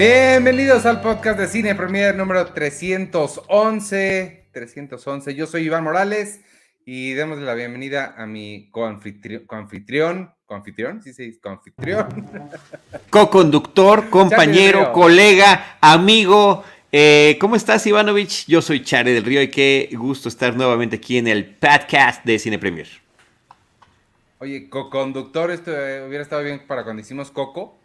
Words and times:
Bienvenidos 0.00 0.86
al 0.86 1.02
podcast 1.02 1.38
de 1.38 1.46
Cine 1.46 1.74
Premier 1.74 2.16
número 2.16 2.46
311. 2.54 4.48
311. 4.50 5.34
Yo 5.34 5.46
soy 5.46 5.64
Iván 5.64 5.84
Morales 5.84 6.40
y 6.86 7.12
démosle 7.12 7.44
la 7.44 7.52
bienvenida 7.52 8.14
a 8.16 8.24
mi 8.24 8.70
coanfitrión. 8.70 9.44
¿Coanfitrión? 9.44 10.32
¿Coanfitrión? 10.46 11.02
Sí, 11.02 11.12
sí, 11.12 11.38
coanfitrión. 11.38 12.08
Co-conductor, 13.10 14.08
compañero, 14.08 14.90
colega, 14.94 15.76
amigo. 15.82 16.64
Eh, 16.90 17.36
¿Cómo 17.38 17.54
estás, 17.54 17.86
Ivanovich? 17.86 18.46
Yo 18.46 18.62
soy 18.62 18.82
Chare 18.82 19.12
del 19.12 19.24
Río 19.24 19.42
y 19.42 19.48
qué 19.48 19.90
gusto 19.92 20.30
estar 20.30 20.56
nuevamente 20.56 20.96
aquí 20.96 21.18
en 21.18 21.28
el 21.28 21.44
podcast 21.44 22.24
de 22.24 22.38
Cine 22.38 22.58
Premier. 22.58 22.88
Oye, 24.38 24.70
co-conductor, 24.70 25.50
esto 25.50 25.72
eh, 25.72 26.06
hubiera 26.08 26.22
estado 26.22 26.42
bien 26.42 26.62
para 26.66 26.84
cuando 26.84 27.02
hicimos 27.02 27.30
Coco. 27.30 27.76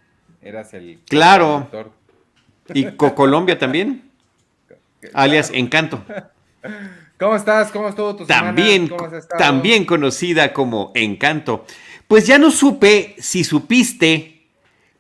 Eras 0.42 0.74
el. 0.74 1.02
Claro. 1.10 1.68
Y 2.74 2.92
Colombia 2.94 3.58
también. 3.58 4.04
alias 5.14 5.52
Encanto. 5.54 6.04
¿Cómo 7.20 7.36
estás? 7.36 7.72
¿Cómo 7.72 7.88
estuvo 7.88 8.16
tu 8.16 8.26
también, 8.26 8.88
semana? 8.88 9.22
También 9.38 9.86
conocida 9.86 10.52
como 10.52 10.92
Encanto. 10.96 11.66
Pues 12.08 12.28
ya 12.28 12.38
no 12.38 12.52
supe 12.52 13.16
si 13.20 13.44
supiste 13.44 14.36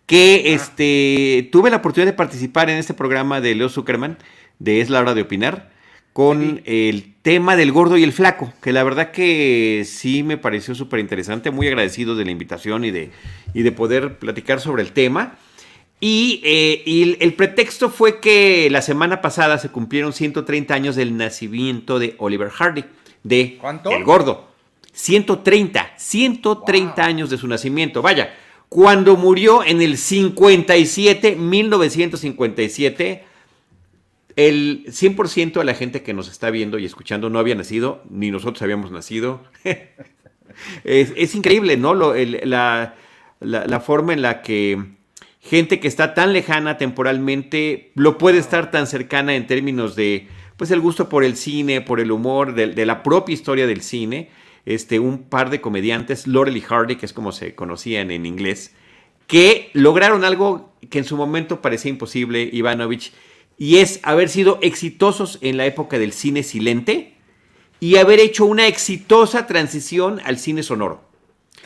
que 0.05 0.54
este, 0.54 1.50
tuve 1.52 1.70
la 1.70 1.78
oportunidad 1.78 2.12
de 2.12 2.18
participar 2.18 2.70
en 2.70 2.78
este 2.78 2.94
programa 2.94 3.41
de 3.41 3.55
Leo 3.55 3.70
Zuckerman, 3.70 4.18
de 4.60 4.82
Es 4.82 4.90
la 4.90 4.99
hora 5.02 5.13
de 5.13 5.24
opinar, 5.24 5.71
con 6.13 6.62
el 6.66 7.13
tema 7.21 7.58
del 7.58 7.71
gordo 7.71 7.98
y 7.98 8.04
el 8.04 8.13
flaco, 8.13 8.54
que 8.62 8.71
la 8.71 8.84
verdad 8.84 9.12
que 9.12 9.84
sí 9.86 10.24
me 10.24 10.38
pareció 10.38 10.74
súper 10.74 11.02
interesante, 11.02 11.52
muy 11.52 11.68
agradecido 11.68 12.16
de 12.16 12.24
la 12.24 12.32
invitación 12.32 12.86
y 12.86 12.91
de, 12.91 13.12
y 13.54 13.63
de 13.63 13.71
poder 13.71 14.18
platicar 14.18 14.62
sobre 14.62 14.84
el 14.84 14.93
tema. 14.93 15.38
Y, 16.08 16.40
eh, 16.44 17.18
el, 17.20 17.34
pretexto 17.34 17.90
fue 17.90 18.20
que 18.20 18.70
la 18.70 18.84
semana 18.84 19.22
pasada 19.22 19.58
se 19.58 19.70
cumplieron 19.70 20.14
130 20.14 20.72
años 20.72 20.96
del 20.96 21.18
nacimiento 21.18 21.98
de 21.98 22.14
Oliver 22.20 22.52
Hardy, 22.52 22.86
de 23.24 23.58
¿Cuánto? 23.60 23.90
El 23.90 24.04
Gordo. 24.04 24.48
130, 24.92 25.94
130 25.98 27.04
años 27.04 27.32
de 27.32 27.40
su 27.40 27.48
nacimiento. 27.48 28.04
Vaya, 28.04 28.36
cuando 28.70 29.18
murió 29.18 29.64
en 29.64 29.82
el 29.82 29.98
57, 29.98 31.38
1957, 31.38 33.24
el 34.36 34.86
100% 34.86 35.54
de 35.54 35.64
la 35.64 35.74
gente 35.74 36.04
que 36.04 36.14
nos 36.14 36.30
está 36.30 36.52
viendo 36.52 36.78
y 36.78 36.86
escuchando 36.86 37.32
no 37.32 37.40
había 37.40 37.56
nacido, 37.56 38.04
ni 38.12 38.30
nosotros 38.30 38.62
habíamos 38.62 38.92
nacido. 38.92 39.42
es, 40.84 41.34
increíble, 41.34 41.78
¿no? 41.78 41.96
la, 41.96 42.94
la 43.40 43.80
forma 43.80 44.14
en 44.14 44.22
la 44.22 44.44
que 44.44 44.95
gente 45.46 45.79
que 45.79 45.88
está 45.88 46.13
tan 46.15 46.34
lejana 46.34 46.77
temporalmente 46.77 47.91
lo 47.93 48.18
puede 48.18 48.40
estar 48.40 48.71
tan 48.71 48.88
cercana 48.88 49.35
en 49.35 49.46
términos 49.46 49.96
de, 49.96 50.27
pues, 50.57 50.71
el 50.71 50.82
gusto 50.82 51.07
por 51.07 51.24
el 51.24 51.37
cine, 51.37 51.82
por 51.82 51.99
el 51.99 52.12
humor, 52.12 52.55
de, 52.55 52.85
la 52.85 53.04
propia 53.04 53.34
historia 53.34 53.68
del 53.68 53.82
cine. 53.82 54.29
Este, 54.65 54.99
un 54.99 55.29
par 55.29 55.52
de 55.52 55.62
comediantes, 55.62 56.26
Laurel 56.26 56.57
y 56.57 56.62
Hardy, 56.62 56.96
que 56.96 57.05
es 57.05 57.13
como 57.13 57.32
se 57.32 57.54
conocían 57.54 58.10
en 58.10 58.26
inglés, 58.26 58.74
que 59.27 59.70
lograron 59.74 60.26
algo 60.26 60.74
que 60.90 60.98
en 60.98 61.05
su 61.05 61.18
momento 61.18 61.62
parecía 61.62 61.91
imposible, 61.91 62.49
Ivanovich, 62.52 63.13
y 63.59 63.77
es 63.77 63.99
haber 64.02 64.28
sido 64.28 64.57
exitosos 64.63 65.38
en 65.41 65.57
la 65.57 65.68
época 65.68 66.00
del 66.00 66.13
cine 66.13 66.41
silente 66.41 67.13
y 67.80 67.97
haber 67.97 68.20
hecho 68.20 68.46
una 68.46 68.66
exitosa 68.66 69.46
transición 69.46 70.20
al 70.25 70.40
cine 70.40 70.64
sonoro. 70.64 71.02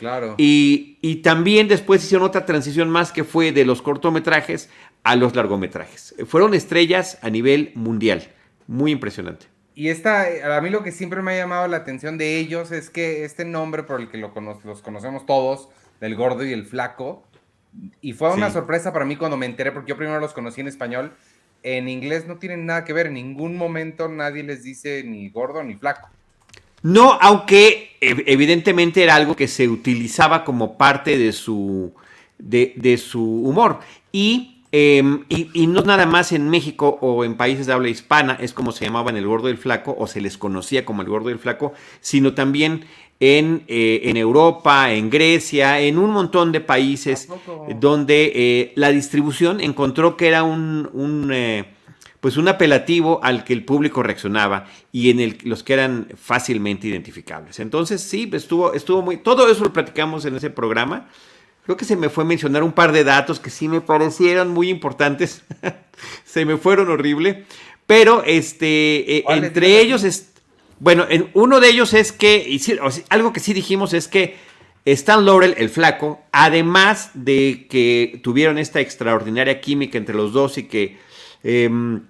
Claro. 0.00 0.34
Y, 0.38 1.20
también 1.22 1.68
después 1.68 2.02
hicieron 2.02 2.26
otra 2.26 2.46
transición 2.46 2.88
más 2.88 3.12
que 3.12 3.22
fue 3.22 3.52
de 3.52 3.66
los 3.66 3.82
cortometrajes 3.82 4.70
a 5.04 5.14
los 5.14 5.36
largometrajes. 5.36 6.14
Fueron 6.26 6.54
estrellas 6.54 7.18
a 7.20 7.28
nivel 7.28 7.70
mundial. 7.74 8.28
Muy 8.66 8.92
impresionante. 8.92 9.44
Y 9.74 9.88
esta, 9.88 10.56
a 10.56 10.60
mí 10.62 10.70
lo 10.70 10.82
que 10.82 10.90
siempre 10.90 11.20
me 11.20 11.32
ha 11.32 11.36
llamado 11.36 11.68
la 11.68 11.76
atención 11.76 12.16
de 12.16 12.38
ellos 12.38 12.72
es 12.72 12.88
que 12.88 13.24
este 13.26 13.44
nombre 13.44 13.82
por 13.82 14.00
el 14.00 14.08
que 14.08 14.16
los 14.16 14.80
conocemos 14.80 15.26
todos, 15.26 15.68
del 16.00 16.16
gordo 16.16 16.46
y 16.46 16.54
el 16.54 16.64
flaco, 16.64 17.22
y 18.00 18.14
fue 18.14 18.32
una 18.32 18.50
sorpresa 18.50 18.94
para 18.94 19.04
mí 19.04 19.16
cuando 19.16 19.36
me 19.36 19.44
enteré, 19.44 19.70
porque 19.70 19.90
yo 19.90 19.98
primero 19.98 20.18
los 20.18 20.32
conocí 20.32 20.62
en 20.62 20.68
español, 20.68 21.12
en 21.62 21.90
inglés 21.90 22.26
no 22.26 22.38
tienen 22.38 22.64
nada 22.64 22.86
que 22.86 22.94
ver, 22.94 23.08
en 23.08 23.14
ningún 23.14 23.54
momento 23.54 24.08
nadie 24.08 24.42
les 24.42 24.62
dice 24.62 25.04
ni 25.04 25.28
gordo 25.28 25.62
ni 25.62 25.74
flaco. 25.74 26.08
No, 26.82 27.18
aunque 27.20 27.96
evidentemente 28.00 29.02
era 29.02 29.14
algo 29.14 29.36
que 29.36 29.48
se 29.48 29.68
utilizaba 29.68 30.44
como 30.44 30.78
parte 30.78 31.18
de 31.18 31.32
su, 31.32 31.92
de, 32.38 32.98
su 32.98 33.22
humor. 33.22 33.80
Em, 34.72 35.24
y, 35.28 35.50
y, 35.52 35.66
no 35.66 35.82
nada 35.82 36.06
más 36.06 36.30
en 36.30 36.48
México 36.48 36.96
o 37.00 37.24
en 37.24 37.36
países 37.36 37.66
de 37.66 37.72
habla 37.72 37.88
hispana 37.88 38.38
es 38.40 38.52
como 38.52 38.70
se 38.70 38.84
llamaban 38.84 39.16
el 39.16 39.26
gordo 39.26 39.48
del 39.48 39.58
flaco 39.58 39.96
o 39.98 40.06
se 40.06 40.20
les 40.20 40.38
conocía 40.38 40.84
como 40.84 41.02
el 41.02 41.08
gordo 41.08 41.28
del 41.28 41.40
flaco, 41.40 41.72
sino 42.00 42.34
también 42.34 42.84
en, 43.20 43.64
eh, 43.68 44.02
en 44.04 44.16
Europa, 44.16 44.92
en 44.92 45.10
Grecia, 45.10 45.80
en 45.80 45.98
un 45.98 46.10
montón 46.10 46.52
de 46.52 46.60
países 46.60 47.28
donde 47.78 48.32
eh, 48.34 48.72
la 48.76 48.90
distribución 48.90 49.60
encontró 49.60 50.16
que 50.16 50.28
era 50.28 50.42
un... 50.42 51.30
Eh, 51.32 51.64
pues 52.20 52.36
un 52.36 52.48
apelativo 52.48 53.20
al 53.22 53.44
que 53.44 53.52
el 53.52 53.64
público 53.64 54.02
reaccionaba 54.02 54.66
y 54.92 55.10
en 55.10 55.20
el, 55.20 55.38
los 55.44 55.62
que 55.62 55.72
eran 55.72 56.08
fácilmente 56.16 56.86
identificables. 56.86 57.58
Entonces, 57.60 58.02
sí, 58.02 58.30
estuvo, 58.32 58.74
estuvo 58.74 59.02
muy. 59.02 59.16
Todo 59.16 59.50
eso 59.50 59.64
lo 59.64 59.72
platicamos 59.72 60.24
en 60.24 60.36
ese 60.36 60.50
programa. 60.50 61.08
Creo 61.64 61.76
que 61.76 61.84
se 61.84 61.96
me 61.96 62.08
fue 62.08 62.24
mencionar 62.24 62.62
un 62.62 62.72
par 62.72 62.92
de 62.92 63.04
datos 63.04 63.40
que 63.40 63.50
sí 63.50 63.68
me 63.68 63.80
parecieron 63.80 64.48
muy 64.48 64.68
importantes. 64.68 65.42
se 66.24 66.44
me 66.44 66.56
fueron 66.56 66.90
horrible. 66.90 67.44
Pero 67.86 68.22
este, 68.24 69.18
eh, 69.18 69.24
entre 69.28 69.80
ellos, 69.80 70.04
es, 70.04 70.30
bueno, 70.78 71.06
en, 71.08 71.28
uno 71.34 71.58
de 71.58 71.70
ellos 71.70 71.92
es 71.92 72.12
que, 72.12 72.60
algo 73.08 73.32
que 73.32 73.40
sí 73.40 73.52
dijimos 73.52 73.92
es 73.94 74.06
que 74.06 74.36
Stan 74.84 75.24
Laurel, 75.24 75.54
el 75.58 75.68
flaco, 75.70 76.20
además 76.32 77.10
de 77.14 77.66
que 77.68 78.20
tuvieron 78.22 78.58
esta 78.58 78.80
extraordinaria 78.80 79.60
química 79.60 79.98
entre 79.98 80.14
los 80.14 80.32
dos 80.32 80.56
y 80.58 80.68
que 80.68 80.98
em, 81.42 82.02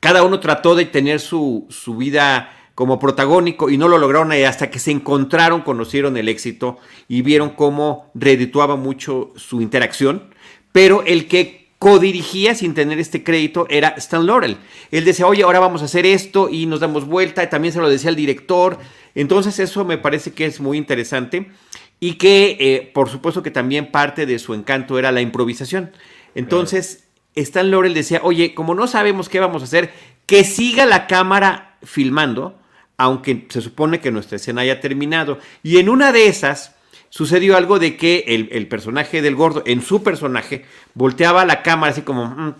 cada 0.00 0.24
uno 0.24 0.40
trató 0.40 0.74
de 0.74 0.86
tener 0.86 1.20
su, 1.20 1.68
vida 1.98 2.56
como 2.74 2.98
protagónico 2.98 3.68
y 3.68 3.76
no 3.76 3.88
lo 3.88 3.98
lograron 3.98 4.32
hasta 4.32 4.70
que 4.70 4.78
se 4.78 4.90
encontraron, 4.90 5.60
conocieron 5.60 6.16
el 6.16 6.28
éxito 6.28 6.78
y 7.08 7.20
vieron 7.20 7.50
cómo 7.50 8.10
redituaba 8.14 8.76
mucho 8.76 9.32
su 9.36 9.60
interacción, 9.60 10.34
pero 10.72 11.02
el 11.04 11.28
que 11.28 11.68
codirigía 11.78 12.54
sin 12.54 12.74
tener 12.74 12.98
este 12.98 13.22
crédito 13.22 13.66
era 13.68 13.88
Stan 13.96 14.26
Laurel. 14.26 14.56
Él 14.90 15.04
decía, 15.04 15.26
oye, 15.26 15.42
ahora 15.42 15.60
vamos 15.60 15.82
a 15.82 15.86
hacer 15.86 16.06
esto 16.06 16.48
y 16.50 16.66
nos 16.66 16.80
damos 16.80 17.06
vuelta, 17.06 17.42
y 17.42 17.48
también 17.50 17.72
se 17.72 17.80
lo 17.80 17.88
decía 17.88 18.10
el 18.10 18.16
director. 18.16 18.78
Entonces 19.14 19.58
eso 19.58 19.84
me 19.84 19.98
parece 19.98 20.32
que 20.32 20.46
es 20.46 20.60
muy 20.60 20.78
interesante 20.78 21.50
y 21.98 22.14
que 22.14 22.56
eh, 22.60 22.90
por 22.94 23.08
supuesto 23.08 23.42
que 23.42 23.50
también 23.50 23.90
parte 23.90 24.24
de 24.24 24.38
su 24.38 24.54
encanto 24.54 24.98
era 24.98 25.12
la 25.12 25.20
improvisación. 25.20 25.92
Entonces... 26.34 27.04
Stan 27.42 27.70
Laurel 27.70 27.94
decía, 27.94 28.20
oye, 28.22 28.54
como 28.54 28.74
no 28.74 28.86
sabemos 28.86 29.28
qué 29.28 29.40
vamos 29.40 29.62
a 29.62 29.64
hacer, 29.64 29.92
que 30.26 30.44
siga 30.44 30.86
la 30.86 31.06
cámara 31.06 31.76
filmando, 31.82 32.58
aunque 32.96 33.46
se 33.48 33.60
supone 33.60 34.00
que 34.00 34.10
nuestra 34.10 34.36
escena 34.36 34.60
haya 34.62 34.80
terminado. 34.80 35.38
Y 35.62 35.78
en 35.78 35.88
una 35.88 36.12
de 36.12 36.26
esas 36.26 36.76
sucedió 37.08 37.56
algo 37.56 37.78
de 37.78 37.96
que 37.96 38.24
el, 38.28 38.68
personaje 38.68 39.22
del 39.22 39.34
gordo, 39.34 39.62
en 39.66 39.82
su 39.82 40.02
personaje, 40.02 40.64
volteaba 40.94 41.44
la 41.44 41.62
cámara 41.62 41.92
así 41.92 42.02
como, 42.02 42.26
mm, 42.26 42.54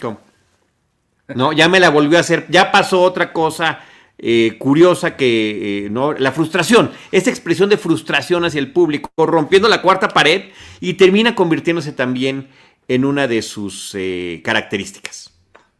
no, 1.34 1.52
ya 1.52 1.68
me 1.68 1.80
la 1.80 1.90
volvió 1.90 2.18
a 2.18 2.22
hacer, 2.22 2.46
ya 2.48 2.72
pasó 2.72 3.02
otra 3.02 3.32
cosa. 3.32 3.80
Eh, 4.22 4.56
curiosa 4.58 5.16
que, 5.16 5.86
eh, 5.86 5.88
¿no? 5.88 6.12
La 6.12 6.30
frustración, 6.30 6.90
esa 7.10 7.30
expresión 7.30 7.70
de 7.70 7.78
frustración 7.78 8.44
hacia 8.44 8.58
el 8.58 8.70
público, 8.70 9.08
rompiendo 9.16 9.66
la 9.66 9.80
cuarta 9.80 10.08
pared 10.08 10.50
y 10.78 10.92
termina 10.94 11.34
convirtiéndose 11.34 11.92
también 11.92 12.48
en 12.88 13.04
una 13.04 13.28
de 13.28 13.42
sus 13.42 13.94
eh, 13.94 14.40
características. 14.44 15.32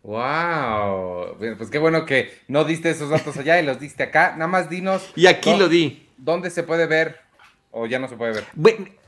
¡Wow! 0.02 1.36
Pues 1.38 1.70
qué 1.70 1.78
bueno 1.78 2.06
que 2.06 2.32
no 2.48 2.64
diste 2.64 2.90
esos 2.90 3.10
datos 3.10 3.36
allá 3.36 3.60
y 3.60 3.66
los 3.66 3.78
diste 3.78 4.02
acá. 4.02 4.32
Nada 4.32 4.46
más 4.46 4.70
dinos. 4.70 5.02
Y 5.14 5.26
aquí 5.26 5.54
lo 5.56 5.68
di. 5.68 6.06
¿Dónde 6.16 6.50
se 6.50 6.62
puede 6.62 6.86
ver? 6.86 7.18
¿O 7.70 7.86
ya 7.86 7.98
no 7.98 8.08
se 8.08 8.16
puede 8.16 8.32
ver? 8.32 8.44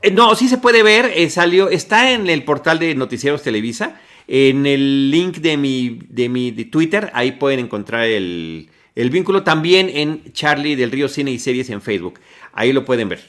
Eh, 0.01 0.11
no, 0.11 0.35
sí 0.35 0.47
se 0.47 0.57
puede 0.57 0.83
ver. 0.83 1.11
Eh, 1.15 1.29
salió, 1.29 1.69
está 1.69 2.11
en 2.11 2.29
el 2.29 2.43
portal 2.43 2.79
de 2.79 2.95
Noticieros 2.95 3.41
Televisa. 3.41 3.99
En 4.27 4.65
el 4.65 5.11
link 5.11 5.37
de 5.37 5.57
mi, 5.57 5.99
de 6.07 6.29
mi 6.29 6.51
Twitter, 6.51 7.11
ahí 7.13 7.33
pueden 7.33 7.59
encontrar 7.59 8.05
el, 8.05 8.69
el 8.95 9.09
vínculo. 9.09 9.43
También 9.43 9.89
en 9.89 10.31
Charlie 10.31 10.75
del 10.75 10.91
Río 10.91 11.09
Cine 11.09 11.31
y 11.31 11.39
Series 11.39 11.69
en 11.71 11.81
Facebook. 11.81 12.19
Ahí 12.53 12.71
lo 12.71 12.85
pueden 12.85 13.09
ver. 13.09 13.21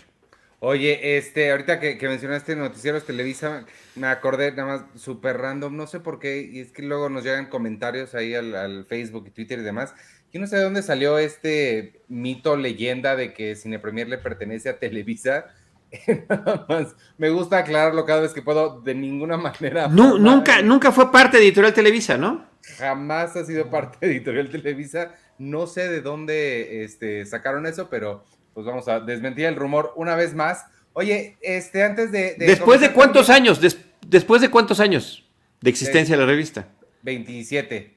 Oye, 0.67 1.19
este, 1.19 1.51
ahorita 1.51 1.79
que, 1.79 1.99
mencionaste 2.09 2.57
Noticieros 2.57 3.05
Televisa, 3.05 3.67
me 3.97 4.07
acordé 4.07 4.51
nada 4.53 4.79
más 4.79 4.85
súper 4.99 5.37
random, 5.37 5.77
no 5.77 5.87
sé 5.87 6.01
por 6.01 6.19
qué, 6.19 6.41
y 6.41 6.61
es 6.61 6.73
que 6.73 6.81
luego 6.81 7.11
nos 7.11 7.23
llegan 7.23 7.51
comentarios 7.51 8.15
ahí 8.15 8.35
al, 8.35 8.87
Facebook 8.89 9.27
y 9.27 9.31
Twitter 9.31 9.59
y 9.59 9.63
demás. 9.63 9.95
Yo 10.33 10.41
no 10.41 10.47
sé 10.47 10.57
de 10.57 10.63
dónde 10.63 10.83
salió 10.83 11.19
este 11.19 12.01
mito, 12.09 12.57
leyenda 12.57 13.15
de 13.15 13.35
que 13.35 13.57
Cine 13.57 13.79
Premier 13.79 14.09
le 14.09 14.17
pertenece 14.17 14.71
a 14.71 14.79
Televisa. 14.79 15.49
me 17.19 17.29
gusta 17.29 17.59
aclararlo 17.59 18.07
cada 18.07 18.23
vez 18.23 18.33
que 18.33 18.41
puedo, 18.41 18.81
de 18.81 18.95
ninguna 18.95 19.37
manera. 19.61 19.89
nunca, 19.89 20.63
nunca 20.63 20.93
fue 20.93 21.13
parte 21.13 21.37
de 21.37 21.43
Editorial 21.43 21.75
Televisa, 21.75 22.17
¿no? 22.17 22.47
Jamás 22.79 23.37
ha 23.37 23.45
sido 23.45 23.69
parte 23.69 23.99
de 24.01 24.13
Editorial 24.13 24.49
Televisa. 24.49 25.15
No 25.37 25.67
sé 25.67 25.91
de 25.91 26.01
dónde 26.01 26.85
este, 26.85 27.27
sacaron 27.27 27.67
eso, 27.67 27.91
pero 27.91 28.25
pues 28.55 28.67
vamos 28.67 28.89
a 28.89 29.01
desmentir 29.01 29.47
el 29.47 29.57
rumor 29.57 29.93
una 29.97 30.17
vez 30.17 30.35
más. 30.35 30.65
Oye, 30.93 31.37
este, 31.43 31.83
antes 31.83 32.13
de. 32.13 32.37
¿Después 32.39 32.81
de 32.81 32.93
cuántos 32.93 33.29
años? 33.29 33.61
¿Después 34.07 34.41
de 34.41 34.49
cuántos 34.49 34.81
años 34.81 35.25
de 35.61 35.71
existencia 35.71 36.17
de 36.17 36.23
la 36.23 36.27
revista? 36.27 36.69
27 37.03 37.95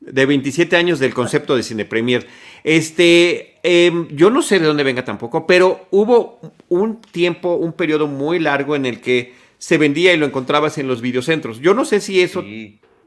de 0.00 0.26
27 0.26 0.76
años 0.76 0.98
del 0.98 1.14
concepto 1.14 1.56
de 1.56 1.62
Cine 1.62 1.84
Premier. 1.84 2.26
Este, 2.64 3.56
em, 3.62 4.08
yo 4.08 4.30
no 4.30 4.42
sé 4.42 4.58
de 4.58 4.66
dónde 4.66 4.84
venga 4.84 5.04
tampoco, 5.04 5.46
pero 5.46 5.86
hubo 5.90 6.40
un 6.68 7.00
tiempo, 7.00 7.54
un 7.54 7.72
periodo 7.72 8.06
muy 8.06 8.38
largo 8.38 8.76
en 8.76 8.86
el 8.86 9.00
que 9.00 9.34
se 9.58 9.76
vendía 9.78 10.12
y 10.12 10.16
lo 10.16 10.26
encontrabas 10.26 10.78
en 10.78 10.86
los 10.86 11.00
videocentros. 11.00 11.60
Yo 11.60 11.74
no 11.74 11.84
sé 11.84 12.00
si 12.00 12.20
eso 12.20 12.44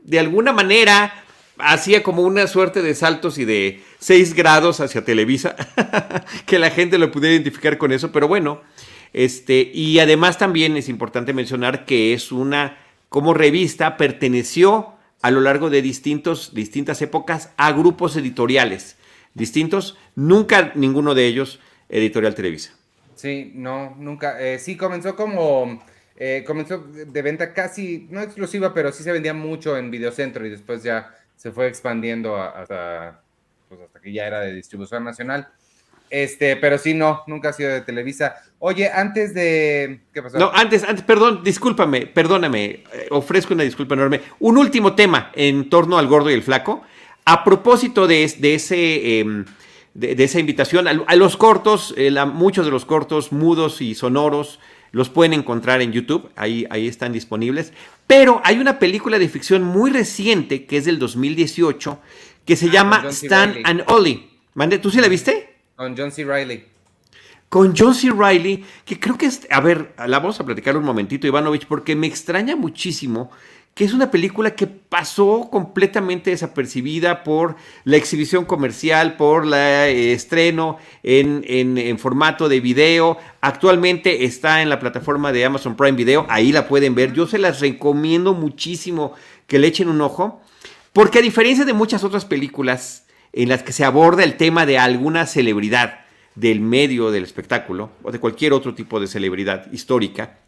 de 0.04 0.20
alguna 0.20 0.52
manera 0.52 1.24
hacía 1.64 2.04
como 2.04 2.24
una 2.24 2.48
suerte 2.48 2.82
de 2.82 2.96
saltos 2.96 3.38
y 3.38 3.46
de 3.46 3.82
6 4.00 4.34
grados 4.34 4.80
hacia 4.80 5.04
Televisa, 5.04 5.56
que 6.46 6.60
la 6.60 6.70
gente 6.70 6.98
lo 6.98 7.12
pudiera 7.12 7.34
identificar 7.34 7.78
con 7.78 7.92
eso, 7.92 8.12
pero 8.12 8.28
bueno, 8.28 8.62
este, 9.14 9.72
y 9.74 10.00
además 10.00 10.38
también 10.38 10.78
es 10.78 10.90
importante 10.90 11.34
mencionar 11.34 11.86
que 11.86 12.14
es 12.14 12.32
una, 12.32 12.78
como 13.10 13.34
revista, 13.34 13.98
perteneció 13.98 14.94
a 15.22 15.32
lo 15.32 15.42
largo 15.42 15.70
de 15.70 15.82
distintos, 15.82 16.54
distintas 16.54 17.02
épocas 17.02 17.52
a 17.58 17.72
grupos 17.72 18.16
editoriales 18.16 18.98
distintos, 19.34 19.98
nunca 20.16 20.72
ninguno 20.76 21.14
de 21.14 21.26
ellos 21.26 21.60
Editorial 21.90 22.36
Televisa. 22.36 22.74
Sí, 23.16 23.52
no, 23.56 23.96
nunca. 24.00 24.42
Eh, 24.42 24.60
sí, 24.60 24.78
comenzó 24.78 25.16
como, 25.16 25.84
eh, 26.16 26.44
comenzó 26.46 26.80
de 26.80 27.22
venta 27.22 27.54
casi, 27.54 28.08
no 28.10 28.22
exclusiva, 28.22 28.74
pero 28.74 28.92
sí 28.92 29.04
se 29.04 29.12
vendía 29.12 29.34
mucho 29.34 29.78
en 29.78 29.92
Videocentro 29.92 30.46
y 30.46 30.50
después 30.50 30.84
ya 30.84 31.14
se 31.42 31.52
fue 31.52 31.68
expandiendo 31.68 32.40
hasta, 32.40 33.20
pues 33.68 33.82
hasta 33.82 34.00
que 34.00 34.14
ya 34.14 34.28
era 34.28 34.42
de 34.42 34.54
distribución 34.54 35.04
nacional. 35.04 35.48
Este, 36.08 36.56
pero 36.56 36.78
sí, 36.78 36.94
no, 36.94 37.24
nunca 37.26 37.50
ha 37.50 37.54
sido 37.54 37.72
de 37.72 37.82
Televisa. 37.82 38.36
Oye, 38.60 38.92
antes 38.92 39.34
de. 39.34 40.02
¿Qué 40.14 40.22
pasó? 40.22 40.38
No, 40.38 40.52
antes, 40.54 40.84
antes, 40.84 41.04
perdón, 41.04 41.42
discúlpame, 41.44 42.06
perdóname, 42.06 42.84
eh, 42.94 43.08
ofrezco 43.10 43.56
una 43.56 43.64
disculpa 43.64 43.96
enorme. 43.96 44.22
Un 44.40 44.60
último 44.60 44.94
tema 44.94 45.32
en 45.34 45.68
torno 45.68 45.98
al 45.98 46.06
gordo 46.06 46.30
y 46.30 46.36
el 46.36 46.44
flaco. 46.44 46.84
A 47.26 47.44
propósito 47.44 48.06
de, 48.06 48.24
ese. 48.24 49.20
Em, 49.20 49.46
de, 49.96 50.24
esa 50.24 50.40
invitación 50.40 50.88
a, 50.88 51.16
los 51.16 51.38
cortos, 51.38 51.96
eh, 51.98 52.12
muchos 52.26 52.66
de 52.66 52.72
los 52.72 52.86
cortos 52.86 53.32
mudos 53.32 53.82
y 53.82 53.96
sonoros 53.96 54.60
los 54.92 55.10
pueden 55.10 55.34
encontrar 55.34 55.82
en 55.82 55.92
YouTube, 55.92 56.30
ahí, 56.36 56.66
ahí 56.70 56.88
están 56.88 57.14
disponibles. 57.14 57.74
Pero 58.08 58.42
hay 58.44 58.58
una 58.60 58.80
película 58.80 59.20
de 59.20 59.30
ficción 59.30 59.64
muy 59.64 59.92
reciente 59.92 60.66
que 60.66 60.78
es 60.78 60.86
del 60.86 61.00
2018 61.00 62.00
que 62.46 62.56
se 62.56 62.68
ah, 62.68 62.72
llama 62.72 63.04
Stan 63.10 63.56
and 63.64 63.84
Ollie. 63.88 64.30
¿Tú 64.82 64.90
sí 64.90 65.00
la 65.00 65.08
viste? 65.08 65.56
Con 65.76 65.96
John 65.98 66.12
C. 66.12 66.26
Riley. 66.26 66.66
Con 67.48 67.74
John 67.76 67.94
C. 67.94 68.12
Riley, 68.12 68.64
que 68.86 69.00
creo 69.00 69.18
que 69.18 69.26
es. 69.26 69.48
A 69.50 69.60
ver, 69.62 69.94
la 69.98 70.20
vamos 70.20 70.40
a 70.40 70.46
platicar 70.46 70.78
un 70.78 70.84
momentito, 70.84 71.28
Ivanovich, 71.28 71.66
porque 71.68 71.96
me 71.96 72.08
extraña 72.08 72.56
muchísimo 72.56 73.32
que 73.74 73.86
es 73.86 73.94
una 73.94 74.12
película 74.12 74.54
que 74.54 74.68
pasó 74.68 75.48
completamente 75.50 76.30
desapercibida 76.30 77.24
por 77.24 77.56
la 77.86 77.98
exhibición 77.98 78.44
comercial, 78.44 79.16
por 79.16 79.46
el 79.46 79.54
eh, 79.54 80.14
estreno 80.14 80.78
en, 81.04 81.44
en, 81.48 81.98
formato 81.98 82.50
de 82.50 82.60
video. 82.60 83.18
Actualmente 83.40 84.26
está 84.26 84.62
en 84.62 84.70
la 84.70 84.80
plataforma 84.80 85.32
de 85.32 85.46
Amazon 85.46 85.78
Prime 85.78 85.94
Video, 85.94 86.26
ahí 86.30 86.52
la 86.52 86.68
pueden 86.68 86.96
ver. 86.96 87.14
Yo 87.14 87.28
se 87.28 87.38
las 87.38 87.62
recomiendo 87.62 88.34
muchísimo 88.34 89.14
que 89.48 89.58
le 89.58 89.68
echen 89.68 89.88
un 89.88 90.02
ojo, 90.02 90.42
porque 90.92 91.20
a 91.20 91.22
diferencia 91.22 91.64
de 91.64 91.74
muchas 91.74 92.04
otras 92.04 92.26
películas 92.26 93.06
en 93.32 93.48
las 93.48 93.64
que 93.64 93.72
se 93.72 93.86
aborda 93.86 94.24
el 94.24 94.36
tema 94.36 94.66
de 94.66 94.78
alguna 94.78 95.26
celebridad 95.26 96.02
del 96.36 96.60
medio 96.60 97.12
del 97.12 97.24
espectáculo 97.24 97.92
o 98.04 98.12
de 98.12 98.20
cualquier 98.20 98.54
otro 98.54 98.74
tipo 98.74 99.00
de 99.00 99.08
celebridad 99.08 99.72
histórica, 99.72 100.40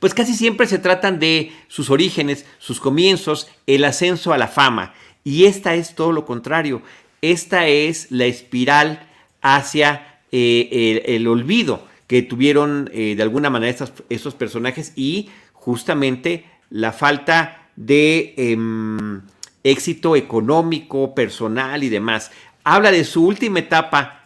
pues 0.00 0.14
casi 0.14 0.34
siempre 0.34 0.66
se 0.66 0.78
tratan 0.78 1.20
de 1.20 1.52
sus 1.68 1.90
orígenes, 1.90 2.44
sus 2.58 2.80
comienzos, 2.80 3.48
el 3.66 3.84
ascenso 3.84 4.32
a 4.32 4.38
la 4.38 4.48
fama. 4.48 4.94
Y 5.22 5.44
esta 5.44 5.74
es 5.74 5.94
todo 5.94 6.10
lo 6.10 6.26
contrario. 6.26 6.82
Esta 7.22 7.68
es 7.68 8.10
la 8.10 8.24
espiral 8.24 9.08
hacia 9.42 10.20
eh, 10.32 11.04
el, 11.06 11.28
olvido 11.28 11.86
que 12.06 12.22
tuvieron 12.22 12.90
eh, 12.92 13.14
de 13.16 13.22
alguna 13.22 13.50
manera 13.50 13.86
estos, 14.08 14.34
personajes 14.34 14.92
y 14.96 15.28
justamente 15.52 16.46
la 16.70 16.92
falta 16.92 17.68
de... 17.76 18.34
Em, 18.36 19.20
éxito 19.64 20.16
económico, 20.16 21.14
personal 21.14 21.82
y 21.82 21.88
demás. 21.88 22.30
Habla 22.64 22.92
de 22.92 23.04
su 23.04 23.26
última 23.26 23.58
etapa 23.58 24.19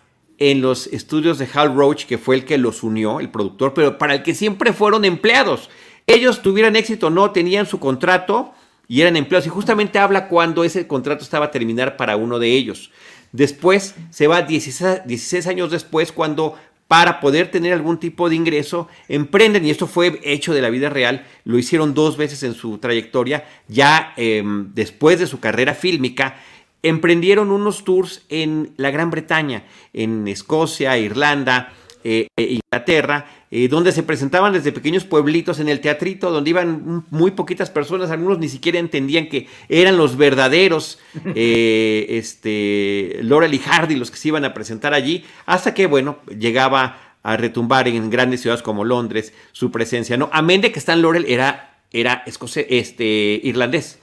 en 0.51 0.61
los 0.61 0.89
estudios 0.89 1.39
de 1.39 1.49
Hal 1.53 1.75
Roach, 1.75 2.05
que 2.05 2.19
fue 2.19 2.37
el 2.37 2.45
que 2.45 2.59
los 2.59 2.83
unió, 2.83 3.21
el 3.21 3.31
productor, 3.31 3.73
pero 3.73 3.97
para 3.97 4.15
el 4.15 4.23
que 4.23 4.35
siempre 4.35 4.73
fueron 4.73 5.05
empleados. 5.05 5.71
Ellos 6.07 6.43
tuvieran 6.43 6.77
éxito 6.77 7.07
o 7.07 7.11
no, 7.11 7.31
tenían 7.31 7.67
su 7.67 7.79
contrato 7.81 8.53
y 8.87 9.01
eran 9.01 9.17
empleados. 9.17 9.47
Y 9.47 9.51
justamente 9.51 9.99
habla 9.99 10.29
cuando 10.29 10.63
ese 10.65 10.87
contrato 10.87 11.25
estaba 11.25 11.47
a 11.47 11.51
terminar 11.51 11.97
para 11.97 12.17
uno 12.17 12.39
de 12.39 12.53
ellos. 12.53 12.91
Después 13.33 13.95
se 14.11 14.27
va 14.27 14.43
16, 14.43 15.07
16 15.07 15.47
años 15.47 15.71
después 15.71 16.13
cuando 16.13 16.57
para 16.89 17.21
poder 17.21 17.51
tener 17.51 17.73
algún 17.73 17.99
tipo 17.99 18.29
de 18.29 18.37
ingreso, 18.37 18.89
emprenden, 19.09 19.65
y 19.65 19.71
esto 19.71 19.87
fue 19.87 20.21
hecho 20.23 20.53
de 20.53 20.61
la 20.61 20.69
vida 20.69 20.91
real, 20.91 21.27
lo 21.45 21.59
hicieron 21.59 21.95
dos 21.95 22.19
veces 22.19 22.43
en 22.43 22.55
su 22.55 22.77
trayectoria, 22.77 23.47
ya 23.69 24.13
em, 24.19 24.73
después 24.75 25.19
de 25.19 25.27
su 25.27 25.41
carrera 25.41 25.75
fílmica, 25.75 26.37
emprendieron 26.85 27.51
unos 27.51 27.83
tours 27.83 28.25
en 28.29 28.75
la 28.77 28.91
Gran 28.91 29.11
Bretaña, 29.11 29.65
en 29.95 30.29
Escocia, 30.29 30.97
Irlanda, 30.99 31.73
eh, 32.05 32.29
e 32.37 32.61
Inglaterra, 32.61 33.27
eh, 33.51 33.69
donde 33.69 33.91
se 33.91 34.03
presentaban 34.03 34.53
desde 34.53 34.71
pequeños 34.71 35.05
pueblitos 35.05 35.59
en 35.61 35.71
el 35.71 35.81
teatrito, 35.81 36.31
donde 36.31 36.51
iban 36.51 37.07
muy 37.09 37.31
poquitas 37.31 37.71
personas, 37.71 38.11
algunos 38.11 38.39
ni 38.39 38.51
siquiera 38.51 38.79
entendían 38.79 39.31
que 39.31 39.49
eran 39.71 39.97
los 39.97 40.19
verdaderos 40.19 40.99
eh, 41.35 42.05
este, 42.11 43.21
Laurel 43.23 43.55
y 43.55 43.59
Hardy 43.59 43.97
los 43.97 44.11
que 44.11 44.19
se 44.19 44.29
iban 44.29 44.45
a 44.45 44.53
presentar 44.53 44.93
allí, 44.93 45.25
hasta 45.47 45.73
que, 45.73 45.87
bueno, 45.87 46.19
llegaba 46.39 47.17
a 47.23 47.39
retumbar 47.39 47.89
en 47.89 48.11
grandes 48.11 48.43
ciudades 48.43 48.63
como 48.63 48.85
Londres 48.85 49.33
su 49.53 49.71
presencia, 49.71 50.19
¿no? 50.19 50.29
Amén 50.35 50.61
de 50.61 50.71
que 50.71 50.79
Stan 50.79 51.01
Laurel 51.01 51.25
era, 51.27 51.79
era 51.91 52.23
escocés, 52.27 52.67
este, 52.69 53.41
irlandés 53.43 53.99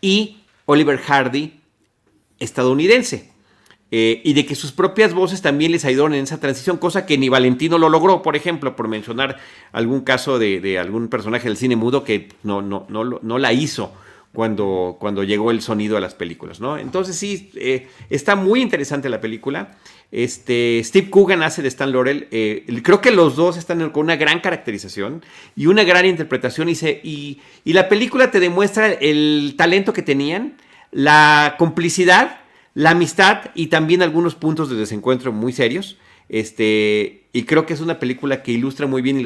y 0.00 0.38
Oliver 0.64 0.96
Hardy 0.96 1.61
estadounidense. 2.42 3.30
Eh, 3.94 4.22
y 4.24 4.32
de 4.32 4.46
que 4.46 4.54
sus 4.54 4.72
propias 4.72 5.12
voces 5.12 5.42
también 5.42 5.70
les 5.70 5.84
ayudaron 5.84 6.14
en 6.14 6.24
esa 6.24 6.40
transición, 6.40 6.78
cosa 6.78 7.04
que 7.04 7.18
ni 7.18 7.28
Valentino 7.28 7.76
lo 7.76 7.90
logró, 7.90 8.22
por 8.22 8.36
ejemplo, 8.36 8.74
por 8.74 8.88
mencionar 8.88 9.36
algún 9.70 10.00
caso 10.00 10.38
de, 10.38 10.78
algún 10.78 11.08
personaje 11.08 11.46
del 11.46 11.58
cine 11.58 11.76
mudo 11.76 12.02
que 12.02 12.30
no, 12.42 12.62
no, 12.62 12.86
no, 12.88 13.04
no 13.04 13.38
la 13.38 13.52
hizo 13.52 13.92
cuando, 14.32 14.96
cuando 14.98 15.24
llegó 15.24 15.50
el 15.50 15.60
sonido 15.60 15.96
a 15.96 16.00
las 16.00 16.14
películas, 16.14 16.58
¿no? 16.60 16.78
Entonces 16.78 17.16
sí, 17.16 17.50
eh, 17.54 17.86
está 18.08 18.34
muy 18.34 18.62
interesante 18.62 19.08
la 19.08 19.20
película. 19.20 19.76
Este, 20.10 20.80
Steve 20.84 21.10
Coogan 21.10 21.42
hace 21.42 21.60
de 21.62 21.68
Stan 21.68 21.92
Laurel. 21.92 22.28
Eh, 22.30 22.64
creo 22.82 23.00
que 23.00 23.10
los 23.10 23.36
dos 23.36 23.56
están 23.56 23.90
con 23.90 24.04
una 24.04 24.16
gran 24.16 24.40
caracterización 24.40 25.22
y 25.54 25.66
una 25.66 25.84
gran 25.84 26.06
interpretación 26.06 26.68
y, 26.70 26.74
se, 26.74 27.00
y, 27.02 27.40
y 27.64 27.74
la 27.74 27.88
película 27.88 28.30
te 28.30 28.40
demuestra 28.40 28.90
el 28.90 29.54
talento 29.56 29.92
que 29.92 30.02
tenían, 30.02 30.54
la 30.92 31.56
complicidad 31.58 32.42
la 32.74 32.90
amistad 32.90 33.50
y 33.54 33.66
también 33.66 34.02
algunos 34.02 34.34
puntos 34.34 34.70
de 34.70 34.76
desencuentro 34.76 35.32
muy 35.32 35.52
serios. 35.52 35.98
Este, 36.28 37.26
y 37.32 37.44
creo 37.44 37.66
que 37.66 37.74
es 37.74 37.80
una 37.80 37.98
película 37.98 38.42
que 38.42 38.52
ilustra 38.52 38.86
muy 38.86 39.02
bien 39.02 39.20
y 39.20 39.24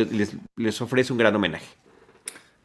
les, 0.56 0.80
ofrece 0.80 1.12
un 1.12 1.18
gran 1.18 1.34
homenaje. 1.36 1.66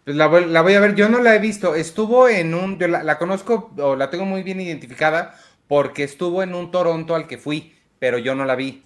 Pues 0.03 0.15
la, 0.15 0.27
voy 0.27 0.73
a 0.73 0.79
ver, 0.79 0.95
yo 0.95 1.09
no 1.09 1.21
la 1.21 1.35
he 1.35 1.39
visto. 1.39 1.75
Estuvo 1.75 2.27
en 2.27 2.55
un, 2.55 2.79
yo 2.79 2.87
la, 2.87 3.17
conozco 3.19 3.71
o 3.77 3.95
la 3.95 4.09
tengo 4.09 4.25
muy 4.25 4.41
bien 4.41 4.59
identificada 4.59 5.39
porque 5.67 6.03
estuvo 6.03 6.41
en 6.41 6.55
un 6.55 6.71
Toronto 6.71 7.13
al 7.13 7.27
que 7.27 7.37
fui, 7.37 7.75
pero 7.99 8.17
yo 8.17 8.33
no 8.33 8.45
la 8.45 8.55
vi. 8.55 8.81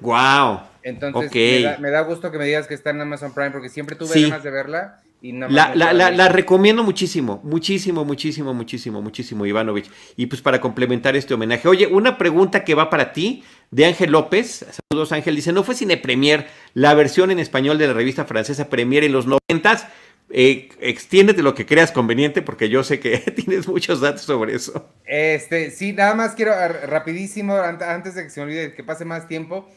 Wow. 0.00 0.60
Entonces 0.84 1.32
me, 1.80 1.90
da, 1.90 2.02
gusto 2.02 2.30
que 2.30 2.38
me 2.38 2.44
digas 2.44 2.68
que 2.68 2.74
está 2.74 2.90
en 2.90 3.00
Amazon 3.00 3.34
Prime 3.34 3.50
porque 3.50 3.68
siempre 3.68 3.96
tuve 3.96 4.22
ganas 4.22 4.44
de 4.44 4.50
verla 4.50 5.02
la, 5.20 6.28
recomiendo 6.28 6.84
muchísimo, 6.84 7.40
muchísimo, 7.42 8.04
muchísimo, 8.04 8.54
muchísimo, 8.54 9.02
muchísimo, 9.02 9.46
Ivanovich. 9.46 9.90
Y 10.16 10.26
pues 10.26 10.40
para 10.40 10.60
complementar 10.60 11.16
este 11.16 11.34
homenaje. 11.34 11.68
Oye, 11.68 11.86
una 11.86 12.18
pregunta 12.18 12.64
que 12.64 12.74
va 12.74 12.90
para 12.90 13.12
ti, 13.12 13.42
de 13.70 13.86
Ángel 13.86 14.12
López. 14.12 14.66
Saludos, 14.90 15.12
Ángel. 15.12 15.36
Dice, 15.36 15.52
¿no 15.52 15.64
fue 15.64 15.74
Cine 15.74 15.96
Premier 15.96 16.46
la 16.74 16.94
versión 16.94 17.30
en 17.30 17.38
español 17.38 17.78
de 17.78 17.86
la 17.86 17.92
revista 17.92 18.24
francesa 18.24 18.68
Premier 18.68 19.04
en 19.04 19.12
los 19.12 19.26
noventas? 19.26 19.86
Eh, 20.30 20.68
extiéndete 20.80 21.42
lo 21.42 21.54
que 21.54 21.64
creas 21.64 21.90
conveniente 21.90 22.42
porque 22.42 22.68
yo 22.68 22.84
sé 22.84 23.00
que 23.00 23.18
tienes 23.36 23.66
muchos 23.66 24.00
datos 24.00 24.22
sobre 24.22 24.54
eso. 24.54 24.88
Este, 25.04 25.70
sí, 25.70 25.92
nada 25.92 26.14
más 26.14 26.34
quiero 26.34 26.52
rapidísimo, 26.86 27.56
antes 27.56 28.14
de 28.14 28.24
que 28.24 28.30
se 28.30 28.40
me 28.40 28.46
olvide 28.46 28.74
que 28.74 28.84
pase 28.84 29.04
más 29.04 29.26
tiempo, 29.26 29.68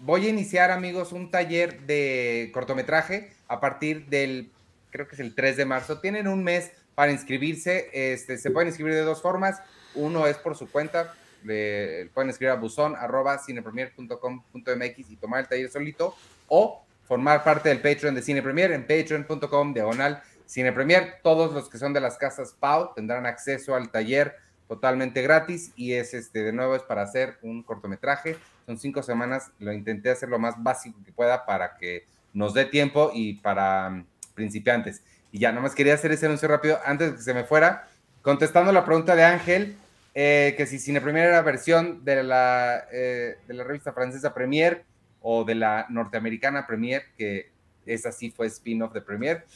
voy 0.00 0.26
a 0.26 0.28
iniciar, 0.28 0.72
amigos, 0.72 1.12
un 1.12 1.30
taller 1.30 1.82
de 1.82 2.50
cortometraje 2.52 3.30
a 3.46 3.60
partir 3.60 4.06
del, 4.06 4.50
creo 4.92 5.08
que 5.08 5.16
es 5.16 5.20
el 5.20 5.34
3 5.34 5.56
de 5.56 5.64
marzo. 5.64 5.98
Tienen 5.98 6.28
un 6.28 6.44
mes 6.44 6.70
para 6.94 7.10
inscribirse. 7.10 7.90
Este, 7.92 8.38
se 8.38 8.50
pueden 8.52 8.68
inscribir 8.68 8.94
de 8.94 9.00
dos 9.00 9.20
formas. 9.20 9.60
Uno 9.94 10.26
es 10.28 10.36
por 10.36 10.56
su 10.56 10.70
cuenta. 10.70 11.14
pueden 11.42 12.30
escribir 12.30 12.50
a 12.50 12.54
buzón 12.54 12.94
arroba 12.94 13.38
cinepremier.com.mx 13.38 15.10
y 15.10 15.16
tomar 15.16 15.40
el 15.40 15.48
taller 15.48 15.70
solito. 15.70 16.14
O 16.46 16.84
formar 17.08 17.42
parte 17.42 17.70
del 17.70 17.80
Patreon 17.80 18.14
de 18.14 18.22
Cine 18.22 18.42
Premier 18.42 18.70
en 18.72 18.82
patreon.com 18.82 19.74
diagonal 19.74 20.22
Cine 20.46 20.72
Premier. 20.72 21.16
Todos 21.22 21.52
los 21.52 21.68
que 21.68 21.78
son 21.78 21.92
de 21.92 22.00
las 22.00 22.18
casas 22.18 22.54
Pau 22.58 22.92
tendrán 22.94 23.26
acceso 23.26 23.74
al 23.74 23.90
taller 23.90 24.36
totalmente 24.68 25.20
gratis 25.22 25.72
y 25.76 25.92
es 25.94 26.14
este 26.14 26.42
de 26.42 26.52
nuevo 26.52 26.74
es 26.74 26.82
para 26.82 27.02
hacer 27.02 27.38
un 27.42 27.62
cortometraje. 27.62 28.36
Son 28.66 28.78
cinco 28.78 29.02
semanas, 29.02 29.50
lo 29.58 29.72
intenté 29.72 30.10
hacer 30.10 30.28
lo 30.28 30.38
más 30.38 30.62
básico 30.62 30.98
que 31.04 31.12
pueda 31.12 31.44
para 31.44 31.76
que 31.76 32.06
nos 32.32 32.54
dé 32.54 32.64
tiempo 32.64 33.10
y 33.12 33.34
para 33.34 34.04
principiantes. 34.34 35.02
Y 35.30 35.38
ya, 35.38 35.52
nomás 35.52 35.74
quería 35.74 35.94
hacer 35.94 36.12
ese 36.12 36.26
anuncio 36.26 36.48
rápido 36.48 36.78
antes 36.84 37.10
de 37.10 37.16
que 37.16 37.22
se 37.22 37.34
me 37.34 37.44
fuera, 37.44 37.88
contestando 38.22 38.72
la 38.72 38.84
pregunta 38.84 39.16
de 39.16 39.24
Ángel, 39.24 39.76
eh, 40.14 40.54
que 40.56 40.66
si 40.66 40.78
Cine 40.78 41.00
Premier 41.00 41.28
era 41.28 41.42
versión 41.42 42.04
de 42.04 42.22
la, 42.22 42.84
eh, 42.92 43.38
de 43.46 43.54
la 43.54 43.64
revista 43.64 43.92
francesa 43.92 44.34
Premier 44.34 44.84
o 45.22 45.44
de 45.44 45.54
la 45.54 45.86
norteamericana 45.88 46.66
Premier, 46.66 47.04
que 47.16 47.50
esa 47.86 48.12
sí 48.12 48.30
fue 48.30 48.46
spin-off 48.46 48.92
de 48.92 49.00
Premier. 49.00 49.46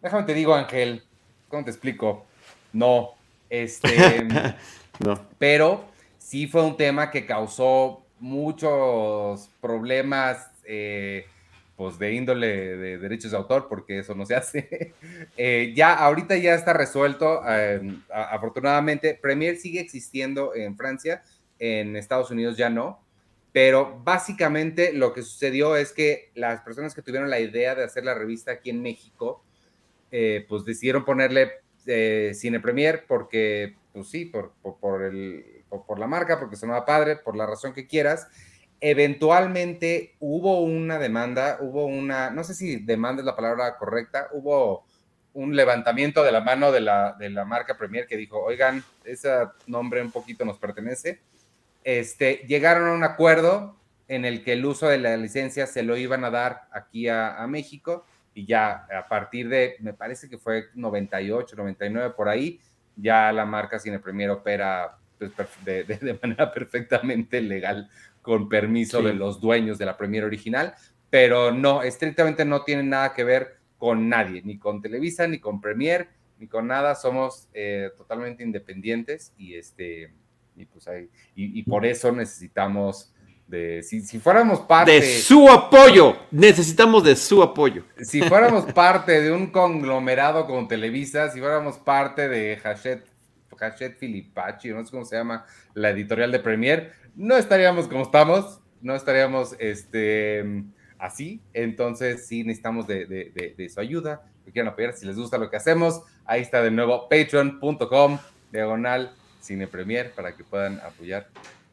Déjame 0.00 0.24
te 0.24 0.34
digo, 0.34 0.54
Ángel, 0.54 1.02
¿cómo 1.48 1.64
te 1.64 1.70
explico? 1.70 2.26
No, 2.72 3.14
este, 3.50 4.26
no. 5.00 5.20
Pero 5.38 5.84
sí 6.18 6.46
fue 6.46 6.62
un 6.62 6.76
tema 6.76 7.10
que 7.10 7.26
causó 7.26 8.04
muchos 8.20 9.50
problemas 9.60 10.50
eh, 10.64 11.26
pues 11.78 11.96
de 11.96 12.12
índole 12.12 12.76
de 12.76 12.98
derechos 12.98 13.30
de 13.30 13.36
autor, 13.36 13.68
porque 13.68 14.00
eso 14.00 14.12
no 14.16 14.26
se 14.26 14.34
hace. 14.34 14.92
Eh, 15.36 15.72
ya 15.76 15.94
ahorita 15.94 16.36
ya 16.36 16.54
está 16.54 16.72
resuelto, 16.72 17.40
em, 17.48 18.02
afortunadamente. 18.12 19.14
Premier 19.14 19.56
sigue 19.56 19.78
existiendo 19.78 20.52
en 20.56 20.76
Francia, 20.76 21.22
en 21.60 21.94
Estados 21.94 22.32
Unidos 22.32 22.56
ya 22.56 22.68
no, 22.68 23.00
pero 23.52 24.00
básicamente 24.02 24.92
lo 24.92 25.12
que 25.12 25.22
sucedió 25.22 25.76
es 25.76 25.92
que 25.92 26.32
las 26.34 26.62
personas 26.62 26.92
que 26.92 27.02
tuvieron 27.02 27.30
la 27.30 27.38
idea 27.38 27.76
de 27.76 27.84
hacer 27.84 28.04
la 28.04 28.14
revista 28.14 28.50
aquí 28.50 28.70
en 28.70 28.82
México, 28.82 29.44
eh, 30.10 30.44
pues 30.48 30.64
decidieron 30.64 31.04
ponerle 31.04 31.52
Cine 32.34 32.58
Premier 32.58 33.04
porque, 33.06 33.76
pues 33.92 34.08
sí, 34.08 34.24
por, 34.24 34.54
por, 34.80 35.02
el, 35.04 35.64
por, 35.68 36.00
la 36.00 36.08
marca, 36.08 36.40
porque 36.40 36.56
sonaba 36.56 36.84
padre, 36.84 37.14
por 37.16 37.36
la 37.36 37.46
razón 37.46 37.72
que 37.72 37.86
quieras. 37.86 38.26
Eventualmente 38.80 40.14
hubo 40.20 40.62
una 40.62 40.98
demanda, 40.98 41.58
hubo 41.60 41.86
una, 41.86 42.30
no 42.30 42.44
sé 42.44 42.54
si 42.54 42.76
demanda 42.76 43.22
es 43.22 43.26
la 43.26 43.36
palabra 43.36 43.76
correcta, 43.76 44.28
hubo 44.32 44.84
un 45.34 45.54
levantamiento 45.54 46.22
de 46.24 46.32
la 46.32 46.40
mano 46.40 46.72
de 46.72 46.80
la, 46.80 47.14
de 47.18 47.30
la 47.30 47.44
marca 47.44 47.76
Premier 47.76 48.06
que 48.06 48.16
dijo, 48.16 48.42
oigan, 48.42 48.82
ese 49.04 49.30
nombre 49.66 50.02
un 50.02 50.10
poquito 50.10 50.44
nos 50.44 50.58
pertenece. 50.58 51.20
Este, 51.84 52.44
llegaron 52.48 52.88
a 52.88 52.92
un 52.92 53.04
acuerdo 53.04 53.76
en 54.08 54.24
el 54.24 54.42
que 54.42 54.54
el 54.54 54.64
uso 54.64 54.88
de 54.88 54.98
la 54.98 55.16
licencia 55.16 55.66
se 55.66 55.82
lo 55.82 55.96
iban 55.96 56.24
a 56.24 56.30
dar 56.30 56.68
aquí 56.72 57.08
a, 57.08 57.46
México 57.46 58.04
y 58.34 58.46
ya 58.46 58.86
a 58.90 59.06
partir 59.06 59.48
de, 59.48 59.76
me 59.80 59.92
parece 59.92 60.28
que 60.28 60.38
fue 60.38 60.66
98, 60.74 61.54
99 61.56 62.14
por 62.16 62.28
ahí, 62.28 62.60
ya 62.96 63.30
la 63.32 63.44
marca 63.44 63.78
Cine 63.78 63.98
Premier 63.98 64.30
opera 64.30 64.96
pues, 65.18 65.30
de, 65.64 66.18
manera 66.20 66.52
perfectamente 66.54 67.40
legal 67.40 67.88
con 68.28 68.48
permiso 68.48 69.00
de 69.00 69.14
los 69.14 69.40
dueños 69.40 69.78
de 69.78 69.86
la 69.86 69.96
Premier 69.96 70.22
original, 70.22 70.74
pero 71.08 71.50
no, 71.50 71.82
estrictamente 71.82 72.44
no 72.44 72.62
tiene 72.62 72.82
nada 72.82 73.14
que 73.14 73.24
ver 73.24 73.56
con 73.78 74.10
nadie, 74.10 74.42
ni 74.42 74.58
con 74.58 74.82
Televisa, 74.82 75.26
ni 75.26 75.38
con 75.38 75.62
Premier, 75.62 76.08
ni 76.38 76.46
con 76.46 76.66
nada, 76.66 76.94
somos 76.94 77.48
eh, 77.54 77.90
totalmente 77.96 78.42
independientes 78.44 79.32
y 79.38 79.54
este 79.54 80.12
y 80.56 80.66
pues 80.66 80.88
ahí, 80.88 81.08
y 81.36 81.62
por 81.62 81.86
eso 81.86 82.10
necesitamos 82.12 83.14
si, 83.82 84.18
fuéramos 84.20 84.60
parte... 84.60 84.92
De 84.92 85.20
su 85.20 85.48
apoyo, 85.48 86.16
necesitamos 86.30 87.02
de 87.02 87.16
su 87.16 87.42
apoyo. 87.42 87.84
Si 88.02 88.20
fuéramos 88.20 88.70
parte 88.72 89.22
de 89.22 89.32
un 89.32 89.46
conglomerado 89.46 90.46
con 90.46 90.68
Televisa, 90.68 91.30
si 91.30 91.40
fuéramos 91.40 91.78
parte 91.78 92.28
de 92.28 92.60
Hachette, 92.62 93.06
Hachette 93.58 93.98
Filipacci, 93.98 94.68
no 94.68 94.84
sé 94.84 94.90
cómo 94.90 95.04
se 95.04 95.16
llama 95.16 95.46
la 95.74 95.90
editorial 95.90 96.30
de 96.30 96.38
Premier, 96.40 96.92
no 97.18 97.36
estaríamos 97.36 97.88
como 97.88 98.04
estamos, 98.04 98.60
no 98.80 98.94
estaríamos 98.94 99.56
este, 99.58 100.64
así, 100.98 101.42
entonces 101.52 102.26
sí 102.26 102.44
necesitamos 102.44 102.86
de, 102.86 103.70
su 103.74 103.80
ayuda, 103.80 104.22
que 104.44 104.52
quieran 104.52 104.72
apoyar, 104.72 104.94
si 104.94 105.04
les 105.04 105.16
gusta 105.16 105.36
lo 105.36 105.50
que 105.50 105.56
hacemos, 105.56 106.00
ahí 106.24 106.40
está 106.40 106.62
de 106.62 106.70
nuevo 106.70 107.08
patreon.com, 107.08 108.18
diagonal, 108.52 109.12
cine 109.40 109.66
premier, 109.66 110.12
para 110.12 110.36
que 110.36 110.44
puedan 110.44 110.78
apoyar 110.78 111.28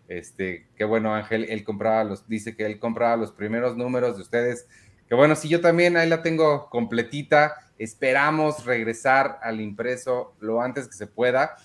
este, 0.07 0.65
qué 0.75 0.83
bueno, 0.83 1.13
Ángel, 1.13 1.45
él 1.45 1.63
compraba 1.63 2.03
los, 2.03 2.27
dice 2.27 2.55
que 2.55 2.65
él 2.65 2.79
compraba 2.79 3.15
los 3.15 3.31
primeros 3.31 3.77
números 3.77 4.15
de 4.15 4.23
ustedes. 4.23 4.67
Que 5.07 5.15
bueno, 5.15 5.35
sí, 5.35 5.47
yo 5.47 5.61
también 5.61 5.97
ahí 5.97 6.09
la 6.09 6.21
tengo 6.21 6.69
completita. 6.69 7.55
Esperamos 7.77 8.65
regresar 8.65 9.39
al 9.41 9.61
impreso 9.61 10.35
lo 10.39 10.61
antes 10.61 10.87
que 10.87 10.93
se 10.93 11.07
pueda. 11.07 11.55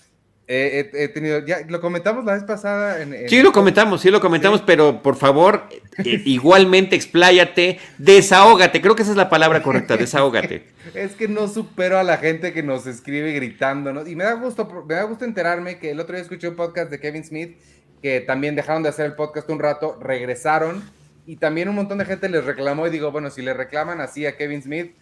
He 0.47 1.07
tenido, 1.13 1.45
ya 1.45 1.59
lo 1.67 1.79
comentamos 1.79 2.25
la 2.25 2.33
vez 2.33 2.43
pasada. 2.43 3.01
En, 3.01 3.29
Sí, 3.29 3.41
lo 3.41 3.51
comentamos, 3.51 4.01
sí 4.01 4.09
lo 4.09 4.19
comentamos, 4.19 4.61
pero 4.61 5.01
por 5.01 5.15
favor, 5.15 5.63
eh, 6.03 6.21
igualmente 6.25 6.95
expláyate, 6.95 7.79
desahógate, 7.97 8.81
creo 8.81 8.95
que 8.95 9.03
esa 9.03 9.11
es 9.11 9.17
la 9.17 9.29
palabra 9.29 9.63
correcta, 9.63 9.95
desahógate. 9.95 10.65
es 10.93 11.13
que 11.13 11.27
no 11.27 11.47
supero 11.47 11.97
a 11.97 12.03
la 12.03 12.17
gente 12.17 12.53
que 12.53 12.63
nos 12.63 12.85
escribe 12.87 13.31
gritando, 13.33 14.07
Y 14.07 14.15
me 14.15 14.23
da 14.23 14.33
gusto, 14.33 14.85
me 14.87 14.95
da 14.95 15.03
gusto 15.03 15.25
enterarme 15.25 15.79
que 15.79 15.91
el 15.91 15.99
otro 15.99 16.15
día 16.15 16.23
escuché 16.23 16.49
un 16.49 16.55
podcast 16.55 16.91
de 16.91 16.99
Kevin 16.99 17.23
Smith 17.23 17.57
que 18.01 18.19
también 18.19 18.55
dejaron 18.55 18.83
de 18.83 18.89
hacer 18.89 19.05
el 19.05 19.13
podcast 19.13 19.49
un 19.49 19.59
rato, 19.59 19.97
regresaron 20.01 20.83
y 21.25 21.37
también 21.37 21.69
un 21.69 21.75
montón 21.75 21.99
de 21.99 22.05
gente 22.05 22.27
les 22.29 22.43
reclamó 22.43 22.87
y 22.87 22.89
digo, 22.89 23.11
bueno, 23.11 23.29
si 23.29 23.41
le 23.41 23.53
reclaman 23.53 24.01
así 24.01 24.25
a 24.25 24.35
Kevin 24.35 24.61
Smith, 24.63 24.95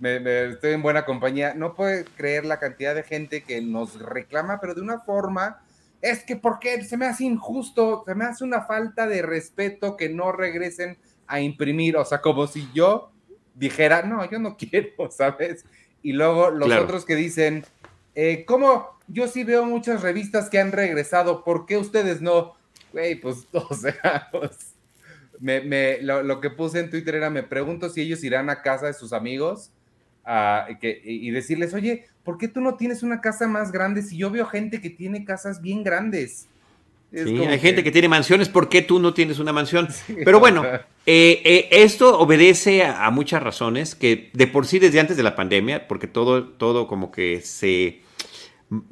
me, 0.00 0.48
estoy 0.50 0.72
en 0.72 0.82
buena 0.82 1.04
compañía. 1.04 1.54
No 1.54 1.74
puede 1.74 2.04
creer 2.04 2.44
la 2.44 2.58
cantidad 2.58 2.94
de 2.94 3.02
gente 3.02 3.42
que 3.42 3.60
nos 3.60 4.00
reclama, 4.00 4.60
pero 4.60 4.74
de 4.74 4.80
una 4.80 5.00
forma, 5.00 5.62
es 6.02 6.24
que 6.24 6.36
porque 6.36 6.84
se 6.84 6.96
me 6.96 7.06
hace 7.06 7.24
injusto, 7.24 8.04
se 8.06 8.14
me 8.14 8.24
hace 8.24 8.44
una 8.44 8.62
falta 8.62 9.06
de 9.06 9.22
respeto 9.22 9.96
que 9.96 10.08
no 10.08 10.32
regresen 10.32 10.98
a 11.26 11.40
imprimir, 11.40 11.96
o 11.96 12.04
sea, 12.04 12.20
como 12.20 12.46
si 12.46 12.68
yo 12.74 13.10
dijera, 13.54 14.02
no, 14.02 14.28
yo 14.30 14.38
no 14.38 14.56
quiero, 14.58 15.10
¿sabes? 15.10 15.64
Y 16.02 16.12
luego 16.12 16.50
los 16.50 16.70
otros 16.72 17.04
que 17.04 17.16
dicen, 17.16 17.64
eh, 18.14 18.44
¿cómo? 18.46 18.98
Yo 19.06 19.28
sí 19.28 19.44
veo 19.44 19.64
muchas 19.64 20.02
revistas 20.02 20.48
que 20.48 20.58
han 20.58 20.72
regresado, 20.72 21.44
¿por 21.44 21.66
qué 21.66 21.78
ustedes 21.78 22.20
no? 22.20 22.54
Güey, 22.92 23.16
pues, 23.16 23.46
o 23.52 23.74
sea, 23.74 24.28
pues, 24.30 24.74
me, 25.40 26.00
lo, 26.02 26.40
que 26.40 26.50
puse 26.50 26.80
en 26.80 26.90
Twitter 26.90 27.16
era, 27.16 27.30
me 27.30 27.42
pregunto 27.42 27.88
si 27.88 28.02
ellos 28.02 28.22
irán 28.24 28.50
a 28.50 28.62
casa 28.62 28.86
de 28.86 28.94
sus 28.94 29.12
amigos 29.12 29.72
y 31.04 31.30
decirles, 31.30 31.74
oye, 31.74 32.06
¿por 32.22 32.38
qué 32.38 32.48
tú 32.48 32.60
no 32.60 32.74
tienes 32.74 33.02
una 33.02 33.20
casa 33.20 33.46
más 33.46 33.72
grande 33.72 34.02
si 34.02 34.16
yo 34.16 34.30
veo 34.30 34.46
gente 34.46 34.80
que 34.80 34.90
tiene 34.90 35.24
casas 35.24 35.60
bien 35.60 35.82
grandes? 35.82 36.48
sí, 37.12 37.38
hay 37.38 37.60
gente 37.60 37.84
que 37.84 37.92
tiene 37.92 38.08
mansiones, 38.08 38.48
¿por 38.48 38.68
qué 38.68 38.82
tú 38.82 38.98
no 38.98 39.14
tienes 39.14 39.38
una 39.38 39.52
mansión? 39.52 39.88
Pero 40.24 40.40
bueno, 40.40 40.64
eh, 40.64 40.82
eh, 41.44 41.68
esto 41.70 42.18
obedece 42.18 42.82
a, 42.82 43.06
a, 43.06 43.10
muchas 43.10 43.40
razones 43.40 43.94
que 43.94 44.30
de 44.32 44.48
por 44.48 44.66
sí 44.66 44.80
desde 44.80 44.98
antes 44.98 45.16
de 45.16 45.22
la 45.22 45.36
pandemia, 45.36 45.86
porque 45.86 46.08
todo, 46.08 46.44
todo 46.44 46.88
como 46.88 47.12
que 47.12 47.40
se 47.40 48.02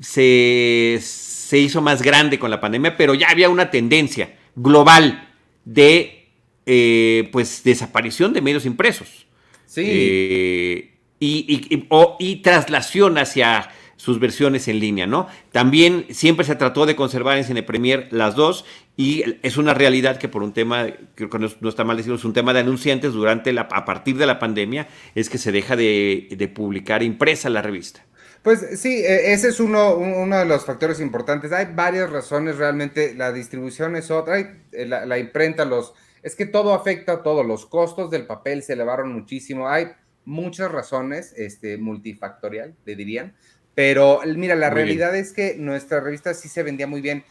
se, 0.00 1.58
hizo 1.58 1.82
más 1.82 2.02
grande 2.02 2.38
con 2.38 2.50
la 2.50 2.60
pandemia, 2.60 2.96
pero 2.96 3.14
ya 3.14 3.28
había 3.28 3.48
una 3.48 3.70
tendencia 3.70 4.36
global 4.54 5.28
de 5.64 6.28
eh, 6.66 7.28
pues 7.32 7.62
desaparición 7.64 8.32
de 8.32 8.40
medios 8.40 8.66
impresos. 8.66 9.26
Sí. 9.66 10.91
Y, 11.24 12.36
traslación 12.42 13.16
hacia 13.16 13.70
sus 13.94 14.18
versiones 14.18 14.66
en 14.66 14.80
línea, 14.80 15.06
¿no? 15.06 15.28
También 15.52 16.06
siempre 16.10 16.44
se 16.44 16.56
trató 16.56 16.84
de 16.84 16.96
conservar 16.96 17.38
en 17.38 17.44
Cine 17.44 17.62
Premier 17.62 18.08
las 18.10 18.34
dos 18.34 18.64
y 18.96 19.22
es 19.42 19.56
una 19.56 19.72
realidad 19.72 20.18
que 20.18 20.28
por 20.28 20.42
un 20.42 20.52
tema, 20.52 20.88
creo 21.14 21.30
que 21.30 21.38
no, 21.38 21.68
está 21.68 21.84
mal 21.84 21.96
decirlo, 21.96 22.16
es 22.16 22.24
un 22.24 22.32
tema 22.32 22.52
de 22.52 22.60
anunciantes 22.60 23.12
durante 23.12 23.52
la, 23.52 23.62
a 23.70 23.84
partir 23.84 24.16
de 24.18 24.26
la 24.26 24.40
pandemia, 24.40 24.88
es 25.14 25.30
que 25.30 25.38
se 25.38 25.52
deja 25.52 25.76
de, 25.76 26.52
publicar 26.52 27.04
impresa 27.04 27.48
la 27.50 27.62
revista. 27.62 28.04
Pues 28.42 28.80
sí, 28.80 29.04
e, 29.04 29.32
ese 29.32 29.50
es 29.50 29.60
uno, 29.60 29.96
de 29.96 30.44
los 30.44 30.64
factores 30.64 30.98
importantes. 30.98 31.52
Hay 31.52 31.68
varias 31.72 32.10
razones 32.10 32.56
realmente. 32.56 33.14
La 33.14 33.32
distribución 33.32 33.94
es 33.94 34.10
otra, 34.10 34.40
eh, 34.40 34.86
la, 34.86 35.18
imprenta, 35.18 35.64
los... 35.64 35.94
Es 36.24 36.34
que 36.34 36.46
todo 36.46 36.74
afecta 36.74 37.12
a 37.12 37.22
todo. 37.22 37.44
Los 37.44 37.66
costos 37.66 38.10
del 38.10 38.26
papel 38.26 38.64
se 38.64 38.72
elevaron 38.72 39.12
muchísimo. 39.12 39.68
Hay 39.68 39.92
muchas 40.24 40.70
razones, 40.70 41.34
este, 41.36 41.78
multifactorial, 41.78 42.74
le 42.84 42.96
dirían. 42.96 43.34
Pero 43.74 44.20
mira, 44.36 44.54
la 44.54 44.70
realidad 44.70 45.16
es 45.16 45.32
que 45.32 45.56
nuestra 45.56 46.00
revista 46.00 46.34
sí 46.34 46.48
se 46.48 46.62
vendía 46.62 46.86
muy 46.86 47.00
bien. 47.00 47.24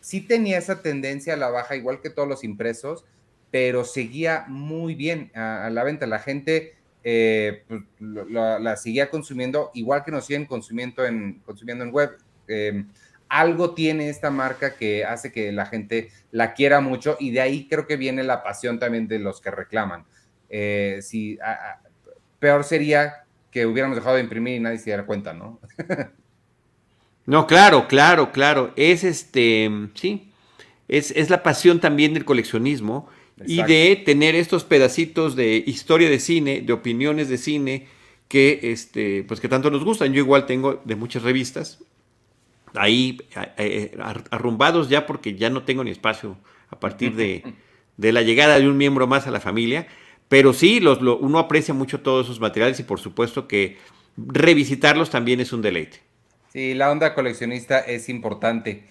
Sí 0.00 0.20
tenía 0.20 0.58
esa 0.58 0.82
tendencia 0.82 1.34
a 1.34 1.36
la 1.36 1.50
baja, 1.50 1.76
igual 1.76 2.00
que 2.00 2.10
todos 2.10 2.28
los 2.28 2.44
impresos, 2.44 3.04
pero 3.50 3.84
seguía 3.84 4.44
muy 4.48 4.94
bien 4.94 5.30
a, 5.34 5.70
la 5.70 5.84
venta. 5.84 6.06
La 6.06 6.18
gente 6.18 6.74
eh, 7.04 7.64
pues, 7.68 7.82
la, 7.98 8.76
seguía 8.76 9.08
consumiendo, 9.10 9.70
igual 9.74 10.04
que 10.04 10.10
nos 10.10 10.26
siguen 10.26 10.46
consumiendo 10.46 11.06
en, 11.06 11.40
consumiendo 11.44 11.84
en 11.84 11.92
web. 11.92 12.18
Em, 12.48 12.88
algo 13.28 13.74
tiene 13.74 14.08
esta 14.08 14.30
marca 14.30 14.74
que 14.74 15.04
hace 15.04 15.32
que 15.32 15.52
la 15.52 15.66
gente 15.66 16.08
la 16.30 16.54
quiera 16.54 16.80
mucho 16.80 17.16
y 17.20 17.30
de 17.30 17.42
ahí 17.42 17.68
creo 17.68 17.86
que 17.86 17.96
viene 17.96 18.22
la 18.22 18.42
pasión 18.42 18.78
también 18.78 19.06
de 19.06 19.18
los 19.18 19.40
que 19.40 19.50
reclaman. 19.50 20.04
Eh, 20.48 21.00
si, 21.02 21.38
peor 22.38 22.64
sería 22.64 23.24
que 23.50 23.66
hubiéramos 23.66 23.96
dejado 23.96 24.16
de 24.16 24.22
imprimir 24.22 24.56
y 24.56 24.60
nadie 24.60 24.78
se 24.78 24.86
diera 24.86 25.06
cuenta, 25.06 25.32
¿no? 25.32 25.60
no, 27.26 27.46
claro, 27.46 27.88
claro, 27.88 28.32
claro. 28.32 28.72
Es 28.76 29.04
este, 29.04 29.70
sí, 29.94 30.30
es, 30.88 31.10
es 31.12 31.30
la 31.30 31.42
pasión 31.42 31.80
también 31.80 32.14
del 32.14 32.24
coleccionismo 32.24 33.08
y 33.46 33.62
de 33.62 34.02
tener 34.04 34.34
estos 34.34 34.64
pedacitos 34.64 35.36
de 35.36 35.62
historia 35.64 36.10
de 36.10 36.18
cine, 36.18 36.60
de 36.60 36.72
opiniones 36.72 37.28
de 37.28 37.38
cine 37.38 37.86
que, 38.26 38.60
este, 38.62 39.24
pues 39.24 39.40
que 39.40 39.48
tanto 39.48 39.70
nos 39.70 39.84
gustan. 39.84 40.12
Yo 40.12 40.20
igual 40.20 40.46
tengo 40.46 40.80
de 40.84 40.96
muchas 40.96 41.22
revistas 41.22 41.78
ahí 42.74 43.18
arrumbados 44.30 44.88
ya 44.88 45.06
porque 45.06 45.34
ya 45.34 45.50
no 45.50 45.62
tengo 45.62 45.84
ni 45.84 45.90
espacio 45.90 46.36
a 46.70 46.78
partir 46.78 47.14
de, 47.14 47.44
de, 47.96 48.12
la 48.12 48.22
llegada 48.22 48.58
de 48.58 48.68
un 48.68 48.76
miembro 48.76 49.06
más 49.06 49.26
a 49.26 49.30
la 49.30 49.40
familia. 49.40 49.86
Pero 50.28 50.52
sí, 50.52 50.80
los, 50.80 51.00
uno 51.00 51.38
aprecia 51.38 51.74
mucho 51.74 52.00
todos 52.00 52.26
esos 52.26 52.40
materiales 52.40 52.78
y 52.80 52.82
por 52.82 53.00
supuesto 53.00 53.48
que 53.48 53.78
revisitarlos 54.16 55.10
también 55.10 55.40
es 55.40 55.52
un 55.52 55.62
deleite. 55.62 56.00
Sí, 56.52 56.74
la 56.74 56.90
onda 56.90 57.14
coleccionista 57.14 57.78
es 57.80 58.08
importante. 58.08 58.84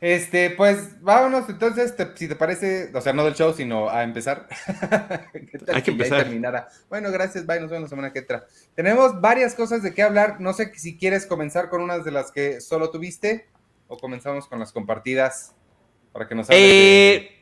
Este, 0.00 0.50
pues 0.50 1.02
vámonos 1.02 1.48
entonces, 1.48 1.92
si 2.14 2.28
te 2.28 2.36
parece, 2.36 2.90
o 2.94 3.00
sea, 3.00 3.12
no 3.12 3.24
del 3.24 3.34
show, 3.34 3.52
sino 3.52 3.88
a 3.88 4.04
empezar. 4.04 4.46
Hay 5.74 5.82
que 5.82 5.90
empezar. 5.90 6.28
Bueno, 6.88 7.10
gracias, 7.10 7.46
bye, 7.46 7.60
nos 7.60 7.70
vemos 7.70 7.84
la 7.84 7.88
semana 7.88 8.12
que 8.12 8.20
entra. 8.20 8.46
Tenemos 8.76 9.20
varias 9.20 9.54
cosas 9.54 9.82
de 9.82 9.94
qué 9.94 10.02
hablar, 10.02 10.40
no 10.40 10.52
sé 10.52 10.72
si 10.76 10.96
quieres 10.96 11.26
comenzar 11.26 11.68
con 11.68 11.82
unas 11.82 12.04
de 12.04 12.12
las 12.12 12.30
que 12.30 12.60
solo 12.60 12.90
tuviste 12.90 13.48
o 13.88 13.96
comenzamos 13.96 14.46
con 14.46 14.60
las 14.60 14.72
compartidas 14.72 15.54
para 16.12 16.28
que 16.28 16.34
nos 16.36 16.46
eh, 16.50 17.37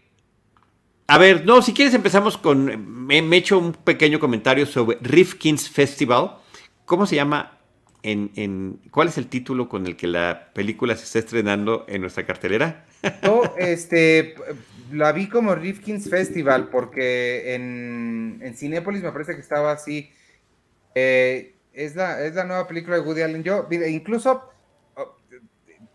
A 1.09 1.19
ver, 1.19 1.47
no, 1.47 1.63
si 1.63 1.73
quieres 1.73 1.95
empezamos 1.95 2.37
con, 2.37 3.07
me, 3.07 3.23
me 3.23 3.37
he 3.37 3.39
hecho 3.39 3.59
un 3.59 3.73
pequeño 3.73 4.19
comentario 4.19 4.67
sobre 4.67 4.99
Rifkin's 5.01 5.71
Festival. 5.71 6.39
¿Cómo 6.85 7.07
se 7.07 7.17
llama 7.17 7.59
en, 8.03 8.81
¿cuál 8.91 9.09
es 9.09 9.19
el 9.19 9.27
título 9.29 9.69
con 9.69 9.87
el 9.87 9.97
que 9.97 10.07
la 10.07 10.51
película 10.53 10.97
se 10.97 11.05
está 11.05 11.19
estrenando 11.19 11.85
en 11.89 12.01
nuestra 12.01 12.25
cartelera? 12.25 12.85
Yo, 13.23 13.43
este, 13.57 14.35
la 14.93 15.13
vi 15.13 15.29
como 15.29 15.55
Rifkin's 15.55 16.09
Festival, 16.09 16.69
porque 16.71 17.55
en, 17.55 18.41
en 18.43 18.57
Cinépolis 18.57 19.03
me 19.03 19.13
parece 19.13 19.35
que 19.35 19.41
estaba 19.41 19.73
así. 19.73 20.11
Eh, 20.95 21.55
es, 21.73 21.97
la, 21.97 22.25
es 22.25 22.35
la 22.35 22.45
nueva 22.45 22.67
película 22.67 22.97
de 22.97 23.03
Woody 23.03 23.23
Allen. 23.23 23.43
Yo, 23.43 23.67
incluso, 23.89 24.51
oh, 24.95 25.17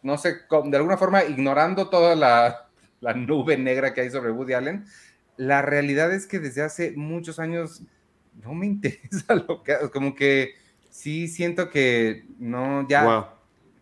no 0.03 0.17
sé, 0.17 0.35
de 0.65 0.77
alguna 0.77 0.97
forma, 0.97 1.23
ignorando 1.23 1.89
toda 1.89 2.15
la, 2.15 2.69
la 3.01 3.13
nube 3.13 3.57
negra 3.57 3.93
que 3.93 4.01
hay 4.01 4.09
sobre 4.09 4.31
Woody 4.31 4.53
Allen, 4.53 4.85
la 5.37 5.61
realidad 5.61 6.13
es 6.13 6.27
que 6.27 6.39
desde 6.39 6.61
hace 6.61 6.93
muchos 6.95 7.39
años 7.39 7.83
no 8.43 8.53
me 8.53 8.65
interesa 8.67 9.35
lo 9.35 9.63
que, 9.63 9.75
como 9.91 10.15
que 10.15 10.53
sí 10.89 11.27
siento 11.27 11.69
que 11.69 12.25
no, 12.39 12.87
ya. 12.87 13.33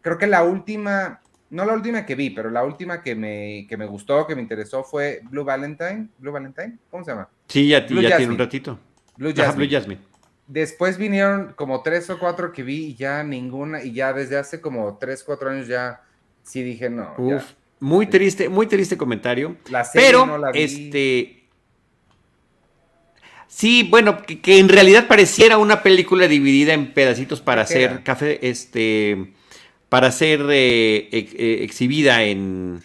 Creo 0.01 0.17
que 0.17 0.27
la 0.27 0.43
última, 0.43 1.21
no 1.49 1.65
la 1.65 1.73
última 1.73 2.05
que 2.05 2.15
vi, 2.15 2.29
pero 2.29 2.49
la 2.49 2.63
última 2.63 3.03
que 3.03 3.15
me, 3.15 3.67
que 3.67 3.75
me 3.75 3.85
gustó, 3.85 4.25
que 4.25 4.35
me 4.35 4.41
interesó 4.41 4.83
fue 4.83 5.21
Blue 5.29 5.43
Valentine. 5.43 6.07
¿Blue 6.17 6.31
Valentine? 6.31 6.77
¿Cómo 6.89 7.03
se 7.03 7.11
llama? 7.11 7.29
Sí, 7.47 7.67
ya, 7.67 7.85
ya 7.85 8.17
tiene 8.17 8.31
un 8.31 8.37
ratito. 8.37 8.79
Blue 9.17 9.33
Jasmine. 9.35 9.99
Después 10.47 10.97
vinieron 10.97 11.53
como 11.53 11.83
tres 11.83 12.09
o 12.09 12.17
cuatro 12.17 12.53
que 12.53 12.63
vi 12.63 12.85
y 12.85 12.95
ya 12.95 13.23
ninguna, 13.23 13.83
y 13.83 13.91
ya 13.91 14.13
desde 14.13 14.37
hace 14.37 14.61
como 14.61 14.97
tres, 14.97 15.23
cuatro 15.23 15.49
años 15.49 15.67
ya 15.67 16.01
sí 16.41 16.63
dije 16.63 16.89
no. 16.89 17.13
Uf, 17.17 17.53
muy 17.79 18.07
triste, 18.07 18.49
muy 18.49 18.67
triste 18.67 18.97
comentario. 18.97 19.57
La 19.69 19.87
pero, 19.93 20.25
no 20.25 20.37
la 20.37 20.51
vi. 20.51 20.61
este, 20.61 21.39
Sí, 23.49 23.87
bueno, 23.89 24.19
que, 24.23 24.59
en 24.59 24.69
realidad 24.69 25.07
pareciera 25.07 25.57
una 25.57 25.81
película 25.81 26.27
dividida 26.27 26.73
en 26.73 26.93
pedacitos 26.93 27.41
para 27.41 27.65
ser 27.65 28.03
café, 28.03 28.47
este, 28.47 29.33
para 29.89 30.11
ser 30.11 30.45
eh, 30.51 31.09
eh, 31.11 31.59
exhibida 31.63 32.23
en, 32.23 32.81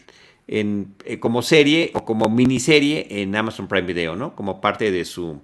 en 0.48 0.94
eh, 1.04 1.20
como 1.20 1.42
serie 1.42 1.90
o 1.92 2.07
como 2.07 2.30
miniserie 2.30 3.07
en 3.11 3.37
Amazon 3.37 3.68
Prime 3.68 3.87
Video, 3.87 4.16
¿no? 4.16 4.35
Como 4.35 4.62
parte 4.62 4.90
de 4.90 5.04
su, 5.04 5.38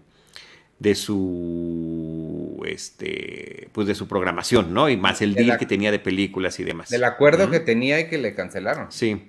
de 0.78 0.94
su, 0.94 2.62
este, 2.66 3.68
pues 3.72 3.86
de 3.86 3.94
su 3.94 4.08
programación, 4.08 4.72
¿no? 4.72 4.88
Y 4.88 4.96
más 4.96 5.20
el 5.20 5.34
deal 5.34 5.58
que 5.58 5.66
tenía 5.66 5.92
de 5.92 5.98
películas 5.98 6.58
y 6.60 6.64
demás. 6.64 6.88
Del 6.88 7.04
acuerdo 7.04 7.50
que 7.50 7.60
tenía 7.60 8.00
y 8.00 8.08
que 8.08 8.16
le 8.16 8.34
cancelaron. 8.34 8.90
Sí 8.90 9.20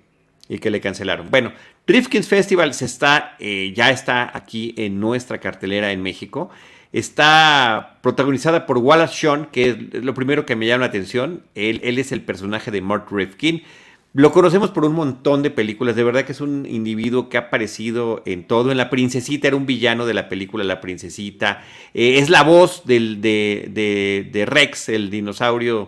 y 0.52 0.60
que 0.60 0.70
le 0.70 0.82
cancelaron. 0.82 1.32
Bueno, 1.32 1.54
Rifkin's 1.88 2.28
Festival 2.28 2.74
se 2.74 2.84
está, 2.84 3.38
eh, 3.40 3.72
ya 3.74 3.90
está 3.90 4.30
aquí 4.36 4.74
en 4.76 5.00
nuestra 5.00 5.40
cartelera 5.40 5.94
en 5.94 6.04
México. 6.04 6.50
Está 6.92 8.00
protagonizada 8.04 8.66
por 8.66 8.78
Wallace 8.78 9.16
Shawn, 9.16 9.46
que 9.46 9.70
es 9.70 10.04
lo 10.04 10.14
primero 10.14 10.46
que 10.46 10.58
me 10.58 10.68
llama 10.68 10.82
la 10.82 10.88
atención. 10.88 11.44
Él, 11.56 11.80
es 11.84 12.12
el 12.12 12.22
personaje 12.22 12.70
de 12.70 12.82
Mark 12.82 13.06
Rifkin. 13.10 13.64
Lo 14.12 14.34
conocemos 14.34 14.72
por 14.72 14.84
un 14.84 14.92
montón 14.92 15.42
de 15.42 15.52
películas. 15.52 15.96
De 15.96 16.04
verdad 16.04 16.26
que 16.26 16.34
es 16.34 16.42
un 16.42 16.66
individuo 16.66 17.30
que 17.30 17.38
ha 17.38 17.48
aparecido 17.48 18.22
en 18.26 18.44
todo. 18.44 18.72
En 18.72 18.78
La 18.78 18.90
Princesita 18.90 19.48
era 19.48 19.56
un 19.56 19.66
villano 19.66 20.06
de 20.06 20.14
la 20.14 20.28
película 20.28 20.66
La 20.66 20.82
Princesita. 20.82 21.64
Eh, 21.94 22.18
es 22.18 22.30
la 22.30 22.44
voz 22.44 22.84
de 22.86 24.46
Rex, 24.50 24.90
el 24.90 25.10
dinosaurio 25.10 25.88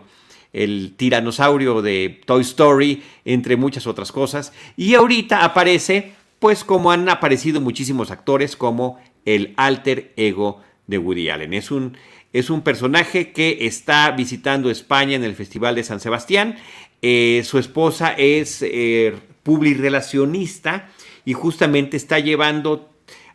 el 0.54 0.94
tiranosaurio 0.96 1.82
de 1.82 2.22
Toy 2.26 2.42
Story, 2.42 3.04
entre 3.26 3.58
muchas 3.58 3.88
otras 3.88 4.12
cosas. 4.12 4.54
Y 4.78 4.94
ahorita 4.94 5.44
aparece, 5.44 6.14
pues 6.40 6.64
como 6.64 6.92
han 6.92 7.10
aparecido 7.10 7.60
muchísimos 7.60 8.12
actores, 8.12 8.56
como 8.56 9.00
el 9.26 9.54
alter 9.58 10.14
ego 10.16 10.62
de 10.88 10.98
Woody 11.00 11.30
Allen. 11.30 11.54
Es 11.54 11.72
un, 11.72 11.98
es 12.32 12.50
un 12.50 12.62
personaje 12.62 13.32
que 13.32 13.66
está 13.66 14.12
visitando 14.12 14.70
España 14.70 15.16
en 15.16 15.24
el 15.24 15.36
Festival 15.36 15.76
de 15.76 15.84
San 15.84 16.00
Sebastián. 16.00 16.56
Eh, 17.02 17.42
su 17.46 17.58
esposa 17.58 18.14
es 18.14 18.62
eh, 18.62 19.16
publirelacionista 19.44 20.90
y 21.26 21.34
justamente 21.34 21.98
está 21.98 22.20
llevando 22.20 22.90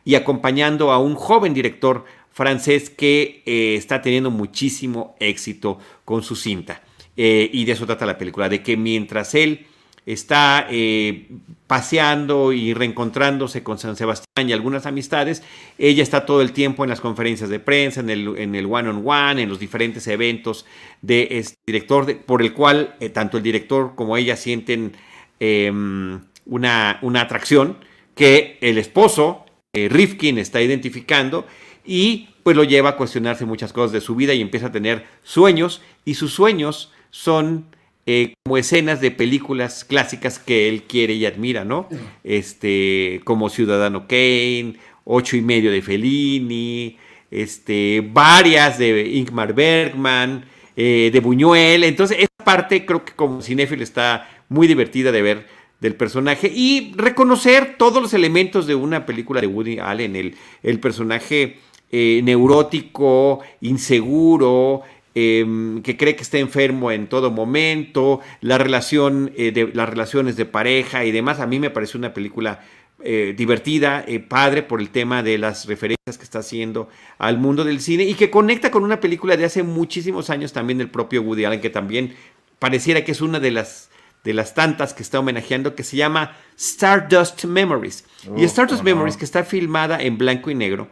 y 0.05 0.15
acompañando 0.15 0.93
a 0.93 0.99
un 0.99 1.15
joven 1.15 1.53
director 1.53 2.05
francés 2.31 2.89
que 2.89 3.43
eh, 3.45 3.75
está 3.77 4.01
teniendo 4.01 4.31
muchísimo 4.31 5.17
éxito 5.19 5.79
con 6.05 6.23
su 6.23 6.37
cinta. 6.37 6.83
Eh, 7.21 7.51
y 7.53 7.65
de 7.65 7.73
eso 7.73 7.85
trata 7.85 8.07
la 8.07 8.17
película, 8.17 8.49
de 8.49 8.63
que 8.63 8.77
mientras 8.77 9.35
él 9.35 9.67
está 10.07 10.69
eh, 10.71 11.27
paseando 11.67 12.53
y 12.53 12.73
reencontrándose 12.75 13.65
con 13.65 13.77
San 13.77 13.97
Sebastián 13.97 14.49
y 14.49 14.53
algunas 14.53 14.87
amistades, 14.87 15.43
ella 15.79 16.05
está 16.05 16.25
todo 16.25 16.43
el 16.43 16.53
tiempo 16.53 16.85
en 16.85 16.91
las 16.91 17.01
conferencias 17.01 17.51
de 17.51 17.59
prensa, 17.59 17.99
en 17.99 18.11
el, 18.11 18.39
en 18.39 18.55
el 18.55 18.67
one-on-one, 18.67 19.43
en 19.43 19.49
los 19.49 19.59
diferentes 19.59 20.07
eventos 20.07 20.65
de 21.03 21.27
este 21.33 21.59
director, 21.67 22.19
por 22.19 22.41
el 22.41 22.53
cual 22.55 22.95
eh, 23.01 23.09
tanto 23.09 23.37
el 23.37 23.43
director 23.43 23.97
como 23.97 24.17
ella 24.17 24.37
sienten 24.37 24.93
em, 25.41 26.21
una, 26.47 27.01
una, 27.03 27.23
atracción 27.23 27.79
que 28.15 28.59
el 28.61 28.79
esposo, 28.79 29.45
Rifkin, 29.73 30.39
está 30.39 30.63
identificando 30.63 31.47
y 31.85 32.29
pues 32.45 32.57
lo 32.57 32.63
lleva 32.63 32.91
a 32.91 32.97
cuestionarse 32.97 33.45
muchas 33.45 33.73
cosas 33.73 33.91
de 33.91 34.01
su 34.01 34.15
vida 34.15 34.35
y 34.35 34.41
empieza 34.41 34.69
a 34.69 34.73
tener 34.73 35.07
sueños 35.25 35.83
y 36.05 36.15
sus 36.15 36.33
sueños 36.33 36.93
son 37.11 37.67
eh, 38.07 38.35
como 38.43 38.57
escenas 38.57 39.01
de 39.01 39.11
películas 39.11 39.85
clásicas 39.85 40.39
que 40.39 40.69
él 40.69 40.85
quiere 40.85 41.15
y 41.15 41.27
admira, 41.27 41.65
¿no? 41.65 41.89
Este, 42.25 43.21
como 43.25 43.51
Ciudadano 43.51 44.07
Kane, 44.09 44.77
Ocho 45.05 45.37
y 45.37 45.43
medio 45.43 45.71
de 45.71 45.83
Fellini, 45.83 46.97
este, 47.31 48.03
varias 48.13 48.79
de 48.79 49.09
Ingmar 49.09 49.55
Bergman, 49.55 50.45
eh, 50.77 51.11
de 51.13 51.21
Buñuel. 51.21 51.85
Entonces, 51.85 52.19
esa 52.19 52.45
parte 52.45 52.87
creo 52.87 53.05
que 53.05 53.13
como 53.13 53.43
cinéfilo 53.43 53.83
está 53.83 54.29
muy 54.49 54.67
divertida 54.67 55.13
de 55.13 55.23
ver 55.23 55.47
del 55.81 55.95
personaje 55.95 56.51
y 56.53 56.93
reconocer 56.97 57.77
todos 57.79 58.03
los 58.03 58.15
elementos 58.15 58.67
de 58.67 58.75
una 58.75 59.07
película 59.07 59.41
de 59.41 59.47
Woody 59.47 59.79
Allen, 59.79 60.17
el, 60.17 60.35
el 60.63 60.81
personaje 60.81 61.59
eh, 61.91 62.21
neurótico, 62.23 63.41
inseguro, 63.61 64.83
Em, 65.21 65.83
que 65.83 65.97
cree 65.97 66.15
que 66.15 66.23
está 66.23 66.39
enfermo 66.39 66.93
en 66.93 67.09
todo 67.09 67.33
momento, 67.33 68.21
la 68.41 68.57
relación, 68.57 69.33
eh, 69.37 69.51
de, 69.51 69.69
las 69.75 69.89
relaciones 69.89 70.37
de 70.37 70.45
pareja 70.45 71.05
y 71.05 71.11
demás. 71.11 71.41
A 71.41 71.47
mí 71.49 71.59
me 71.59 71.71
parece 71.71 71.99
una 71.99 72.15
película 72.15 72.61
eh, 73.03 73.35
divertida, 73.37 74.05
eh, 74.07 74.21
padre 74.21 74.63
por 74.63 74.81
el 74.81 74.91
tema 74.91 75.25
de 75.25 75.37
las 75.37 75.67
referencias 75.67 76.19
que 76.19 76.23
está 76.23 76.39
haciendo 76.39 76.89
al 77.19 77.37
mundo 77.37 77.65
del 77.65 77.81
cine 77.81 78.05
y 78.05 78.15
que 78.15 78.31
conecta 78.31 78.71
con 78.71 78.85
una 78.85 79.01
película 79.01 79.37
de 79.37 79.45
hace 79.45 79.65
muchísimos 79.65 80.31
años 80.31 80.53
también 80.53 80.79
del 80.79 80.89
propio 80.89 81.23
Woody 81.23 81.47
Allen, 81.47 81.61
que 81.61 81.71
también 81.71 82.15
pareciera 82.61 83.03
que 83.03 83.11
es 83.11 83.21
una 83.21 83.41
de 83.41 83.51
las 83.51 83.91
de 84.23 84.35
las 84.35 84.55
tantas 84.55 84.95
que 84.95 85.03
está 85.03 85.19
homenajeando, 85.19 85.75
que 85.75 85.83
se 85.83 85.97
llama 85.97 86.37
Stardust 86.57 87.45
Memories. 87.45 88.05
y 88.37 88.45
Stardust 88.45 88.85
Memories, 88.85 89.17
que 89.17 89.25
está 89.25 89.43
filmada 89.43 90.01
en 90.01 90.19
blanco 90.19 90.51
y 90.51 90.55
negro, 90.55 90.89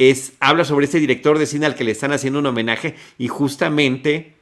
es, 0.00 0.32
habla 0.40 0.64
sobre 0.64 0.86
este 0.86 0.98
director 0.98 1.38
de 1.38 1.44
cine 1.44 1.66
al 1.66 1.74
que 1.74 1.84
le 1.84 1.90
están 1.90 2.12
haciendo 2.12 2.38
un 2.38 2.46
homenaje 2.46 2.94
y 3.18 3.28
justamente 3.28 4.32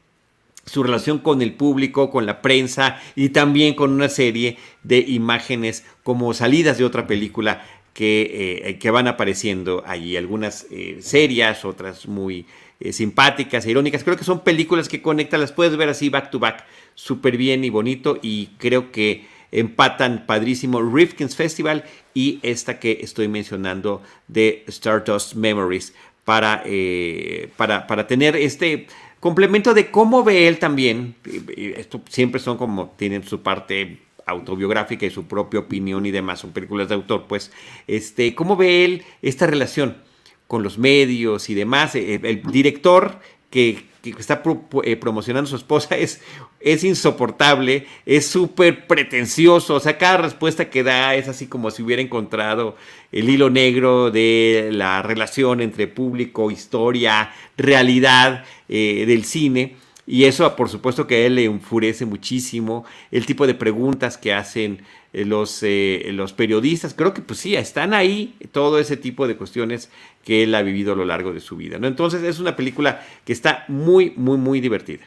su 0.65 0.85
relación 0.85 1.19
con 1.19 1.43
el 1.43 1.53
público, 1.53 2.11
con 2.11 2.27
la 2.27 2.41
prensa 2.43 3.01
y 3.17 3.31
también 3.31 3.75
con 3.75 3.91
una 3.91 4.09
serie 4.09 4.57
de 4.85 4.99
imágenes 4.99 5.85
como 6.05 6.33
salidas 6.33 6.79
de 6.79 6.85
otra 6.85 7.09
película 7.09 7.67
que, 7.93 8.63
eh, 8.67 8.79
que 8.79 8.91
van 8.93 9.09
apareciendo 9.09 9.83
allí. 9.85 10.17
Algunas 10.17 10.69
eh, 10.71 10.99
serias, 11.01 11.65
otras 11.65 12.07
muy 12.07 12.47
eh, 12.79 12.93
simpáticas 12.93 13.67
e 13.67 13.73
irónicas. 13.73 14.05
Creo 14.05 14.17
que 14.17 14.23
son 14.23 14.45
películas 14.45 14.89
que 14.89 15.03
conectan, 15.03 15.41
las 15.41 15.51
puedes 15.51 15.77
ver 15.77 15.89
así 15.89 16.09
back 16.09 16.31
to 16.31 16.39
back, 16.39 16.65
súper 16.95 17.37
bien 17.37 17.65
y 17.65 17.71
bonito 17.71 18.17
y 18.23 18.51
creo 18.59 18.93
que 18.93 19.27
empatan 19.53 20.25
padrísimo 20.27 20.83
Rifkin's 20.83 21.37
Festival 21.37 21.85
y 22.15 22.39
esta 22.43 22.79
que 22.79 22.99
estoy 23.03 23.29
mencionando 23.29 24.03
de 24.27 24.65
Stardust 24.69 25.35
Memories 25.35 25.95
para, 26.25 26.63
para, 27.57 27.87
para 27.87 28.07
tener 28.07 28.37
este 28.37 28.87
Complemento 29.21 29.75
de 29.75 29.91
cómo 29.91 30.23
ve 30.23 30.47
él 30.47 30.59
también, 30.61 31.17
esto 31.57 32.01
siempre 32.09 32.41
son 32.41 32.57
como, 32.57 32.91
tienen 32.97 33.25
su 33.25 33.43
parte 33.43 33.99
autobiográfica 34.27 35.07
y 35.07 35.11
su 35.11 35.27
propia 35.27 35.59
opinión 35.59 36.07
y 36.07 36.13
demás, 36.13 36.39
son 36.39 36.53
películas 36.53 36.89
de 36.89 36.95
autor, 36.95 37.27
pues, 37.27 37.51
este, 37.89 38.37
cómo 38.37 38.57
ve 38.57 38.85
él 38.85 39.03
esta 39.21 39.49
relación 39.49 39.97
con 40.47 40.63
los 40.63 40.79
medios 40.79 41.51
y 41.51 41.55
demás. 41.55 41.97
Eh, 41.97 42.21
el 42.23 42.43
director 42.43 43.19
que 43.51 43.88
que 44.03 44.11
está 44.11 44.43
eh, 44.85 44.97
promocionando 44.97 45.49
su 45.49 45.57
esposa 45.57 45.97
es, 45.97 46.21
es 46.61 46.85
insoportable, 46.85 47.87
es 48.07 48.27
súper 48.27 48.87
pretencioso, 48.87 49.75
o 49.75 49.81
sea, 49.81 49.99
cada 49.99 50.19
respuesta 50.19 50.71
que 50.71 50.83
da 50.83 51.15
es 51.15 51.29
así 51.29 51.47
como 51.47 51.71
si 51.71 51.83
hubiera 51.83 52.03
encontrado 52.03 52.77
el 53.13 53.29
hilo 53.29 53.51
negro 53.51 54.11
de 54.11 54.71
la 54.73 55.03
relación 55.03 55.61
entre 55.61 55.89
público, 55.89 56.51
historia, 56.51 57.33
realidad 57.57 58.45
eh, 58.69 59.05
del 59.07 59.25
cine. 59.25 59.77
Y 60.07 60.25
eso, 60.25 60.57
por 60.57 60.71
supuesto, 60.71 61.07
que 61.07 61.17
a 61.17 61.27
él 61.27 61.35
le 61.35 61.45
enfurece 61.45 62.07
muchísimo. 62.07 62.87
El 63.11 63.27
tipo 63.27 63.47
de 63.47 63.53
preguntas 63.53 64.17
que 64.17 64.33
hacen 64.33 64.83
los, 65.13 65.63
eh, 65.63 66.03
los 66.13 66.33
periodistas, 66.33 66.95
creo 66.95 67.15
que 67.15 67.23
pues 67.23 67.41
sí, 67.41 67.57
están 67.57 67.95
ahí 67.95 68.37
todo 68.53 68.79
ese 68.79 68.97
tipo 68.97 69.27
de 69.27 69.37
cuestiones 69.37 69.91
que 70.25 70.43
él 70.43 70.55
ha 70.55 70.63
vivido 70.63 70.93
a 70.93 70.97
lo 70.97 71.05
largo 71.05 71.33
de 71.33 71.41
su 71.41 71.57
vida. 71.57 71.79
¿no? 71.79 71.87
Entonces 71.87 72.23
es 72.23 72.39
una 72.39 72.57
película 72.57 73.03
que 73.25 73.33
está 73.33 73.65
muy, 73.69 74.13
muy, 74.17 74.37
muy 74.37 74.61
divertida. 74.61 75.05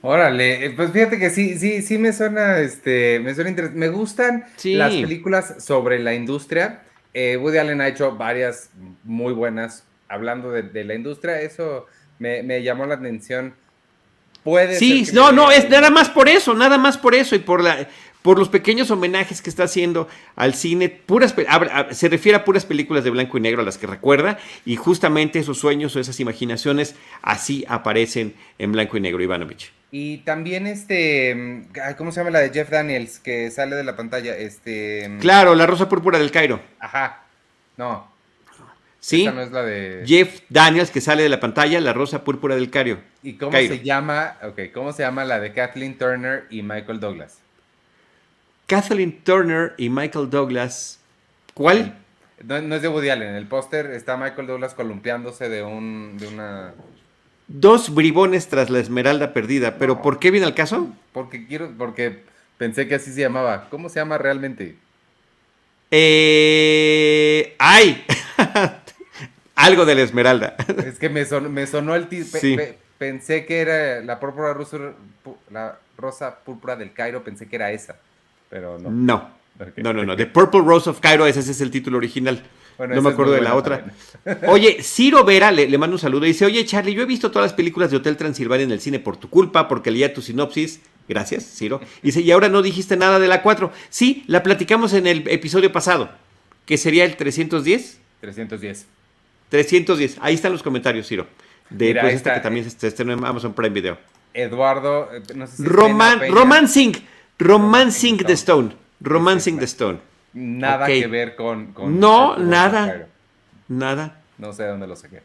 Órale, 0.00 0.64
eh, 0.64 0.70
pues 0.70 0.92
fíjate 0.92 1.18
que 1.18 1.30
sí, 1.30 1.58
sí, 1.58 1.82
sí 1.82 1.98
me 1.98 2.12
suena, 2.12 2.58
este, 2.60 3.18
me 3.20 3.34
suena 3.34 3.50
interesante. 3.50 3.80
Me 3.80 3.88
gustan 3.88 4.44
las 4.64 4.94
películas 4.94 5.64
sobre 5.64 5.98
la 5.98 6.14
industria. 6.14 6.82
Woody 7.14 7.58
Allen 7.58 7.80
ha 7.80 7.88
hecho 7.88 8.16
varias 8.16 8.70
muy 9.02 9.32
buenas 9.32 9.84
hablando 10.08 10.50
de, 10.52 10.84
la 10.84 10.94
industria. 10.94 11.40
Eso 11.40 11.86
me, 12.18 12.42
me, 12.42 12.62
llamó 12.62 12.86
la 12.86 12.94
atención. 12.94 13.54
Puede 14.44 14.76
sí, 14.76 15.06
no, 15.12 15.32
no, 15.32 15.50
es 15.50 15.68
nada 15.68 15.90
más 15.90 16.08
por 16.08 16.28
eso, 16.28 16.54
nada 16.54 16.78
más 16.78 16.96
por 16.96 17.14
eso 17.14 17.34
y 17.34 17.40
por 17.40 17.62
la 17.62 17.88
por 18.28 18.38
los 18.38 18.50
pequeños 18.50 18.90
homenajes 18.90 19.40
que 19.40 19.48
está 19.48 19.62
haciendo 19.62 20.06
al 20.36 20.52
cine, 20.52 20.90
puras, 20.90 21.34
se 21.92 22.10
refiere 22.10 22.36
a 22.36 22.44
puras 22.44 22.66
películas 22.66 23.02
de 23.02 23.08
blanco 23.08 23.38
y 23.38 23.40
negro 23.40 23.62
a 23.62 23.64
las 23.64 23.78
que 23.78 23.86
recuerda, 23.86 24.38
y 24.66 24.76
justamente 24.76 25.38
esos 25.38 25.56
sueños 25.56 25.96
o 25.96 25.98
esas 25.98 26.20
imaginaciones 26.20 26.94
así 27.22 27.64
aparecen 27.68 28.34
en 28.58 28.72
blanco 28.72 28.98
y 28.98 29.00
negro, 29.00 29.22
Ivanovich. 29.22 29.72
Y 29.90 30.18
también 30.18 30.66
este, 30.66 31.64
¿cómo 31.96 32.12
se 32.12 32.20
llama 32.20 32.28
la 32.28 32.40
de 32.40 32.50
Jeff 32.50 32.68
Daniels 32.68 33.18
que 33.18 33.50
sale 33.50 33.76
de 33.76 33.84
la 33.84 33.96
pantalla? 33.96 34.36
Este. 34.36 35.10
Claro, 35.20 35.54
La 35.54 35.66
Rosa 35.66 35.88
Púrpura 35.88 36.18
del 36.18 36.30
Cairo. 36.30 36.60
Ajá. 36.80 37.22
No. 37.78 38.12
Sí. 39.00 39.22
Esa 39.22 39.32
no 39.32 39.40
es 39.40 39.52
la 39.52 39.62
de. 39.62 40.04
Jeff 40.06 40.42
Daniels 40.50 40.90
que 40.90 41.00
sale 41.00 41.22
de 41.22 41.30
la 41.30 41.40
pantalla, 41.40 41.80
La 41.80 41.94
Rosa 41.94 42.24
Púrpura 42.24 42.56
del 42.56 42.68
Cairo. 42.68 43.00
¿Y 43.22 43.38
cómo 43.38 43.52
se 43.52 43.82
llama? 43.82 44.36
Ok, 44.42 44.70
¿cómo 44.74 44.92
se 44.92 45.02
llama 45.02 45.24
la 45.24 45.40
de 45.40 45.54
Kathleen 45.54 45.96
Turner 45.96 46.44
y 46.50 46.60
Michael 46.60 47.00
Douglas? 47.00 47.38
Kathleen 48.68 49.24
Turner 49.24 49.72
y 49.78 49.88
Michael 49.88 50.28
Douglas. 50.28 51.00
¿Cuál? 51.54 51.98
No, 52.44 52.76
es 52.76 52.82
de 52.82 52.88
Woody 52.88 53.08
Allen. 53.08 53.30
En 53.30 53.34
el 53.34 53.46
póster 53.46 53.86
está 53.86 54.18
Michael 54.18 54.46
Douglas 54.46 54.74
columpiándose 54.74 55.48
de, 55.48 55.62
un, 55.62 56.18
de 56.18 56.28
una. 56.28 56.74
Dos 57.48 57.94
bribones 57.94 58.46
tras 58.48 58.68
la 58.68 58.78
esmeralda 58.78 59.32
perdida. 59.32 59.78
¿Pero 59.78 60.02
por 60.02 60.18
qué 60.18 60.30
viene 60.30 60.46
al 60.46 60.54
caso? 60.54 60.94
Porque 61.12 61.46
quiero. 61.46 61.72
Porque 61.78 62.22
pensé 62.58 62.86
que 62.86 62.96
así 62.96 63.10
se 63.10 63.22
llamaba. 63.22 63.68
¿Cómo 63.70 63.88
se 63.88 64.00
llama 64.00 64.18
realmente? 64.18 64.76
Eh. 65.90 67.56
¡Ay! 67.58 68.04
Algo 69.54 69.86
de 69.86 69.94
la 69.94 70.02
esmeralda. 70.02 70.56
Es 70.86 70.98
que 70.98 71.08
me, 71.08 71.24
me 71.24 71.66
sonó 71.66 71.94
el 71.94 72.06
pensé 72.98 73.46
que 73.46 73.60
era 73.60 74.02
la 74.02 74.20
púrpura 74.20 74.54
la 75.50 75.78
rosa 75.96 76.40
púrpura 76.40 76.76
del 76.76 76.92
Cairo, 76.92 77.24
pensé 77.24 77.48
que 77.48 77.56
era 77.56 77.72
esa 77.72 77.96
pero 78.48 78.78
no. 78.78 78.90
No. 78.90 79.38
No, 79.76 79.92
no, 79.92 80.04
no. 80.04 80.16
The 80.16 80.26
Purple 80.26 80.60
Rose 80.60 80.88
of 80.88 81.00
Cairo, 81.00 81.26
ese, 81.26 81.40
es 81.40 81.60
el 81.60 81.70
título 81.70 81.98
original. 81.98 82.42
no 82.78 83.02
me 83.02 83.10
acuerdo 83.10 83.32
de 83.32 83.40
la 83.40 83.54
otra. 83.56 83.86
Oye, 84.46 84.82
Ciro 84.82 85.24
Vera 85.24 85.50
le, 85.50 85.78
mando 85.78 85.96
un 85.96 86.00
saludo 86.00 86.24
y 86.26 86.28
dice, 86.28 86.44
oye 86.44 86.64
Charlie, 86.64 86.94
yo 86.94 87.02
he 87.02 87.06
visto 87.06 87.30
todas 87.30 87.46
las 87.50 87.54
películas 87.54 87.90
de 87.90 87.96
Hotel 87.96 88.16
Transilvania 88.16 88.64
en 88.64 88.72
el 88.72 88.80
cine 88.80 89.00
por 89.00 89.16
tu 89.16 89.28
culpa, 89.28 89.66
porque 89.66 89.90
leía 89.90 90.14
tu 90.14 90.22
sinopsis. 90.22 90.80
Gracias, 91.08 91.44
Ciro. 91.44 91.80
Y 92.02 92.08
dice, 92.08 92.20
y 92.20 92.30
ahora 92.30 92.48
no 92.48 92.62
dijiste 92.62 92.96
nada 92.96 93.18
de 93.18 93.28
la 93.28 93.42
4. 93.42 93.72
Sí, 93.88 94.24
la 94.26 94.42
platicamos 94.42 94.92
en 94.92 95.06
el 95.06 95.26
episodio 95.28 95.72
pasado, 95.72 96.10
que 96.66 96.76
sería 96.76 97.04
el 97.04 97.16
310. 97.16 97.98
310. 98.20 98.86
310. 99.48 100.18
Ahí 100.20 100.34
están 100.34 100.52
los 100.52 100.62
comentarios, 100.62 101.08
Ciro. 101.08 101.26
De 101.70 101.94
pues, 101.94 102.14
esta 102.14 102.34
que 102.34 102.40
también 102.40 102.70
se 102.70 103.02
en 103.02 103.10
Amazon 103.10 103.54
Prime 103.54 103.70
Video. 103.70 103.98
Eduardo, 104.34 105.08
eh, 105.12 105.22
no 105.34 105.46
sé 105.46 105.56
si 105.56 105.64
Roman, 105.64 106.20
Romancing. 106.30 106.94
Romancing 107.38 108.18
the 108.18 108.32
Stone. 108.34 108.74
Romancing 109.00 109.58
the 109.58 109.64
Stone. 109.64 110.00
Nada 110.34 110.86
que 110.86 111.06
ver 111.06 111.36
con. 111.36 111.74
no, 111.98 112.36
nada. 112.36 113.06
Nada. 113.68 114.20
No 114.38 114.52
sé 114.52 114.64
de 114.64 114.68
dónde 114.70 114.86
lo 114.86 114.96
saqué. 114.96 115.22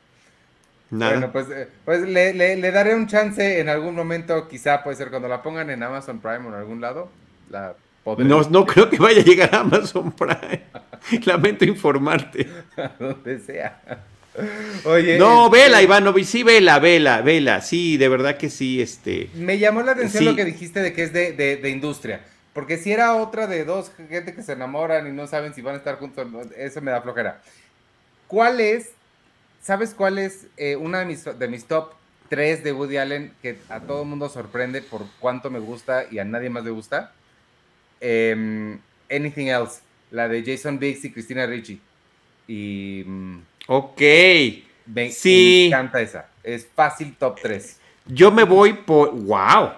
Nada. 0.89 1.13
Bueno, 1.13 1.32
pues, 1.32 1.49
eh, 1.49 1.67
pues 1.86 2.02
le, 2.02 2.71
daré 2.71 2.93
un 2.93 3.08
chance 3.08 3.60
en 3.60 3.67
algún 3.67 3.95
momento, 3.95 4.47
quizá 4.47 4.84
puede 4.84 4.95
ser 4.95 5.10
cuando 5.10 5.28
la 5.28 5.41
pongan 5.41 5.69
en 5.71 5.82
Amazon 5.82 6.19
Prime 6.19 6.45
o 6.45 6.47
en 6.49 6.54
algún 6.54 6.82
lado. 6.82 7.10
La 7.49 7.76
no, 8.06 8.41
no 8.43 8.65
creo 8.65 8.89
que 8.89 8.97
vaya 8.97 9.21
a 9.21 9.23
llegar 9.23 9.56
a 9.56 9.62
Amazon 9.62 10.12
Prime. 10.12 10.63
Lamento 11.26 11.65
informarte. 11.65 12.47
A 12.78 12.91
donde 12.99 13.39
sea. 13.39 13.82
Oye, 14.86 15.17
no, 15.17 15.46
este, 15.46 15.58
vela, 15.58 15.82
Ivanovic, 15.82 16.26
sí, 16.26 16.43
vela, 16.43 16.80
vela, 16.80 17.22
vela, 17.22 17.62
sí, 17.62 17.98
de 17.98 18.10
verdad 18.10 18.38
que 18.38 18.50
sí, 18.50 18.82
este. 18.82 19.30
Me 19.36 19.60
llamó 19.60 19.84
la 19.84 19.91
atención 19.91 20.26
lo 20.26 20.36
que 20.36 20.46
dijiste 20.46 20.82
de 20.82 20.93
que 20.93 21.04
es 21.04 21.13
de, 21.13 21.69
industria, 21.69 22.22
porque 22.54 22.78
si 22.78 22.91
era 22.91 23.15
otra 23.15 23.48
de 23.48 23.63
dos 23.63 23.91
gente 24.10 24.34
que 24.34 24.41
se 24.41 24.54
enamoran 24.54 25.08
y 25.08 25.12
no 25.12 25.28
saben 25.28 25.54
si 25.54 25.62
van 25.62 25.76
a 25.76 25.78
estar 25.78 25.98
juntos, 25.98 26.28
eso 26.58 26.82
me 26.82 26.91
da 26.91 27.02
flojera. 27.02 27.41
¿Cuál 28.28 28.60
es, 28.60 28.91
sabes 29.62 29.93
cuál 29.93 30.17
es 30.17 30.48
eh, 30.58 30.76
una 30.76 31.00
de 31.00 31.06
mis, 31.06 31.24
de 31.24 31.48
mis 31.48 31.65
top 31.65 31.93
tres 32.30 32.63
de 32.63 32.72
Woody 32.72 32.98
Allen 32.98 33.34
que 33.41 33.58
a 33.69 33.82
todo 33.82 34.02
el 34.02 34.08
mundo 34.08 34.30
sorprende 34.30 34.82
por 34.82 35.06
cuánto 35.19 35.52
me 35.52 35.60
gusta 35.60 36.06
y 36.10 36.17
a 36.17 36.26
nadie 36.26 36.50
más 36.50 36.63
le 36.63 36.72
gusta? 36.72 37.13
Em, 38.02 38.80
Anything 39.12 39.48
Else, 39.48 39.82
la 40.10 40.28
de 40.28 40.43
Jason 40.43 40.80
Biggs 40.80 41.06
y 41.06 41.12
Christina 41.12 41.46
Ricci. 41.46 41.80
Y... 42.48 43.06
Ok. 43.67 44.02
Me, 44.86 45.12
sí. 45.12 45.62
me 45.62 45.67
encanta 45.67 46.02
esa. 46.02 46.30
Es 46.43 46.67
fácil 46.73 47.15
top 47.17 47.39
3. 47.41 47.80
Yo 48.08 48.32
me 48.32 48.43
voy 48.43 48.73
por. 48.73 49.12
¡Wow! 49.12 49.71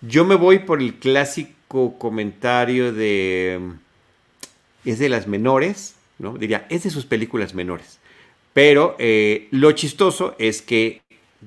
Yo 0.00 0.24
me 0.24 0.34
voy 0.34 0.60
por 0.60 0.80
el 0.80 0.94
clásico 0.94 1.98
comentario 1.98 2.92
de. 2.92 3.60
Es 4.84 4.98
de 4.98 5.08
las 5.08 5.26
menores, 5.26 5.96
¿no? 6.18 6.36
Diría, 6.36 6.66
es 6.68 6.84
de 6.84 6.90
sus 6.90 7.06
películas 7.06 7.54
menores. 7.54 7.98
Pero 8.52 8.94
eh, 8.98 9.48
lo 9.50 9.72
chistoso 9.72 10.36
es 10.38 10.62
que 10.62 11.02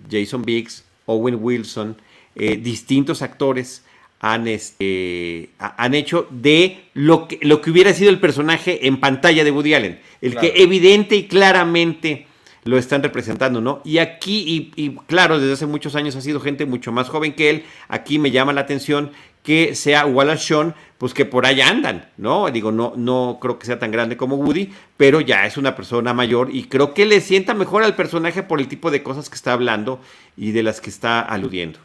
Jason 0.09 0.41
Biggs, 0.41 0.83
Owen 1.05 1.37
Wilson, 1.39 1.95
eh, 2.35 2.57
distintos 2.57 3.21
actores 3.21 3.83
han, 4.19 4.47
este, 4.47 5.49
han 5.59 5.93
hecho 5.93 6.27
de 6.29 6.85
lo 6.93 7.27
que, 7.27 7.39
lo 7.41 7.61
que 7.61 7.71
hubiera 7.71 7.93
sido 7.93 8.09
el 8.09 8.19
personaje 8.19 8.87
en 8.87 8.99
pantalla 8.99 9.43
de 9.43 9.51
Woody 9.51 9.73
Allen. 9.73 9.99
El 10.21 10.35
que 10.35 10.53
evidente 10.57 11.15
y 11.15 11.27
claramente 11.27 12.25
lo 12.63 12.77
están 12.77 13.01
representando, 13.01 13.61
¿no? 13.61 13.81
Y 13.85 13.99
aquí, 13.99 14.71
y, 14.75 14.95
claro, 15.07 15.39
desde 15.39 15.53
hace 15.53 15.65
muchos 15.65 15.95
años 15.95 16.15
ha 16.15 16.21
sido 16.21 16.39
gente 16.39 16.65
mucho 16.65 16.91
más 16.91 17.09
joven 17.09 17.33
que 17.33 17.49
él. 17.49 17.63
Aquí 17.87 18.19
me 18.19 18.31
llama 18.31 18.53
la 18.53 18.61
atención 18.61 19.11
que 19.43 19.75
sea 19.75 20.05
Wallace 20.05 20.43
Shawn, 20.45 20.75
pues 20.97 21.13
que 21.13 21.23
por 21.23 21.45
allá 21.45 21.69
andan, 21.69 22.09
¿no? 22.17 22.49
Digo, 22.51 22.73
no, 22.73 22.93
no 22.97 23.37
creo 23.41 23.57
que 23.57 23.65
sea 23.65 23.79
tan 23.79 23.91
grande 23.91 24.17
como 24.17 24.35
Woody, 24.35 24.73
pero 24.97 25.21
ya 25.21 25.45
es 25.45 25.55
una 25.55 25.75
persona 25.75 26.13
mayor 26.13 26.49
y 26.51 26.65
creo 26.65 26.93
que 26.93 27.05
le 27.05 27.21
sienta 27.21 27.53
mejor 27.53 27.83
al 27.83 27.95
personaje 27.95 28.43
por 28.43 28.59
el 28.59 28.67
tipo 28.67 28.91
de 28.91 29.03
cosas 29.03 29.29
que 29.29 29.35
está 29.35 29.53
hablando 29.53 30.01
y 30.35 30.51
de 30.51 30.63
las 30.63 30.81
que 30.81 30.89
está 30.89 31.21
aludiendo. 31.21 31.79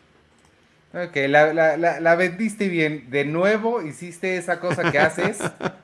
Ok, 0.94 1.16
la, 1.28 2.14
vendiste 2.16 2.68
bien. 2.68 3.07
De 3.11 3.24
nuevo 3.24 3.83
hiciste 3.83 4.37
esa 4.37 4.61
cosa 4.61 4.90
que 4.92 4.98
haces, 4.98 5.38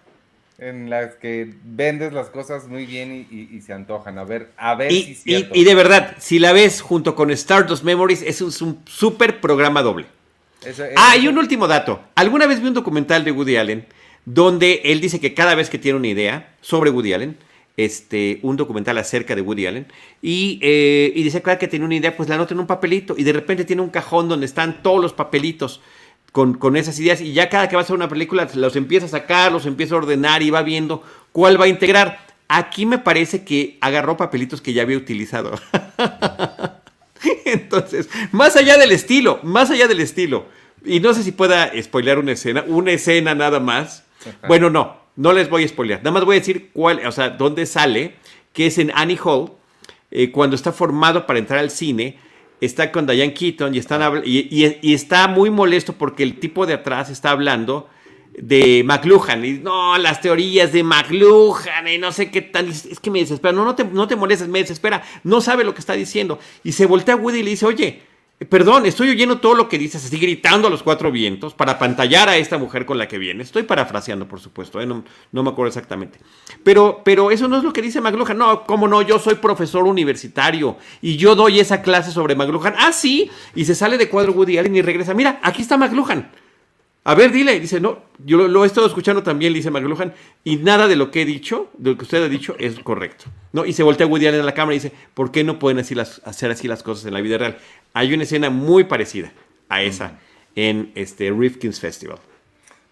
en 0.59 0.90
las 0.90 1.14
que 1.14 1.55
vendes 1.64 2.12
las 2.12 2.29
cosas 2.29 2.68
muy 2.68 2.87
bien 2.87 3.27
y, 3.31 3.61
se 3.61 3.73
antojan. 3.73 4.18
A 4.18 4.25
ver, 4.25 4.51
a 4.57 4.75
ver 4.75 4.92
y, 4.92 5.14
si 5.14 5.49
y, 5.53 5.64
de 5.64 5.75
verdad, 5.75 6.16
si 6.18 6.38
la 6.38 6.53
ves 6.53 6.83
junto 6.83 7.14
con 7.14 7.31
Stardust 7.31 7.85
Memories, 7.85 8.23
es 8.23 8.40
un, 8.40 8.53
un 8.66 8.83
súper 8.87 9.40
programa 9.40 9.83
doble. 9.83 10.07
ah, 10.97 11.16
y 11.16 11.29
un 11.29 11.38
último 11.38 11.66
dato. 11.66 12.03
Alguna 12.14 12.47
vez 12.47 12.61
vi 12.61 12.68
un 12.68 12.75
documental 12.75 13.25
de 13.25 13.33
Woody 13.33 13.57
Allen 13.57 13.87
donde 14.35 14.83
él 14.85 15.01
dice 15.01 15.21
que 15.21 15.33
cada 15.33 15.55
vez 15.55 15.71
que 15.71 15.79
tiene 15.79 15.97
una 15.97 16.09
idea 16.09 16.55
sobre 16.61 16.90
Woody 16.90 17.14
Allen, 17.14 17.38
este, 17.79 18.41
un 18.43 18.57
documental 18.57 18.99
acerca 18.99 19.37
de 19.37 19.41
Woody 19.41 19.67
Allen 19.67 19.87
y, 20.21 20.59
eh, 20.62 21.12
y 21.14 21.23
dice 21.23 21.41
que 21.41 21.69
tiene 21.69 21.85
una 21.85 21.95
idea, 21.95 22.17
pues 22.17 22.29
la 22.29 22.35
anota 22.35 22.53
en 22.53 22.59
un 22.59 22.67
papelito 22.67 23.14
y 23.17 23.23
de 23.23 23.33
repente 23.33 23.64
tiene 23.64 23.83
un 23.83 23.88
cajón 23.88 24.29
donde 24.29 24.47
están 24.47 24.83
todos 24.83 25.01
los 25.01 25.12
papelitos 25.12 25.81
con, 26.33 26.77
esas 26.77 26.99
ideas 26.99 27.21
y 27.21 27.33
ya 27.33 27.49
cada 27.49 27.69
que 27.69 27.77
va 27.77 27.83
a 27.83 27.85
hacer 27.85 27.95
una 27.95 28.09
película 28.09 28.49
los 28.55 28.75
empieza 28.75 29.07
a 29.07 29.09
sacar, 29.09 29.53
los 29.53 29.64
empieza 29.64 29.95
a 29.95 29.99
ordenar 29.99 30.43
y 30.43 30.51
va 30.51 30.62
viendo 30.62 31.05
cuál 31.31 31.59
va 31.59 31.67
a 31.67 31.69
integrar. 31.69 32.19
Aquí 32.49 32.85
me 32.85 32.99
parece 32.99 33.45
que 33.45 33.79
agarró 33.81 34.17
papelitos 34.17 34.61
que 34.61 34.73
ya 34.73 34.83
había 34.83 34.97
utilizado. 34.97 35.53
Entonces, 37.45 38.09
más 38.33 38.57
allá 38.57 38.77
del 38.77 38.91
estilo, 38.91 39.38
más 39.45 39.71
allá 39.71 39.87
del 39.87 40.01
estilo, 40.01 40.47
y 40.85 40.99
no 40.99 41.14
sé 41.14 41.23
si 41.23 41.31
pueda 41.31 41.71
spoilear 41.81 42.19
una 42.19 42.33
escena, 42.33 42.64
una 42.67 42.91
escena 42.91 43.37
nada 43.37 43.61
más. 43.61 44.05
Bueno, 44.49 44.69
no, 44.69 44.97
no 45.18 45.33
les 45.33 45.50
voy 45.50 45.64
a 45.64 45.68
spoilear. 45.68 45.98
Nada 45.98 46.12
más 46.12 46.24
voy 46.24 46.37
a 46.37 46.38
decir 46.38 46.70
cuál, 46.72 47.04
o 47.04 47.11
sea, 47.11 47.31
dónde 47.31 47.66
sale, 47.66 48.14
que 48.52 48.66
es 48.66 48.78
en 48.78 48.92
Annie 48.94 49.18
Hall, 49.22 49.50
eh, 50.12 50.31
cuando 50.31 50.54
está 50.54 50.70
formado 50.70 51.26
para 51.26 51.40
entrar 51.40 51.59
al 51.59 51.70
cine. 51.70 52.18
Está 52.61 52.90
con 52.90 53.07
Diane 53.07 53.35
Keaton 53.35 53.72
y, 53.74 54.92
está 54.92 55.28
muy 55.28 55.50
molesto 55.50 55.92
porque 55.92 56.24
el 56.24 56.40
tipo 56.40 56.66
de 56.66 56.74
atrás 56.74 57.09
está 57.09 57.31
hablando 57.31 57.88
de 58.37 58.83
McLuhan. 58.85 59.44
Y 59.44 59.52
no, 59.54 59.96
las 59.98 60.20
teorías 60.20 60.72
de 60.72 60.83
McLuhan 60.83 61.87
y 61.88 61.98
no 61.98 62.11
sé 62.11 62.31
qué 62.31 62.42
tan. 62.42 62.68
Es 62.68 62.98
que 63.00 63.11
me 63.11 63.20
desespera. 63.20 63.52
No, 63.52 63.64
no 63.64 63.74
te, 63.74 63.85
no 63.85 64.09
te 64.09 64.16
molestes, 64.16 64.48
me 64.48 64.61
desespera. 64.61 65.02
No 65.24 65.40
sabe 65.40 65.62
lo 65.64 65.74
que 65.74 65.81
está 65.81 65.94
diciendo. 65.94 66.38
Y 66.64 66.72
se 66.72 66.87
voltea 66.87 67.14
a 67.14 67.16
Woody 67.16 67.38
y 67.38 67.42
le 67.42 67.50
dice, 67.50 67.66
oye, 67.66 68.02
Perdón, 68.46 68.87
estoy 68.87 69.11
oyendo 69.11 69.38
todo 69.38 69.57
lo 69.57 69.68
que 69.68 69.79
dices, 69.79 70.05
así 70.05 70.16
gritando 70.16 70.68
a 70.68 70.70
los 70.70 70.85
cuatro 70.85 71.11
vientos 71.11 71.55
para 71.55 71.77
pantallar 71.77 72.29
a 72.29 72.37
esta 72.37 72.57
mujer 72.57 72.87
con 72.87 72.96
la 72.96 73.09
que 73.09 73.18
viene. 73.18 73.42
Estoy 73.42 73.64
parafraseando, 73.64 74.29
por 74.29 74.38
supuesto, 74.38 74.81
¿eh? 74.81 74.87
no, 74.87 75.03
me 75.33 75.51
acuerdo 75.51 75.66
exactamente. 75.66 76.20
Pero, 76.62 77.01
pero 77.05 77.33
eso 77.33 77.48
no 77.48 77.57
es 77.57 77.64
lo 77.64 77.72
que 77.72 77.83
dice 77.83 78.01
McLuhan. 78.01 78.38
No, 78.38 78.64
cómo 78.64 78.87
no, 78.87 79.03
yo 79.03 79.18
soy 79.18 79.35
profesor 79.35 79.83
universitario 79.83 80.77
y 81.03 81.16
yo 81.16 81.35
doy 81.35 81.59
esa 81.59 81.83
clase 81.83 82.12
sobre 82.12 82.37
McLuhan. 82.37 82.74
Ah, 82.79 82.92
sí, 82.92 83.29
y 83.57 83.64
se 83.64 83.74
sale 83.74 83.98
de 83.98 84.09
cuadro 84.09 84.33
Woody 84.33 84.57
Allen 84.57 84.77
y 84.77 84.83
regresa. 84.83 85.14
Mira, 85.14 85.40
aquí 85.42 85.62
está 85.62 85.77
McLuhan. 85.77 86.31
A 87.09 87.14
ver, 87.14 87.33
dile. 87.33 87.59
Dice, 87.59 87.81
no, 87.81 88.03
yo 88.24 88.37
lo, 88.37 88.64
he 88.64 88.66
estado 88.66 88.87
escuchando 88.87 89.22
también, 89.22 89.55
dice 89.55 89.70
McLuhan, 89.70 90.12
y 90.44 90.57
nada 90.57 90.87
de 90.87 90.94
lo 90.94 91.11
que 91.11 91.22
he 91.22 91.24
dicho, 91.24 91.70
de 91.79 91.92
lo 91.92 91.96
que 91.96 92.05
usted 92.05 92.22
ha 92.22 92.29
dicho, 92.29 92.55
es 92.59 92.79
correcto. 92.81 93.24
¿no? 93.53 93.64
Y 93.64 93.72
se 93.72 93.83
voltea 93.83 94.07
Woody 94.07 94.27
Allen 94.27 94.42
a 94.42 94.44
la 94.44 94.53
cámara 94.53 94.74
y 94.74 94.79
dice, 94.79 94.92
¿por 95.14 95.31
qué 95.33 95.42
no 95.42 95.59
pueden 95.59 95.79
hacer 95.79 96.51
así 96.51 96.68
las 96.68 96.83
cosas 96.83 97.07
en 97.07 97.14
la 97.14 97.22
vida 97.22 97.38
real? 97.38 97.59
Hay 97.92 98.12
una 98.14 98.22
escena 98.22 98.51
muy 98.51 98.85
parecida 98.85 99.33
a 99.68 99.83
esa 99.83 100.18
en 100.55 100.92
este 100.94 101.31
Rifkin's 101.31 101.81
Festival. 101.81 102.18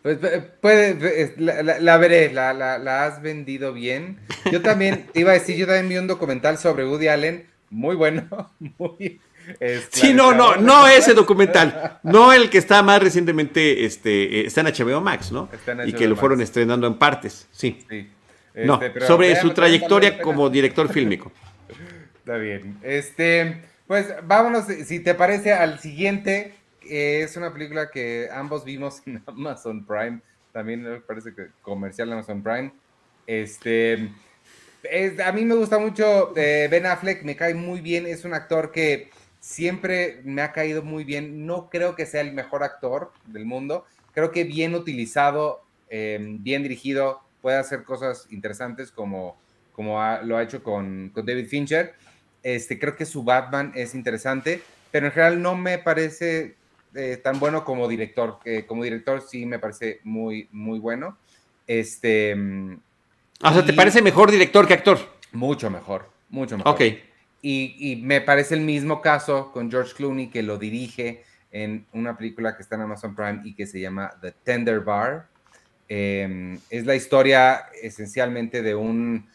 Pues 0.02 0.18
eh, 0.22 0.50
puede, 0.61 1.35
la, 1.38 1.96
veré, 1.96 2.32
la, 2.32 2.52
la, 2.52 3.04
has 3.04 3.20
vendido 3.22 3.72
bien. 3.72 4.20
Yo 4.52 4.62
también, 4.62 5.06
te 5.12 5.20
iba 5.20 5.32
a 5.32 5.35
decir, 5.35 5.56
yo 5.56 5.66
también 5.66 5.88
vi 5.88 5.96
un 5.96 6.06
documental 6.06 6.59
sobre 6.59 6.87
Woody 6.87 7.09
Allen, 7.09 7.46
muy 7.70 7.96
bueno, 7.96 8.52
muy, 8.78 9.20
Sí, 9.90 10.12
no, 10.12 10.32
no, 10.32 10.56
no 10.56 10.87
ese 10.87 11.14
documental. 11.14 11.98
No 12.02 12.32
el 12.32 12.50
que 12.50 12.59
está 12.59 12.82
más 12.82 13.02
recientemente, 13.02 13.85
este, 13.85 14.40
eh, 14.40 14.46
está 14.46 14.61
en 14.61 14.66
HBO 14.68 15.00
Max, 15.00 15.30
¿no? 15.32 15.48
y 15.85 15.92
que 15.92 16.09
lo 16.09 16.16
fueron 16.16 16.40
estrenando 16.40 16.87
en 16.87 16.94
partes, 16.94 17.48
sí. 17.50 17.85
no, 18.54 18.80
este, 18.80 19.00
sobre 19.00 19.35
su 19.40 19.50
trayectoria 19.50 20.20
como 20.20 20.50
director 20.50 20.88
fílmico. 20.88 21.32
Está 22.18 22.38
bien. 22.38 22.76
Este, 22.82 23.62
pues 23.87 24.14
vámonos, 24.25 24.66
si 24.66 25.01
te 25.01 25.14
parece, 25.14 25.53
al 25.53 25.79
siguiente. 25.79 26.55
es 26.83 27.37
una 27.37 27.53
película 27.53 27.90
que 27.90 28.29
ambos 28.33 28.64
vimos 28.64 29.03
en 29.07 29.22
Amazon 29.27 29.85
Prime. 29.85 30.20
También 30.53 30.83
me 30.83 31.01
parece 31.01 31.35
que 31.35 31.49
comercial 31.62 32.12
Amazon 32.12 32.42
Prime. 32.42 32.72
Este. 33.27 34.11
a 35.25 35.33
mí 35.33 35.44
me 35.44 35.55
gusta 35.55 35.79
mucho 35.79 36.33
eh, 36.37 36.68
Ben 36.70 36.87
Affleck, 36.87 37.22
me 37.25 37.37
cae 37.37 37.55
muy 37.55 37.81
bien. 37.81 38.07
Es 38.07 38.25
un 38.25 38.35
actor 38.35 38.72
que 38.72 39.11
siempre 39.40 40.20
me 40.25 40.42
ha 40.42 40.53
caído 40.53 40.83
muy 40.83 41.05
bien. 41.05 41.46
No 41.46 41.70
creo 41.70 41.94
que 41.94 42.07
sea 42.07 42.20
el 42.20 42.33
mejor 42.33 42.64
actor 42.64 43.12
del 43.27 43.44
mundo. 43.44 43.85
Creo 44.12 44.33
que 44.33 44.44
bien 44.44 44.75
utilizado, 44.75 45.62
em, 45.88 46.42
bien 46.42 46.62
dirigido, 46.62 47.20
puede 47.42 47.59
hacer 47.59 47.85
cosas 47.85 48.27
interesantes 48.31 48.90
como, 48.90 49.37
como 49.72 50.01
lo 50.25 50.37
ha 50.37 50.42
hecho 50.42 50.62
con, 50.62 51.12
David 51.14 51.46
Fincher. 51.46 51.94
Este, 52.46 52.78
creo 52.78 52.94
que 52.94 53.04
su 53.06 53.24
Batman 53.24 53.72
es 53.74 53.92
interesante, 53.96 54.62
pero 54.92 55.06
en 55.06 55.12
general 55.12 55.42
no 55.42 55.56
me 55.56 55.78
parece 55.78 56.54
eh, 56.94 57.16
tan 57.16 57.40
bueno 57.40 57.64
como 57.64 57.88
director. 57.88 58.38
como 58.68 58.85
director 58.85 59.20
sí 59.20 59.44
me 59.44 59.59
parece 59.59 59.98
muy, 60.04 60.48
muy 60.52 60.78
bueno. 60.78 61.18
Este, 61.66 62.37
o 63.42 63.52
sea, 63.52 63.66
¿te 63.66 63.72
parece 63.72 64.00
mejor 64.00 64.30
director 64.30 64.64
que 64.64 64.74
actor? 64.74 64.96
Mucho 65.32 65.70
mejor, 65.70 66.09
mucho 66.30 66.56
mejor. 66.56 66.72
Ok. 66.72 66.82
Y, 67.42 68.00
me 68.04 68.20
parece 68.20 68.54
el 68.54 68.61
mismo 68.61 69.00
caso 69.00 69.50
con 69.50 69.68
George 69.68 69.94
Clooney, 69.96 70.28
que 70.28 70.44
lo 70.44 70.56
dirige 70.56 71.24
en 71.50 71.85
una 71.94 72.16
película 72.16 72.56
que 72.56 72.62
está 72.62 72.76
en 72.76 72.82
Amazon 72.82 73.16
Prime 73.16 73.40
y 73.42 73.54
que 73.54 73.66
se 73.66 73.80
llama 73.80 74.12
The 74.22 74.30
Tender 74.44 74.82
Bar. 74.82 75.26
Em, 75.88 76.61
es 76.70 76.87
la 76.87 76.94
historia 76.94 77.66
esencialmente 77.82 78.62
de 78.62 78.76
un, 78.76 79.28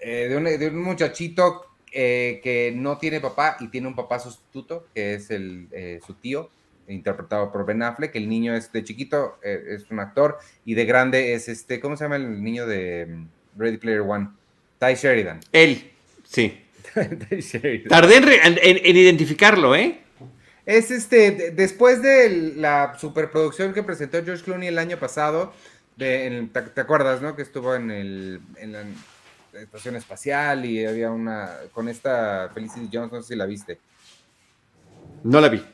eh, 0.00 0.26
de, 0.28 0.66
un 0.66 0.82
muchachito 0.82 1.75
eh, 1.98 2.40
que 2.42 2.74
no 2.76 2.98
tiene 2.98 3.22
papá 3.22 3.56
y 3.58 3.68
tiene 3.68 3.88
un 3.88 3.94
papá 3.94 4.18
sustituto, 4.18 4.86
que 4.94 5.14
es 5.14 5.30
el, 5.30 5.66
eh, 5.72 5.98
su 6.06 6.12
tío, 6.12 6.50
interpretado 6.88 7.50
por 7.50 7.64
Ben 7.64 7.82
Affleck. 7.82 8.14
El 8.16 8.28
niño 8.28 8.54
es 8.54 8.70
de 8.70 8.84
chiquito, 8.84 9.38
es 9.42 9.90
un 9.90 9.98
actor, 9.98 10.36
y 10.66 10.74
de 10.74 10.84
grande 10.84 11.32
es 11.32 11.48
este, 11.48 11.80
¿cómo 11.80 11.96
se 11.96 12.04
llama 12.04 12.16
el 12.16 12.42
niño 12.42 12.66
de 12.66 13.00
em, 13.00 13.28
Ready 13.56 13.78
Player 13.78 14.02
One? 14.02 14.28
Ty 14.78 14.94
Sheridan. 14.94 15.40
Él, 15.52 15.90
sí. 16.22 16.62
Tardé 17.88 18.16
en, 18.44 18.96
identificarlo, 18.96 19.74
¿eh? 19.74 20.00
Es 20.66 20.90
este, 20.90 21.52
después 21.52 22.02
de 22.02 22.52
la 22.56 22.98
superproducción 22.98 23.72
que 23.72 23.82
presentó 23.82 24.22
George 24.22 24.44
Clooney 24.44 24.68
el 24.68 24.78
año 24.78 24.98
pasado, 24.98 25.54
de, 25.96 26.46
te, 26.74 26.80
acuerdas, 26.82 27.22
no? 27.22 27.36
Que 27.36 27.42
estuvo 27.42 27.74
en, 27.74 27.90
el, 27.90 28.40
en 28.58 28.72
la 28.72 28.84
estación 29.60 29.96
espacial 29.96 30.64
y 30.64 30.84
había 30.84 31.10
una, 31.10 31.50
con 31.72 31.88
esta 31.88 32.50
Felicity 32.52 32.88
Jones, 32.92 33.12
no 33.12 33.22
sé 33.22 33.28
si 33.28 33.36
la 33.36 33.46
viste. 33.46 33.78
No 35.22 35.40
la 35.40 35.48
vi. 35.48 35.64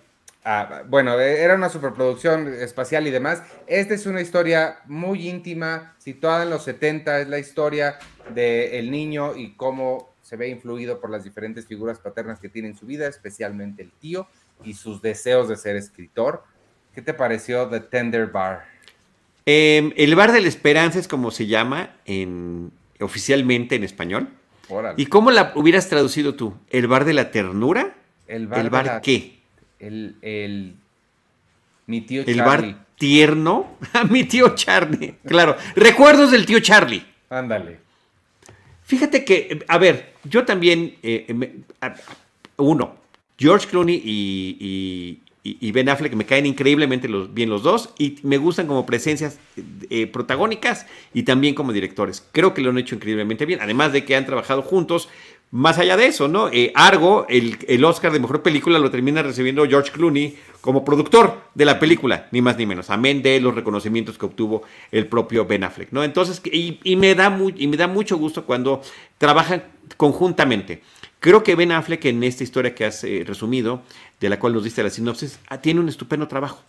Ah, 0.45 0.83
bueno, 0.88 1.18
era 1.21 1.55
una 1.55 1.68
superproducción 1.68 2.53
espacial 2.55 3.07
y 3.07 3.11
demás. 3.11 3.42
Esta 3.66 3.95
es 3.95 4.07
una 4.07 4.21
historia 4.21 4.81
muy 4.87 5.29
íntima, 5.29 5.95
situada 5.99 6.42
en 6.42 6.51
los 6.51 6.64
70, 6.64 7.21
es 7.21 7.29
la 7.29 7.38
historia 7.38 7.99
del 8.35 8.90
niño 8.90 9.37
y 9.37 9.55
cómo 9.55 10.12
se 10.23 10.37
ve 10.37 10.49
influido 10.49 11.01
por 11.01 11.11
las 11.11 11.23
diferentes 11.23 11.66
figuras 11.66 11.99
paternas 11.99 12.40
que 12.40 12.49
tiene 12.49 12.68
en 12.68 12.77
su 12.77 12.87
vida, 12.87 13.07
especialmente 13.07 13.83
el 13.83 13.92
tío 13.92 14.27
y 14.64 14.75
sus 14.75 15.01
deseos 15.01 15.49
de 15.49 15.57
ser 15.57 15.77
escritor. 15.77 16.42
¿Qué 16.95 17.03
te 17.03 17.14
pareció 17.14 17.68
The 17.68 17.81
Tender 17.81 18.27
Bar? 18.27 18.64
Em, 19.47 19.92
el 19.97 20.14
Bar 20.14 20.33
de 20.33 20.40
la 20.40 20.49
Esperanza 20.49 20.99
es 20.99 21.07
como 21.07 21.31
se 21.31 21.47
llama 21.47 21.97
en, 22.05 22.73
oficialmente 23.03 23.77
en 23.77 23.85
español. 23.85 24.29
¿Y 24.97 25.07
cómo 25.07 25.31
la 25.31 25.53
hubieras 25.55 25.88
traducido 25.88 26.35
tú? 26.35 26.55
¿El 26.71 26.87
Bar 26.87 27.05
de 27.05 27.12
la 27.12 27.31
Ternura? 27.31 27.95
¿El 28.27 28.47
Bar, 28.47 28.87
el 28.87 29.01
qué? 29.03 29.38
El, 29.79 30.17
el, 30.23 30.75
mi 31.87 32.01
tío 32.01 32.23
Charlie. 32.23 32.41
¿El 32.41 32.47
bar 32.47 32.87
tierno? 32.97 33.77
mi 34.11 34.25
tío 34.25 34.55
Charlie, 34.55 35.17
claro. 35.27 35.57
Recuerdos 35.75 36.31
del 36.31 36.47
tío 36.47 36.61
Charlie. 36.61 37.05
Ándale. 37.29 37.79
Fíjate 38.85 39.25
que, 39.25 39.65
a 39.69 39.79
ver, 39.79 40.15
yo 40.25 40.45
también, 40.45 40.97
eh, 41.03 41.27
uno, 42.57 42.97
George 43.38 43.67
Clooney 43.69 44.03
y, 44.05 45.19
Ben 45.44 45.88
Affleck 45.88 46.14
me 46.14 46.24
caen 46.24 46.46
increíblemente 46.46 47.09
bien 47.31 47.50
los 47.50 47.62
dos 47.62 47.90
y 47.98 48.16
me 48.22 48.38
gustan 48.38 48.66
como 48.66 48.87
presencias 48.87 49.38
eh, 49.90 50.07
protagónicas 50.07 50.87
y 51.12 51.24
también 51.24 51.55
como 51.55 51.72
directores. 51.72 52.24
Creo 52.33 52.55
que 52.55 52.62
lo 52.62 52.70
han 52.70 52.78
hecho 52.78 52.94
increíblemente 52.94 53.44
bien, 53.44 53.61
además 53.61 53.92
de 53.92 54.05
que 54.05 54.14
han 54.14 54.26
trabajado 54.26 54.62
juntos 54.62 55.09
más 55.52 55.78
allá 55.78 55.98
de 55.98 56.07
eso, 56.07 56.28
¿no? 56.28 56.48
Eh, 56.48 56.72
Argo, 56.74 57.26
el, 57.28 57.85
Oscar 57.85 58.11
de 58.11 58.18
Mejor 58.18 58.42
Película 58.42 58.78
lo 58.78 58.90
termina 58.90 59.22
recibiendo 59.22 59.66
George 59.66 59.92
Clooney 59.92 60.38
como 60.62 60.83
productor 60.83 61.42
de 61.55 61.66
la 61.66 61.78
película, 61.78 62.26
ni 62.33 62.40
más 62.40 62.57
ni 62.57 62.64
menos, 62.64 62.88
amén 62.88 63.20
de 63.20 63.38
los 63.38 63.55
reconocimientos 63.55 64.16
que 64.16 64.24
obtuvo 64.24 64.62
el 64.90 65.07
propio 65.07 65.44
Ben 65.44 65.62
Affleck, 65.62 65.92
¿no? 65.92 66.05
Entonces, 66.05 66.40
y, 66.44 66.96
me, 66.96 67.14
da 67.14 67.38
y 67.55 67.66
me 67.66 67.76
da 67.76 67.87
mucho 67.87 68.16
gusto 68.16 68.46
cuando 68.46 68.81
trabajan 69.18 69.64
conjuntamente. 69.98 70.83
Creo 71.20 71.44
que 71.44 71.55
Ben 71.55 71.70
Affleck 71.70 72.07
en 72.07 72.24
esta 72.24 72.42
historia 72.42 72.74
que 72.74 72.87
has 72.87 73.05
eh, 73.05 73.22
resumido, 73.26 73.83
de 74.23 74.31
la 74.31 74.39
cual 74.39 74.55
nos 74.55 74.63
diste 74.65 74.83
la 74.83 74.91
sinopsis, 74.91 75.41
ah, 75.49 75.61
tiene 75.61 75.81
un 75.81 75.89
estupendo 75.89 76.29
trabajo, 76.29 76.63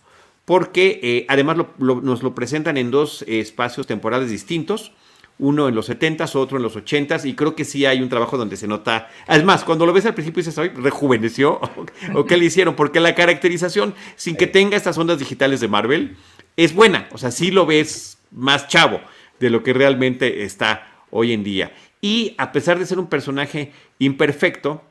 porque 0.44 0.98
eh, 1.02 1.26
además 1.28 1.56
nos 1.78 2.22
lo 2.22 2.34
presentan 2.34 2.76
en 2.76 2.90
dos 2.90 3.24
espacios 3.28 3.86
temporales 3.86 4.28
distintos, 4.28 4.92
uno 5.38 5.68
en 5.68 5.74
los 5.74 5.88
70s, 5.88 6.34
otro 6.34 6.56
en 6.58 6.64
los 6.64 6.76
80s, 6.76 7.24
y 7.24 7.34
creo 7.34 7.54
que 7.54 7.64
sí 7.64 7.86
hay 7.86 8.02
un 8.02 8.08
trabajo 8.08 8.36
donde 8.36 8.56
se 8.56 8.66
nota. 8.68 9.08
Además, 9.26 9.64
cuando 9.64 9.86
lo 9.86 9.92
ves 9.92 10.04
al 10.06 10.14
principio 10.14 10.42
dices, 10.42 10.56
rejuveneció, 10.74 11.60
o 12.14 12.26
qué 12.26 12.36
le 12.36 12.44
hicieron, 12.44 12.74
porque 12.74 12.98
la 12.98 13.14
caracterización, 13.14 13.94
sin 14.16 14.36
que 14.36 14.48
tenga 14.48 14.76
estas 14.76 14.98
ondas 14.98 15.18
digitales 15.20 15.60
de 15.60 15.68
Marvel, 15.68 16.16
es 16.56 16.74
buena, 16.74 17.08
o 17.12 17.18
sea, 17.18 17.30
sí 17.30 17.52
lo 17.52 17.66
ves 17.66 18.18
más 18.32 18.66
chavo 18.66 19.00
de 19.38 19.50
lo 19.50 19.62
que 19.62 19.72
realmente 19.72 20.42
está 20.42 20.88
hoy 21.10 21.32
en 21.32 21.44
día. 21.44 21.72
Y 22.00 22.34
a 22.36 22.50
pesar 22.50 22.80
de 22.80 22.86
ser 22.86 22.98
un 22.98 23.08
personaje 23.08 23.72
imperfecto, 23.98 24.82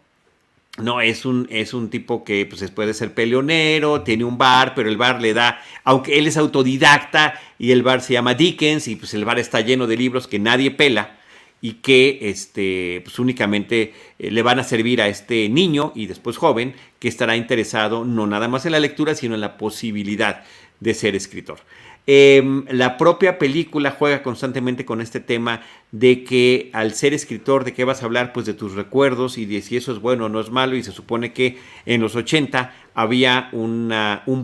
no, 0.79 1.01
es 1.01 1.25
un, 1.25 1.47
es 1.51 1.73
un 1.73 1.89
tipo 1.89 2.23
que 2.23 2.47
pues, 2.47 2.71
puede 2.71 2.95
ser 2.95 3.13
peleonero, 3.13 4.01
tiene 4.01 4.23
un 4.23 4.39
bar, 4.39 4.73
pero 4.73 4.89
el 4.89 4.97
bar 4.97 5.21
le 5.21 5.33
da, 5.33 5.61
aunque 5.83 6.17
él 6.17 6.25
es 6.25 6.35
autodidacta 6.35 7.39
y 7.59 7.71
el 7.71 7.83
bar 7.83 8.01
se 8.01 8.13
llama 8.13 8.33
Dickens 8.33 8.87
y 8.87 8.95
pues 8.95 9.13
el 9.13 9.23
bar 9.23 9.37
está 9.37 9.61
lleno 9.61 9.85
de 9.85 9.97
libros 9.97 10.27
que 10.27 10.39
nadie 10.39 10.71
pela 10.71 11.19
y 11.61 11.73
que 11.73 12.17
este, 12.23 13.01
pues, 13.03 13.19
únicamente 13.19 13.93
eh, 14.17 14.31
le 14.31 14.41
van 14.41 14.59
a 14.59 14.63
servir 14.63 14.99
a 14.99 15.07
este 15.07 15.47
niño 15.47 15.91
y 15.95 16.07
después 16.07 16.37
joven 16.37 16.73
que 16.97 17.07
estará 17.07 17.37
interesado 17.37 18.03
no 18.03 18.25
nada 18.25 18.47
más 18.47 18.65
en 18.65 18.71
la 18.71 18.79
lectura, 18.79 19.13
sino 19.13 19.35
en 19.35 19.41
la 19.41 19.57
posibilidad 19.57 20.43
de 20.79 20.93
ser 20.95 21.15
escritor. 21.15 21.59
Em, 22.05 22.65
la 22.69 22.97
propia 22.97 23.39
película 23.39 23.91
juega 23.91 24.23
constantemente 24.23 24.83
con 24.83 24.99
este 24.99 25.21
tema 25.21 25.61
de 25.91 26.25
que 26.25 26.69
al 26.73 26.93
ser 26.93 27.13
escritor, 27.13 27.63
¿de 27.63 27.73
qué 27.73 27.85
vas 27.85 28.01
a 28.01 28.05
hablar? 28.05 28.33
Pues 28.33 28.45
de 28.45 28.53
tus 28.53 28.73
recuerdos 28.73 29.37
y 29.37 29.45
de 29.45 29.61
si 29.61 29.77
eso 29.77 29.93
es 29.93 29.99
bueno 29.99 30.25
o 30.25 30.29
no 30.29 30.41
es 30.41 30.51
malo. 30.51 30.75
Y 30.75 30.83
se 30.83 30.91
supone 30.91 31.31
que 31.31 31.57
en 31.85 32.01
los 32.01 32.15
80 32.15 32.73
había 32.93 33.49
un 33.53 33.87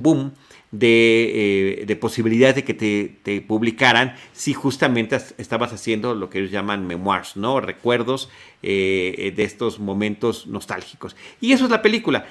boom 0.01 0.33
de, 0.71 1.83
eh, 1.89 1.95
posibilidades 1.97 2.55
de 2.55 2.63
que 2.63 2.73
te, 2.73 3.41
publicaran 3.41 4.15
si 4.31 4.53
justamente 4.53 5.17
estabas 5.37 5.73
haciendo 5.73 6.15
lo 6.15 6.29
que 6.29 6.39
ellos 6.39 6.51
llaman 6.51 6.87
memoirs, 6.87 7.35
¿no? 7.35 7.59
Recuerdos 7.59 8.29
eh, 8.63 9.33
de 9.35 9.43
estos 9.43 9.79
momentos 9.79 10.47
nostálgicos. 10.47 11.17
Y 11.41 11.51
eso 11.51 11.65
es 11.65 11.71
la 11.71 11.81
película 11.81 12.25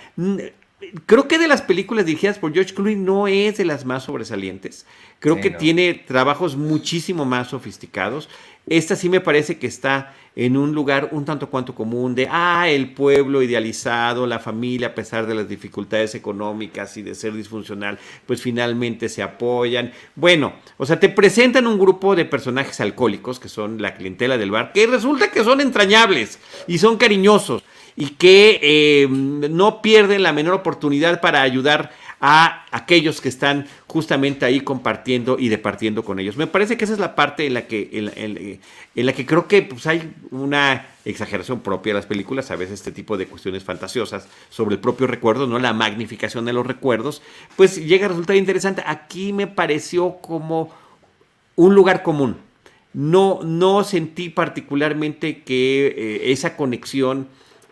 creo 1.07 1.29
que 1.29 1.39
de 1.39 1.49
las 1.49 1.63
películas 1.63 2.07
dirigidas 2.07 2.39
por 2.39 2.53
George 2.53 2.75
Clooney 2.75 2.97
no 2.97 3.27
es 3.27 3.57
de 3.57 3.65
las 3.65 3.85
más 3.85 4.05
sobresalientes. 4.05 4.87
Creo 5.19 5.41
que 5.41 5.51
tiene 5.51 5.95
trabajos 5.95 6.57
muchísimo 6.57 7.25
más 7.25 7.49
sofisticados. 7.49 8.29
Esta 8.69 8.95
sí 8.95 9.09
me 9.09 9.21
parece 9.21 9.59
que 9.59 9.67
está 9.67 10.15
en 10.37 10.57
un 10.57 10.73
lugar 10.73 11.09
un 11.11 11.25
tanto 11.25 11.51
cuanto 11.51 11.75
común 11.75 12.15
de, 12.15 12.29
ah, 12.31 12.69
el 12.69 12.93
pueblo 12.93 13.43
idealizado, 13.43 14.27
la 14.27 14.39
familia, 14.39 14.89
a 14.89 14.95
pesar 14.95 15.27
de 15.27 15.35
las 15.35 15.49
dificultades 15.49 16.15
económicas 16.15 16.97
y 16.97 17.03
de 17.03 17.17
ser 17.17 17.33
disfuncional, 17.33 17.99
pues 18.27 18.41
finalmente 18.41 19.09
se 19.09 19.23
apoyan. 19.23 19.93
Bueno, 20.15 20.53
o 20.77 20.87
sea, 20.87 21.01
te 21.01 21.09
presentan 21.09 21.67
un 21.67 21.79
grupo 21.79 22.15
de 22.15 22.25
personajes 22.25 22.81
alcohólicos, 22.81 23.41
que 23.41 23.49
son 23.49 23.83
la 23.83 23.95
clientela 23.95 24.39
del 24.39 24.53
bar, 24.53 24.73
que 24.73 24.87
resulta 24.87 25.33
que 25.33 25.43
son 25.43 25.61
entrañables 25.61 26.39
y 26.69 26.79
son 26.79 26.99
cariñosos 26.99 27.65
y 27.99 28.11
que 28.11 28.61
eh, 28.63 29.09
no 29.09 29.83
pierden 29.83 30.23
la 30.23 30.33
menor 30.33 30.55
oportunidad 30.55 31.21
para 31.21 31.43
ayudar 31.43 31.91
a 32.21 32.65
aquellos 32.71 33.21
que 33.21 33.29
están 33.29 33.67
justamente 33.89 34.45
ahí 34.45 34.61
compartiendo 34.61 35.37
y 35.37 35.49
departiendo 35.49 36.05
con 36.05 36.21
ellos. 36.21 36.37
Me 36.37 36.47
parece 36.47 36.77
que 36.77 36.85
esa 36.85 36.93
es 36.93 37.01
la 37.01 37.17
parte 37.17 37.45
en 37.47 37.55
la 37.55 37.67
que, 37.67 37.91
en, 37.93 39.07
la 39.07 39.13
que 39.13 39.27
creo 39.27 39.49
que 39.49 39.63
pues, 39.63 39.89
hay 39.89 40.13
una 40.31 40.87
exageración 41.05 41.59
propia 41.59 41.93
de 41.93 41.99
las 41.99 42.07
películas, 42.07 42.53
a 42.53 42.57
veces 42.57 42.75
este 42.75 42.93
tipo 42.93 43.17
de 43.17 43.27
cuestiones 43.27 43.65
fantasiosas 43.65 44.29
sobre 44.49 44.77
el 44.77 44.81
propio 44.81 45.09
recuerdo, 45.09 45.49
no 45.49 45.59
la 45.59 45.73
magnificación 45.73 46.45
de 46.45 46.53
los 46.53 46.65
recuerdos, 46.65 47.21
pues 47.57 47.85
llega 47.85 48.07
a 48.07 48.11
resultar 48.11 48.37
interesante. 48.37 48.81
Aquí 48.87 49.33
me 49.33 49.49
pareció 49.49 50.19
como 50.19 50.73
un 51.57 51.75
lugar 51.75 52.05
común. 52.05 52.37
No, 52.95 53.41
no 53.43 53.83
sentí 53.83 54.29
particularmente 54.29 55.43
que 55.43 55.89
eh, 55.89 56.33
esa 56.33 56.57
conexión 56.57 57.27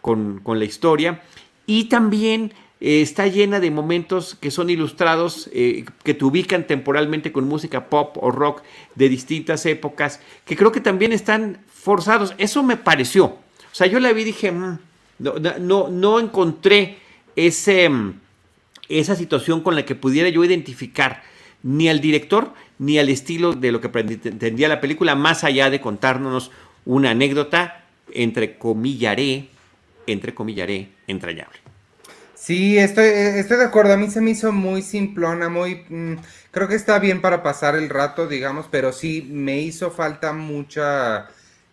con, 0.06 0.58
la 0.58 0.64
historia. 0.64 1.20
Y 1.66 1.84
también 1.84 2.52
eh, 2.80 3.00
está 3.00 3.26
llena 3.26 3.58
de 3.58 3.72
momentos 3.72 4.36
que 4.36 4.52
son 4.52 4.70
ilustrados, 4.70 5.50
eh, 5.52 5.84
que 6.04 6.14
te 6.14 6.24
ubican 6.24 6.66
temporalmente 6.66 7.32
con 7.32 7.48
música 7.48 7.88
pop 7.88 8.16
o 8.20 8.30
rock 8.30 8.62
de 8.94 9.08
distintas 9.08 9.66
épocas, 9.66 10.20
que 10.44 10.56
creo 10.56 10.70
que 10.70 10.80
también 10.80 11.12
están 11.12 11.58
forzados. 11.66 12.34
Eso 12.38 12.62
me 12.62 12.76
pareció. 12.76 13.24
O 13.24 13.72
sea, 13.72 13.88
yo 13.88 13.98
la 13.98 14.12
vi 14.12 14.22
y 14.22 14.26
dije, 14.26 14.52
mm, 14.52 14.78
no, 15.18 15.88
no, 15.88 16.20
encontré 16.20 16.98
ese, 17.34 17.88
mm, 17.88 18.20
esa 18.88 19.16
situación 19.16 19.60
con 19.60 19.74
la 19.74 19.84
que 19.84 19.96
pudiera 19.96 20.28
yo 20.28 20.44
identificar 20.44 21.24
ni 21.64 21.88
al 21.88 22.00
director 22.00 22.52
ni 22.78 22.98
al 22.98 23.08
estilo 23.08 23.54
de 23.54 23.72
lo 23.72 23.80
que 23.80 23.88
pretendía 23.88 24.68
la 24.68 24.80
película, 24.80 25.16
más 25.16 25.42
allá 25.42 25.70
de 25.70 25.80
contarnos 25.80 26.52
una 26.84 27.10
anécdota, 27.10 27.86
entre 28.12 28.58
comillaré, 28.58 29.48
entre 30.06 30.34
comillaré, 30.34 30.90
entrañable. 31.06 31.58
Sí, 32.34 32.78
estoy, 32.78 33.06
estoy 33.06 33.56
de 33.56 33.64
acuerdo. 33.64 33.94
A 33.94 33.96
mí 33.96 34.10
se 34.10 34.20
me 34.20 34.30
hizo 34.30 34.52
muy 34.52 34.82
simplona, 34.82 35.48
muy... 35.48 35.84
Mm, 35.88 36.16
creo 36.50 36.68
que 36.68 36.74
está 36.74 36.98
bien 36.98 37.20
para 37.20 37.42
pasar 37.42 37.74
el 37.74 37.88
rato, 37.88 38.28
digamos, 38.28 38.66
pero 38.70 38.92
sí 38.92 39.26
me 39.30 39.58
hizo 39.58 39.90
falta 39.90 40.32
mucha... 40.32 41.28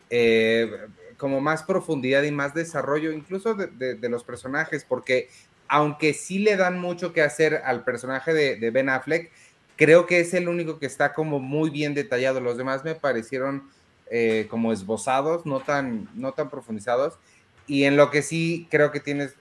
Eh, 0.10 0.70
como 1.24 1.40
más 1.40 1.64
profundidad 1.64 2.24
y 2.24 2.32
más 2.32 2.54
desarrollo, 2.54 3.14
incluso 3.14 3.56
de, 3.56 4.10
los 4.10 4.26
personajes, 4.26 4.84
porque 4.84 5.30
aunque 5.70 6.14
sí 6.14 6.40
le 6.40 6.58
dan 6.58 6.82
mucho 6.82 7.14
que 7.14 7.22
hacer 7.22 7.62
al 7.64 7.86
personaje 7.86 8.34
de, 8.34 8.72
Ben 8.72 8.90
Affleck, 8.90 9.32
creo 9.78 10.06
que 10.06 10.20
es 10.20 10.34
el 10.34 10.50
único 10.50 10.80
que 10.80 10.86
está 10.86 11.14
como 11.14 11.40
muy 11.40 11.70
bien 11.70 11.94
detallado. 11.94 12.42
Los 12.42 12.58
demás 12.58 12.84
me 12.84 12.96
parecieron 12.96 13.70
eh, 14.12 14.48
como 14.50 14.74
esbozados, 14.74 15.46
no 15.46 15.62
tan, 15.62 16.10
no 16.14 16.34
tan 16.34 16.50
profundizados. 16.50 17.18
Y 17.68 17.86
en 17.86 17.98
lo 17.98 18.12
que 18.12 18.22
sí 18.22 18.68
creo 18.70 18.92
que 18.92 19.00
tienes 19.00 19.36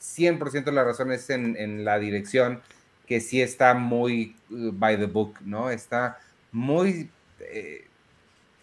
100% 0.00 0.72
la 0.72 0.84
razón 0.84 1.12
es 1.12 1.28
en, 1.30 1.84
la 1.84 1.98
dirección, 1.98 2.62
que 3.06 3.20
sí 3.20 3.40
está 3.40 3.74
muy 3.74 4.36
uh, 4.50 4.72
by 4.72 4.98
the 4.98 5.06
book, 5.06 5.38
¿no? 5.42 5.70
Está 5.70 6.18
muy 6.52 7.10
eh, 7.40 7.86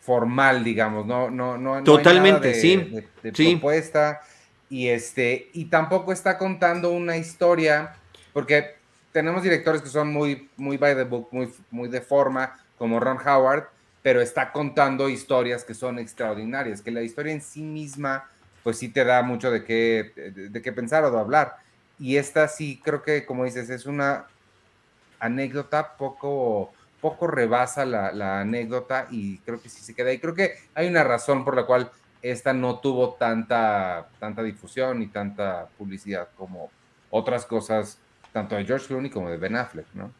formal, 0.01 0.63
digamos, 0.63 1.05
no, 1.05 1.29
no, 1.29 1.57
no. 1.57 1.83
Totalmente, 1.83 2.49
de, 2.49 2.53
sí. 2.55 2.77
De, 3.21 3.31
propuesta. 3.31 4.21
Y, 4.69 4.88
este, 4.88 5.49
y 5.53 5.65
tampoco 5.65 6.12
está 6.12 6.38
contando 6.38 6.91
una 6.91 7.15
historia, 7.15 7.95
porque 8.33 8.75
tenemos 9.12 9.43
directores 9.43 9.81
que 9.81 9.89
son 9.89 10.12
muy, 10.12 10.49
muy 10.57 10.77
by 10.77 10.95
the 10.95 11.03
book, 11.03 11.29
muy, 11.31 11.53
muy 11.69 11.89
de 11.89 12.01
forma, 12.01 12.59
como 12.77 12.99
Ron 12.99 13.19
Howard, 13.25 13.69
pero 14.01 14.19
está 14.19 14.51
contando 14.51 15.07
historias 15.07 15.63
que 15.63 15.73
son 15.73 15.99
extraordinarias, 15.99 16.81
que 16.81 16.91
la 16.91 17.03
historia 17.03 17.31
en 17.31 17.41
sí 17.41 17.62
misma 17.62 18.29
pues 18.63 18.78
sí 18.78 18.89
te 18.89 19.04
da 19.04 19.21
mucho 19.21 19.52
de 19.52 19.63
qué, 19.63 20.12
de, 20.52 20.62
qué 20.62 20.71
pensar 20.71 21.04
o 21.04 21.12
de 21.12 21.19
hablar. 21.19 21.58
Y 21.99 22.17
esta 22.17 22.47
sí 22.47 22.82
creo 22.84 23.04
que, 23.04 23.26
como 23.26 23.45
dices, 23.45 23.69
es 23.69 23.86
una 23.86 24.26
anécdota 25.19 25.95
poco, 25.97 26.73
poco 27.02 27.28
rebasa 27.28 27.86
la, 27.86 28.39
anécdota 28.41 29.08
y 29.12 29.38
creo 29.39 29.62
que 29.62 29.69
sí 29.69 29.82
se 29.82 29.93
queda. 29.93 30.12
Y 30.12 30.19
creo 30.19 30.34
que 30.34 30.54
hay 30.73 30.88
una 30.88 31.04
razón 31.04 31.43
por 31.43 31.56
la 31.56 31.65
cual 31.65 31.91
esta 32.21 32.54
no 32.54 32.80
tuvo 32.80 33.13
tanta, 33.15 34.08
tanta 34.19 34.41
difusión 34.41 35.02
y 35.02 35.08
tanta 35.08 35.67
publicidad 35.78 36.30
como 36.38 36.71
otras 37.10 37.45
cosas, 37.45 37.99
tanto 38.32 38.56
de 38.56 38.65
George 38.65 38.88
Clooney 38.88 39.12
como 39.12 39.30
de 39.30 39.38
Ben 39.38 39.56
Affleck, 39.56 39.88
¿no? 39.93 40.12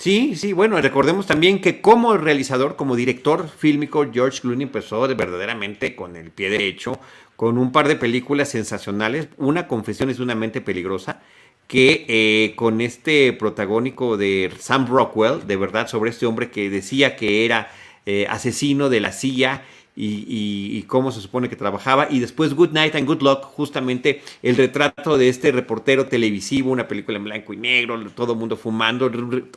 Sí, 0.00 0.34
sí, 0.34 0.54
bueno, 0.54 0.80
recordemos 0.80 1.26
también 1.26 1.60
que 1.60 1.82
como 1.82 2.16
realizador, 2.16 2.74
como 2.74 2.96
director 2.96 3.46
fílmico, 3.50 4.10
George 4.10 4.40
Clooney 4.40 4.62
empezó 4.62 5.06
de 5.06 5.12
verdaderamente 5.12 5.94
con 5.94 6.16
el 6.16 6.30
pie 6.30 6.48
derecho, 6.48 6.98
con 7.40 7.56
un 7.56 7.72
par 7.72 7.88
de 7.88 7.96
películas 7.96 8.50
sensacionales. 8.50 9.28
Una, 9.38 9.66
Confesiones 9.66 10.18
de 10.18 10.22
una 10.22 10.34
mente 10.34 10.60
peligrosa, 10.60 11.22
que 11.68 12.04
eh, 12.06 12.52
con 12.54 12.82
este 12.82 13.32
protagónico 13.32 14.18
de 14.18 14.52
Sam 14.58 14.86
Rockwell, 14.86 15.46
de 15.46 15.56
verdad, 15.56 15.88
sobre 15.88 16.10
este 16.10 16.26
hombre 16.26 16.50
que 16.50 16.68
decía 16.68 17.16
que 17.16 17.46
era 17.46 17.70
eh, 18.04 18.26
asesino 18.28 18.90
de 18.90 19.00
la 19.00 19.12
CIA 19.12 19.62
y, 19.96 20.82
cómo 20.82 21.12
se 21.12 21.22
supone 21.22 21.48
que 21.48 21.56
trabajaba. 21.56 22.08
Y 22.10 22.18
después 22.18 22.52
Good 22.52 22.72
Night 22.72 22.94
and 22.94 23.06
Good 23.06 23.22
Luck, 23.22 23.44
justamente 23.44 24.20
el 24.42 24.56
retrato 24.56 25.16
de 25.16 25.30
este 25.30 25.50
reportero 25.50 26.08
televisivo, 26.08 26.70
una 26.70 26.88
película 26.88 27.16
en 27.16 27.24
blanco 27.24 27.54
y 27.54 27.56
negro, 27.56 27.98
todo 28.10 28.34
el 28.34 28.38
mundo 28.38 28.58
fumando, 28.58 29.10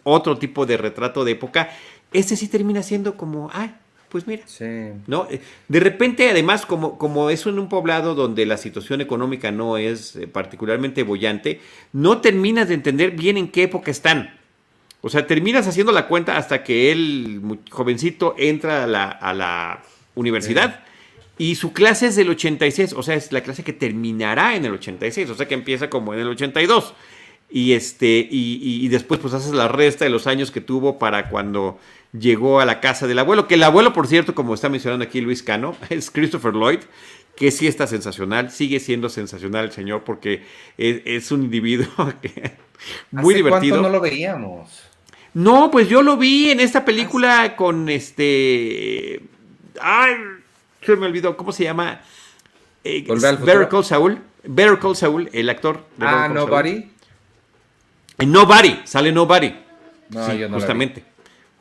otro 0.03 0.37
tipo 0.37 0.65
de 0.65 0.77
retrato 0.77 1.25
de 1.25 1.33
época. 1.33 1.69
Este 2.13 2.37
sí 2.37 2.47
termina 2.47 2.81
siendo 2.81 3.17
como, 3.17 3.49
ah, 3.51 3.71
pues 4.13 4.27
mira, 4.27 4.43
¿no? 5.07 5.27
Eh, 5.31 5.41
de 5.67 5.79
repente, 5.79 6.29
además, 6.29 6.67
como, 6.67 6.99
como 6.99 7.31
es 7.31 7.47
en 7.47 7.57
un 7.57 7.67
poblado 7.67 8.13
donde 8.13 8.45
la 8.45 8.57
situación 8.57 9.01
económica 9.01 9.51
no 9.51 9.77
es 9.77 10.15
eh, 10.15 10.27
particularmente 10.27 11.01
bollante, 11.01 11.59
no 11.93 12.21
terminas 12.21 12.67
de 12.67 12.75
entender 12.75 13.09
bien 13.09 13.37
en 13.37 13.47
qué 13.47 13.63
época 13.63 13.89
están. 13.89 14.39
O 15.01 15.09
sea, 15.09 15.25
terminas 15.25 15.67
haciendo 15.67 15.91
la 15.91 16.07
cuenta 16.07 16.37
hasta 16.37 16.63
que 16.63 16.91
el 16.91 17.41
jovencito 17.71 18.35
entra 18.37 18.83
a 18.83 19.33
la, 19.33 19.81
universidad 20.13 20.83
Y 21.39 21.55
su 21.55 21.73
clase 21.73 22.05
es 22.05 22.15
del 22.15 22.29
86, 22.29 22.93
o 22.93 23.01
sea, 23.01 23.15
es 23.15 23.31
la 23.31 23.41
clase 23.41 23.63
que 23.63 23.73
terminará 23.73 24.55
en 24.55 24.65
el 24.65 24.73
86, 24.73 25.31
o 25.31 25.35
sea 25.35 25.47
que 25.47 25.55
empieza 25.55 25.89
como 25.89 26.13
en 26.13 26.19
el 26.19 26.27
82. 26.27 26.93
Y, 27.49 27.73
este, 27.73 28.27
y, 28.31 28.87
después 28.87 29.19
pues 29.19 29.33
haces 29.35 29.53
la 29.53 29.67
resta 29.67 30.05
de 30.05 30.09
los 30.09 30.25
años 30.25 30.49
que 30.49 30.59
tuvo 30.59 30.97
para 30.97 31.29
cuando 31.29 31.77
llegó 32.11 32.59
a 32.59 32.65
la 32.65 32.79
casa 32.79 33.05
del 33.05 33.19
abuelo, 33.19 33.47
que 33.47 33.55
el 33.55 33.63
abuelo, 33.63 33.93
por 33.93 34.07
cierto, 34.07 34.33
como 34.33 34.55
está 34.55 34.69
mencionando 34.69 35.05
aquí 35.05 35.21
Luis 35.21 35.43
Cano, 35.43 35.75
es 35.89 36.09
Christopher 36.09 36.53
Lloyd, 36.53 36.79
que 37.35 37.51
sí 37.51 37.67
está 37.67 37.85
sensacional, 37.85 38.49
sigue 38.49 38.79
siendo 38.79 39.07
sensacional 39.07 39.65
el 39.65 39.71
señor 39.71 40.03
porque 40.03 40.43
es, 40.77 41.31
un 41.31 41.43
individuo 41.43 41.87
muy 43.11 43.35
divertido. 43.35 43.75
¿Cuánto 43.75 43.81
no 43.81 43.89
lo 43.89 44.01
veíamos? 44.01 44.83
No, 45.35 45.69
pues 45.71 45.87
yo 45.89 46.01
lo 46.03 46.17
vi 46.17 46.51
en 46.51 46.59
esta 46.59 46.85
película 46.85 47.55
con 47.55 47.89
este... 47.89 49.21
Ay, 49.81 50.13
se 50.81 50.95
me 50.95 51.07
olvidó, 51.07 51.35
¿cómo 51.37 51.51
se 51.51 51.63
llama? 51.63 52.01
Eh, 52.83 53.05
Better 53.07 53.67
Call 53.69 53.85
Saul. 53.85 54.19
Better 54.43 54.77
Call 54.77 54.95
Saul, 54.95 55.29
el 55.33 55.49
actor. 55.49 55.85
De 55.97 56.05
ah, 56.05 56.27
Nobody. 56.27 56.92
En 58.17 58.31
Nobody, 58.31 58.81
sale 58.85 59.11
Nobody. 59.11 59.53
No, 60.09 60.29
sí, 60.29 60.37
yo 60.37 60.49
no 60.49 60.55
justamente. 60.57 61.03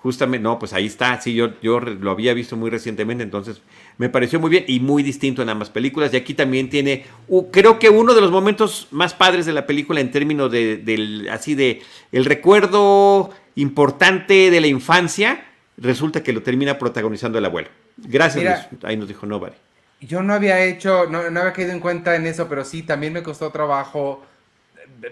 Justamente, 0.03 0.43
no, 0.43 0.59
pues 0.59 0.73
ahí 0.73 0.87
está. 0.87 1.21
Sí, 1.21 1.33
yo, 1.33 1.61
yo 1.63 1.79
lo 1.79 2.11
había 2.11 2.35
visto 2.35 2.57
muy 2.57 2.71
recientemente, 2.71 3.23
entonces 3.23 3.63
me 3.99 4.09
pareció 4.09 4.41
muy 4.41 4.51
bien 4.51 4.65
y 4.67 4.81
muy 4.81 5.05
distinto 5.05 5.43
en 5.43 5.49
ambas 5.49 5.71
películas. 5.71 6.13
Y 6.13 6.17
aquí 6.17 6.35
también 6.35 6.69
tiene, 6.69 7.05
creo 7.53 7.79
que 7.79 7.89
uno 7.89 8.13
de 8.13 8.21
los 8.21 8.33
momentos 8.33 8.89
más 8.91 9.15
padres 9.15 9.47
de 9.47 9.53
la 9.53 9.65
película 9.65 10.01
en 10.01 10.11
términos 10.11 10.51
de, 10.51 10.79
del, 10.79 11.29
así 11.31 11.55
de, 11.55 11.83
el 12.11 12.25
recuerdo 12.25 13.31
importante 13.55 14.51
de 14.51 14.61
la 14.61 14.67
infancia, 14.67 15.45
resulta 15.77 16.25
que 16.25 16.33
lo 16.33 16.43
termina 16.43 16.79
protagonizando 16.79 17.39
el 17.39 17.45
abuelo. 17.45 17.69
Gracias, 17.97 18.69
ahí 18.83 18.97
nos 18.97 19.07
dijo 19.07 19.25
Nobody. 19.25 19.55
Yo 20.01 20.21
no 20.25 20.35
había 20.35 20.65
hecho, 20.65 21.07
no, 21.09 21.31
no 21.31 21.41
había 21.41 21.53
caído 21.53 21.71
en 21.71 21.79
cuenta 21.79 22.17
en 22.17 22.27
eso, 22.27 22.49
pero 22.49 22.65
sí, 22.65 22.83
también 22.83 23.13
me 23.13 23.23
costó 23.23 23.51
trabajo 23.51 24.25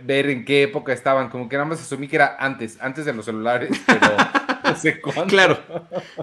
ver 0.03 0.31
en 0.31 0.45
qué 0.45 0.63
época 0.63 0.93
estaban, 0.93 1.29
como 1.29 1.49
que 1.49 1.57
nada 1.57 1.69
más 1.69 1.81
asumí 1.81 2.09
que 2.09 2.17
era 2.17 2.37
antes, 2.39 2.79
antes 2.81 3.05
de 3.05 3.13
los 3.13 3.25
celulares, 3.25 3.71
pero 3.87 4.17
no 4.65 4.77
sé 4.77 5.01
cuándo. 5.01 5.27
Claro, 5.27 5.59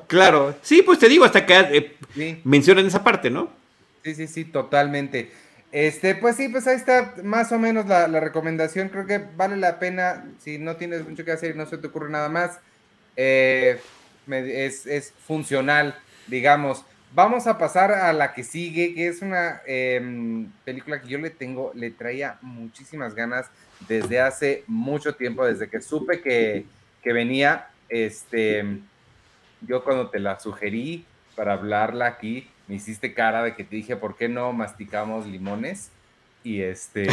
claro. 0.07 0.55
Sí, 0.61 0.81
pues 0.81 0.99
te 0.99 1.09
digo, 1.09 1.25
hasta 1.25 1.45
que 1.45 1.95
eh, 2.15 2.41
mencionan 2.43 2.85
esa 2.85 3.03
parte, 3.03 3.29
¿no? 3.29 3.49
Sí, 4.03 4.15
sí, 4.15 4.27
sí, 4.27 4.45
totalmente. 4.45 5.31
Este, 5.71 6.15
pues 6.15 6.37
sí, 6.37 6.47
pues 6.47 6.65
ahí 6.67 6.77
está 6.77 7.15
más 7.23 7.51
o 7.51 7.59
menos 7.59 7.85
la, 7.87 8.07
recomendación. 8.19 8.89
Creo 8.89 9.05
que 9.05 9.19
vale 9.35 9.57
la 9.57 9.79
pena, 9.79 10.25
si 10.39 10.57
no 10.57 10.77
tienes 10.77 11.07
mucho 11.07 11.25
que 11.25 11.31
hacer 11.31 11.55
y 11.55 11.57
no 11.57 11.65
se 11.65 11.77
te 11.77 11.87
ocurre 11.87 12.09
nada 12.09 12.29
más, 12.29 12.59
eh, 13.17 13.79
es, 14.27 14.85
es 14.85 15.13
funcional, 15.25 15.95
digamos. 16.27 16.85
Vamos 17.13 17.47
a 17.47 17.57
pasar 17.57 17.91
a 17.91 18.11
la 18.13 18.33
que 18.33 18.43
sigue, 18.43 18.93
que 18.93 19.07
es 19.07 19.21
una 19.21 19.61
em, 19.65 20.51
película 20.65 21.01
que 21.01 21.07
yo 21.07 21.17
le 21.17 21.29
tengo, 21.29 21.71
le 21.73 21.89
traía 21.89 22.37
muchísimas 22.41 23.15
ganas 23.15 23.49
desde 23.87 24.19
hace 24.19 24.63
mucho 24.67 25.15
tiempo, 25.15 25.45
desde 25.45 25.69
que 25.69 25.81
supe 25.81 26.21
que, 26.21 26.65
venía. 27.05 27.69
Este, 27.87 28.65
yo 29.61 29.83
cuando 29.85 30.09
te 30.09 30.19
la 30.19 30.37
sugerí 30.39 31.05
para 31.37 31.53
hablarla 31.53 32.07
aquí, 32.07 32.49
me 32.67 32.75
hiciste 32.75 33.13
cara 33.13 33.41
de 33.43 33.55
que 33.55 33.63
te 33.63 33.77
dije, 33.77 33.95
¿por 33.95 34.17
qué 34.17 34.27
no 34.27 34.51
masticamos 34.51 35.25
limones? 35.25 35.89
Y 36.43 36.61
este, 36.61 37.07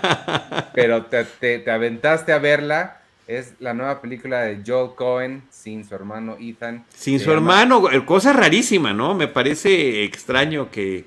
pero 0.74 1.06
te, 1.06 1.24
te 1.24 1.70
aventaste 1.70 2.32
a 2.32 2.38
verla 2.38 2.99
es 3.30 3.54
la 3.60 3.74
nueva 3.74 4.00
película 4.00 4.42
de 4.42 4.62
Joel 4.66 4.94
Cohen 4.96 5.42
sin 5.50 5.88
su 5.88 5.94
hermano 5.94 6.36
Ethan. 6.40 6.84
Sin 6.94 7.20
su 7.20 7.30
hermano, 7.30 7.82
cosa 8.04 8.32
rarísima, 8.32 8.92
¿no? 8.92 9.14
Me 9.14 9.28
parece 9.28 10.02
extraño 10.04 10.70
que, 10.70 11.06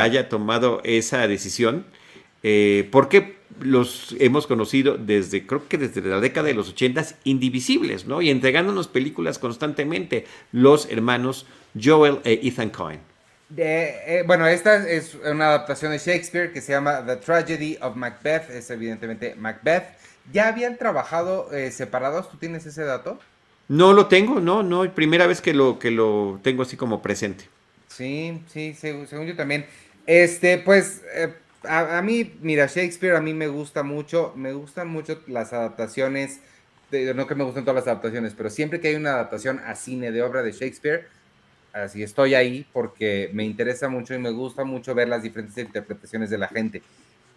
haya 0.00 0.28
tomado 0.28 0.80
esa 0.84 1.26
decisión. 1.28 1.86
Eh, 2.42 2.88
porque 2.90 3.36
los 3.60 4.16
hemos 4.18 4.46
conocido 4.46 4.96
desde, 4.96 5.46
creo 5.46 5.68
que 5.68 5.76
desde 5.76 6.00
la 6.00 6.20
década 6.20 6.48
de 6.48 6.54
los 6.54 6.70
ochentas, 6.70 7.16
indivisibles, 7.24 8.06
¿no? 8.06 8.22
Y 8.22 8.30
entregándonos 8.30 8.88
películas 8.88 9.38
constantemente, 9.38 10.24
los 10.50 10.90
hermanos 10.90 11.46
Joel 11.80 12.20
e 12.24 12.40
Ethan 12.42 12.70
Cohen. 12.70 13.00
Eh, 13.56 14.22
bueno, 14.26 14.46
esta 14.46 14.88
es 14.88 15.14
una 15.14 15.48
adaptación 15.48 15.92
de 15.92 15.98
Shakespeare 15.98 16.52
que 16.52 16.60
se 16.60 16.72
llama 16.72 17.04
The 17.04 17.16
Tragedy 17.16 17.76
of 17.82 17.96
Macbeth, 17.96 18.48
es 18.50 18.70
evidentemente 18.70 19.34
Macbeth. 19.34 19.99
¿Ya 20.32 20.48
habían 20.48 20.76
trabajado 20.76 21.52
eh, 21.52 21.70
separados? 21.70 22.30
¿Tú 22.30 22.36
tienes 22.36 22.66
ese 22.66 22.84
dato? 22.84 23.18
No 23.68 23.92
lo 23.92 24.06
tengo, 24.06 24.40
no, 24.40 24.62
no, 24.62 24.92
primera 24.94 25.26
vez 25.26 25.40
que 25.40 25.54
lo, 25.54 25.78
que 25.78 25.90
lo 25.90 26.40
tengo 26.42 26.62
así 26.62 26.76
como 26.76 27.02
presente. 27.02 27.44
Sí, 27.86 28.42
sí, 28.48 28.74
según, 28.74 29.06
yo 29.26 29.36
también. 29.36 29.66
Este, 30.06 30.58
pues, 30.58 31.02
eh, 31.14 31.32
a, 31.68 32.00
mí, 32.02 32.34
mira, 32.40 32.66
Shakespeare 32.66 33.14
a 33.14 33.20
mí 33.20 33.34
me 33.34 33.48
gusta 33.48 33.82
mucho, 33.82 34.32
me 34.36 34.52
gustan 34.52 34.88
mucho 34.88 35.20
las 35.26 35.52
adaptaciones, 35.52 36.40
no 37.14 37.26
que 37.26 37.34
me 37.34 37.44
gusten 37.44 37.64
todas 37.64 37.84
las 37.84 37.86
adaptaciones, 37.86 38.34
pero 38.36 38.50
siempre 38.50 38.80
que 38.80 38.88
hay 38.88 38.94
una 38.94 39.12
adaptación 39.12 39.60
a 39.64 39.74
cine 39.74 40.10
de 40.10 40.22
obra 40.22 40.42
de 40.42 40.52
Shakespeare, 40.52 41.06
así 41.72 42.02
estoy 42.02 42.34
ahí 42.34 42.66
porque 42.72 43.30
me 43.32 43.44
interesa 43.44 43.88
mucho 43.88 44.14
y 44.14 44.18
me 44.18 44.30
gusta 44.30 44.64
mucho 44.64 44.94
ver 44.94 45.08
las 45.08 45.22
diferentes 45.22 45.56
interpretaciones 45.58 46.30
de 46.30 46.38
la 46.38 46.48
gente. 46.48 46.82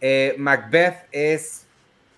Eh, 0.02 0.36
Macbeth 0.38 1.08
es, 1.12 1.66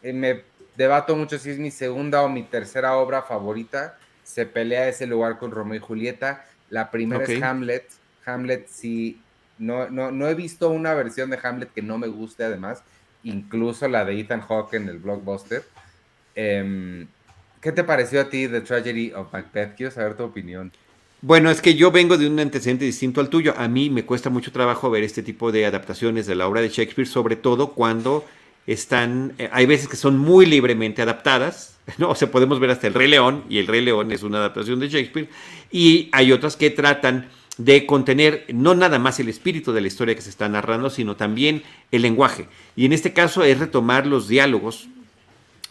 me 0.01 0.43
debato 0.77 1.15
mucho 1.15 1.37
si 1.37 1.49
es 1.49 1.59
mi 1.59 1.71
segunda 1.71 2.21
o 2.23 2.29
mi 2.29 2.43
tercera 2.43 2.95
obra 2.97 3.21
favorita. 3.21 3.97
Se 4.23 4.45
pelea 4.45 4.87
ese 4.87 5.07
lugar 5.07 5.37
con 5.37 5.51
Romeo 5.51 5.77
y 5.77 5.79
Julieta. 5.79 6.45
La 6.69 6.91
primera 6.91 7.23
es 7.23 7.41
Hamlet. 7.41 7.87
Hamlet 8.25 8.67
sí, 8.67 9.21
no, 9.59 9.89
no, 9.89 10.11
no, 10.11 10.27
he 10.27 10.33
visto 10.33 10.69
una 10.69 10.93
versión 10.93 11.29
de 11.29 11.39
Hamlet 11.41 11.71
que 11.71 11.81
no 11.81 11.97
me 11.97 12.07
guste 12.07 12.43
además, 12.43 12.83
incluso 13.23 13.87
la 13.87 14.03
de 14.03 14.19
Ethan 14.19 14.41
Hawke 14.41 14.73
en 14.73 14.89
el 14.89 14.97
blockbuster. 14.97 15.63
Em, 16.33 17.07
¿Qué 17.61 17.71
te 17.71 17.83
pareció 17.83 18.21
a 18.21 18.29
ti 18.29 18.47
The 18.47 18.61
Tragedy 18.61 19.11
of 19.13 19.31
Macbeth? 19.31 19.75
Quiero 19.75 19.91
saber 19.91 20.15
tu 20.15 20.23
opinión. 20.23 20.71
Bueno, 21.21 21.49
es 21.49 21.61
que 21.61 21.73
yo 21.73 21.91
vengo 21.91 22.17
de 22.17 22.27
un 22.27 22.39
antecedente 22.39 22.85
distinto 22.85 23.21
al 23.21 23.29
tuyo. 23.29 23.55
A 23.57 23.67
mí 23.67 23.89
me 23.89 24.05
cuesta 24.05 24.29
mucho 24.29 24.51
trabajo 24.51 24.91
ver 24.91 25.03
este 25.03 25.23
tipo 25.23 25.51
de 25.51 25.65
adaptaciones 25.65 26.27
de 26.27 26.35
la 26.35 26.47
obra 26.47 26.61
de 26.61 26.69
Shakespeare, 26.69 27.07
sobre 27.07 27.35
todo 27.35 27.71
cuando 27.71 28.25
están, 28.67 29.33
eh, 29.37 29.49
hay 29.51 29.65
veces 29.65 29.87
que 29.87 29.95
son 29.95 30.17
muy 30.17 30.45
libremente 30.45 31.01
adaptadas, 31.01 31.77
¿no? 31.97 32.09
O 32.09 32.15
sea, 32.15 32.31
podemos 32.31 32.59
ver 32.59 32.71
hasta 32.71 32.87
el 32.87 32.93
Rey 32.93 33.07
León, 33.07 33.43
y 33.49 33.59
el 33.59 33.67
Rey 33.67 33.81
León 33.81 34.11
es 34.11 34.23
una 34.23 34.39
adaptación 34.39 34.79
de 34.79 34.89
Shakespeare, 34.89 35.29
y 35.71 36.09
hay 36.11 36.31
otras 36.31 36.55
que 36.55 36.69
tratan 36.69 37.29
de 37.57 37.85
contener 37.85 38.45
no 38.53 38.75
nada 38.75 38.99
más 38.99 39.19
el 39.19 39.29
espíritu 39.29 39.71
de 39.71 39.81
la 39.81 39.87
historia 39.87 40.15
que 40.15 40.21
se 40.21 40.29
está 40.29 40.49
narrando, 40.49 40.89
sino 40.89 41.15
también 41.15 41.63
el 41.91 42.01
lenguaje. 42.01 42.47
Y 42.75 42.85
en 42.85 42.93
este 42.93 43.13
caso 43.13 43.43
es 43.43 43.59
retomar 43.59 44.07
los 44.07 44.27
diálogos 44.27 44.87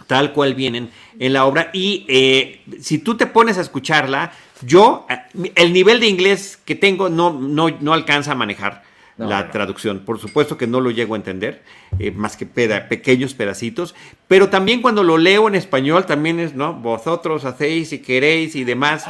tal 0.07 0.33
cual 0.33 0.55
vienen 0.55 0.91
en 1.19 1.33
la 1.33 1.45
obra. 1.45 1.71
Y 1.73 2.05
eh, 2.09 2.63
si 2.81 2.99
tú 2.99 3.17
te 3.17 3.27
pones 3.27 3.59
a 3.59 3.61
escucharla, 3.61 4.33
yo, 4.63 5.07
eh, 5.11 5.53
el 5.55 5.73
nivel 5.73 6.01
de 6.01 6.07
inglés 6.07 6.59
que 6.65 6.75
tengo 6.75 7.09
no, 7.09 7.33
no, 7.33 7.69
no 7.81 7.93
alcanza 7.93 8.33
a 8.33 8.35
manejar 8.35 8.83
la 9.17 9.51
traducción. 9.51 10.01
Por 10.01 10.19
supuesto 10.19 10.57
que 10.57 10.67
no 10.67 10.81
lo 10.81 10.91
llego 10.91 11.15
a 11.15 11.17
entender, 11.17 11.63
eh, 11.99 12.11
más 12.11 12.37
que 12.37 12.47
pequeños 12.47 13.35
pedacitos, 13.35 13.95
pero 14.29 14.49
también 14.49 14.83
cuando 14.83 15.03
lo 15.03 15.19
leo 15.19 15.49
en 15.49 15.55
español 15.55 16.07
también 16.07 16.41
es, 16.41 16.55
¿no? 16.55 16.75
Vosotros 16.75 17.45
hacéis 17.45 17.93
y 17.93 18.01
queréis 18.01 18.57
y 18.57 18.65
demás. 18.65 19.07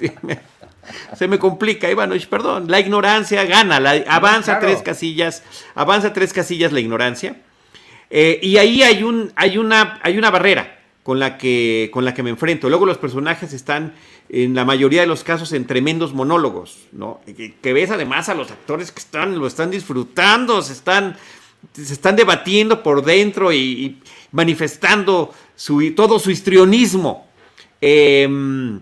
se 1.16 1.28
me 1.28 1.38
complica, 1.38 1.90
Ivanovich, 1.90 2.28
perdón. 2.28 2.70
La 2.70 2.80
ignorancia 2.80 3.44
gana, 3.44 3.80
la, 3.80 3.92
avanza 4.08 4.58
tres 4.58 4.82
casillas, 4.82 5.42
avanza 5.74 6.12
tres 6.12 6.32
casillas 6.32 6.72
la 6.72 6.80
ignorancia. 6.80 7.36
Eh, 8.10 8.38
y 8.42 8.56
ahí 8.58 8.82
hay, 8.82 9.02
un, 9.02 9.32
hay, 9.34 9.58
una, 9.58 9.98
hay 10.02 10.16
una 10.16 10.30
barrera 10.30 10.75
con 11.06 11.20
la, 11.20 11.38
que, 11.38 11.88
con 11.92 12.04
la 12.04 12.14
que 12.14 12.24
me 12.24 12.30
enfrento. 12.30 12.68
Luego 12.68 12.84
los 12.84 12.98
personajes 12.98 13.52
están 13.52 13.94
en 14.28 14.56
la 14.56 14.64
mayoría 14.64 15.02
de 15.02 15.06
los 15.06 15.22
casos 15.22 15.52
en 15.52 15.64
tremendos 15.64 16.12
monólogos, 16.12 16.78
¿no? 16.90 17.20
Que, 17.62 17.72
ves 17.72 17.92
además 17.92 18.28
a 18.28 18.34
los 18.34 18.50
actores 18.50 18.90
que 18.90 18.98
están, 18.98 19.38
lo 19.38 19.46
están 19.46 19.70
disfrutando, 19.70 20.60
se 20.62 20.72
están, 20.72 21.16
se 21.72 21.92
están 21.92 22.16
debatiendo 22.16 22.82
por 22.82 23.04
dentro 23.04 23.52
y, 23.52 24.00
manifestando 24.32 25.32
su, 25.54 25.94
todo 25.94 26.18
su 26.18 26.32
histrionismo. 26.32 27.28
Em, 27.80 28.80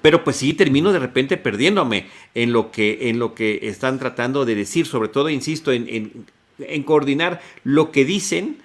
pero 0.00 0.24
pues 0.24 0.36
sí, 0.36 0.54
termino 0.54 0.92
de 0.92 0.98
repente 0.98 1.36
perdiéndome 1.36 2.06
en 2.34 2.54
lo 2.54 2.70
que, 2.70 3.10
en 3.10 3.18
lo 3.18 3.34
que 3.34 3.58
están 3.64 3.98
tratando 3.98 4.46
de 4.46 4.54
decir, 4.54 4.86
sobre 4.86 5.10
todo, 5.10 5.28
insisto, 5.28 5.72
en, 5.72 6.24
en 6.58 6.82
coordinar 6.84 7.42
lo 7.64 7.92
que 7.92 8.06
dicen, 8.06 8.62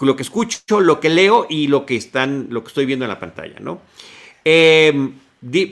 lo 0.00 0.16
que 0.16 0.22
escucho, 0.22 0.80
lo 0.80 1.00
que 1.00 1.08
leo 1.08 1.46
y 1.48 1.68
lo 1.68 1.86
que 1.86 1.96
están, 1.96 2.48
lo 2.50 2.62
que 2.62 2.68
estoy 2.68 2.86
viendo 2.86 3.04
en 3.04 3.08
la 3.08 3.18
pantalla, 3.18 3.58
¿no? 3.60 3.80
Eh, 4.44 5.10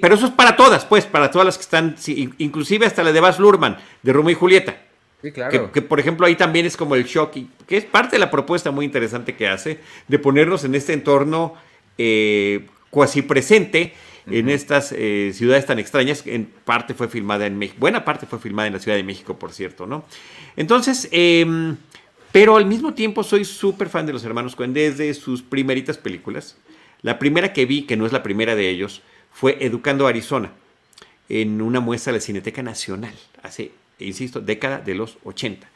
pero 0.01 0.15
eso 0.15 0.27
es 0.27 0.33
para 0.33 0.57
todas, 0.57 0.85
pues, 0.85 1.07
para 1.07 1.31
todas 1.31 1.47
las 1.47 1.57
que 1.57 1.63
están, 1.63 1.97
inclusive 2.39 2.87
hasta 2.87 3.03
la 3.03 3.13
de 3.13 3.21
Baz 3.21 3.39
Luhrmann, 3.39 3.79
de 4.03 4.13
Romeo 4.13 4.33
y 4.33 4.35
Julieta. 4.35 4.77
Sí, 5.23 5.31
claro. 5.33 5.71
Que, 5.71 5.83
por 5.83 6.01
ejemplo 6.01 6.27
ahí 6.27 6.35
también 6.35 6.67
es 6.67 6.77
como 6.77 6.97
el 6.97 7.05
shock, 7.05 7.33
que 7.67 7.77
es 7.77 7.85
parte 7.85 8.17
de 8.17 8.21
la 8.21 8.31
propuesta 8.31 8.71
muy 8.71 8.85
interesante 8.85 9.37
que 9.37 9.47
hace, 9.47 9.79
de 10.09 10.19
ponernos 10.19 10.65
en 10.65 10.75
este 10.75 10.93
entorno 10.93 11.55
eh, 11.97 12.67
cuasi 12.91 13.23
presente, 13.23 13.95
en 14.27 14.49
estas 14.49 14.93
eh, 14.97 15.33
ciudades 15.35 15.67
tan 15.67 15.79
extrañas. 15.79 16.27
En 16.27 16.47
parte 16.47 16.95
fue 16.95 17.09
filmada 17.09 17.47
en 17.47 17.59
México, 17.59 17.79
buena 17.81 18.05
parte 18.05 18.27
fue 18.27 18.39
filmada 18.39 18.67
en 18.67 18.75
la 18.75 18.81
Ciudad 18.81 18.97
de 18.97 19.03
México, 19.03 19.39
por 19.39 19.53
cierto, 19.53 19.87
¿no? 19.87 20.05
Entonces, 20.57 21.09
em, 21.13 21.77
pero 22.33 22.57
al 22.57 22.67
mismo 22.67 22.95
tiempo 22.95 23.23
soy 23.23 23.45
súper 23.45 23.89
fan 23.89 24.07
de 24.07 24.13
los 24.13 24.25
hermanos 24.25 24.57
Coen 24.57 24.73
desde 24.73 25.13
sus 25.15 25.43
primeritas 25.43 25.99
películas. 25.99 26.57
La 27.03 27.19
primera 27.19 27.53
que 27.53 27.67
vi, 27.67 27.83
que 27.83 27.97
no 27.97 28.07
es 28.07 28.13
la 28.13 28.23
primera 28.23 28.55
de 28.55 28.71
ellos, 28.71 29.03
fue 29.33 29.59
Educando 29.61 30.07
Arizona, 30.07 30.53
en 31.29 31.61
una 31.61 31.81
muestra 31.81 32.13
de 32.13 32.19
la 32.19 32.25
Cineteca 32.25 32.63
Nacional, 32.63 33.15
hace, 33.43 33.73
insisto, 33.99 34.41
década 34.41 34.79
de 34.79 34.95
los 34.95 35.19
80. 35.25 35.69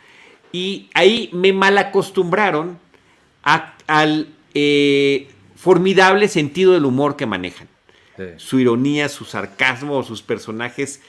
Y 0.53 0.89
ahí 0.95 1.31
me 1.33 1.53
malacostumbraron 1.53 2.79
al 3.43 4.29
eh, 4.55 5.29
formidable 5.57 6.29
sentido 6.29 6.73
del 6.73 6.85
humor 6.85 7.17
que 7.17 7.27
manejan. 7.27 7.69
Su 8.39 8.59
ironía, 8.59 9.11
su 9.11 9.27
sarcasmo, 9.27 10.03
sus 10.03 10.23
personajes 10.23 11.03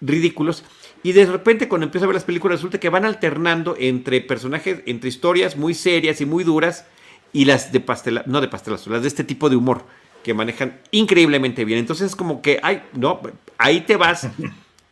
ridículos. 0.00 0.64
Y 1.02 1.12
de 1.12 1.26
repente 1.26 1.68
cuando 1.68 1.86
empiezo 1.86 2.04
a 2.04 2.08
ver 2.08 2.14
las 2.14 2.24
películas 2.24 2.58
resulta 2.58 2.78
que 2.78 2.88
van 2.88 3.04
alternando 3.04 3.74
entre 3.78 4.20
personajes, 4.20 4.82
entre 4.86 5.08
historias 5.08 5.56
muy 5.56 5.74
serias 5.74 6.20
y 6.20 6.26
muy 6.26 6.44
duras 6.44 6.86
y 7.32 7.44
las 7.44 7.72
de 7.72 7.80
pastel, 7.80 8.22
no 8.26 8.40
de 8.40 8.48
pastelazo, 8.48 8.90
las 8.90 9.02
de 9.02 9.08
este 9.08 9.24
tipo 9.24 9.48
de 9.48 9.56
humor 9.56 9.84
que 10.22 10.34
manejan 10.34 10.80
increíblemente 10.90 11.64
bien. 11.64 11.78
Entonces 11.78 12.08
es 12.08 12.16
como 12.16 12.42
que, 12.42 12.60
ay, 12.62 12.82
no, 12.92 13.20
ahí 13.58 13.82
te 13.82 13.96
vas. 13.96 14.28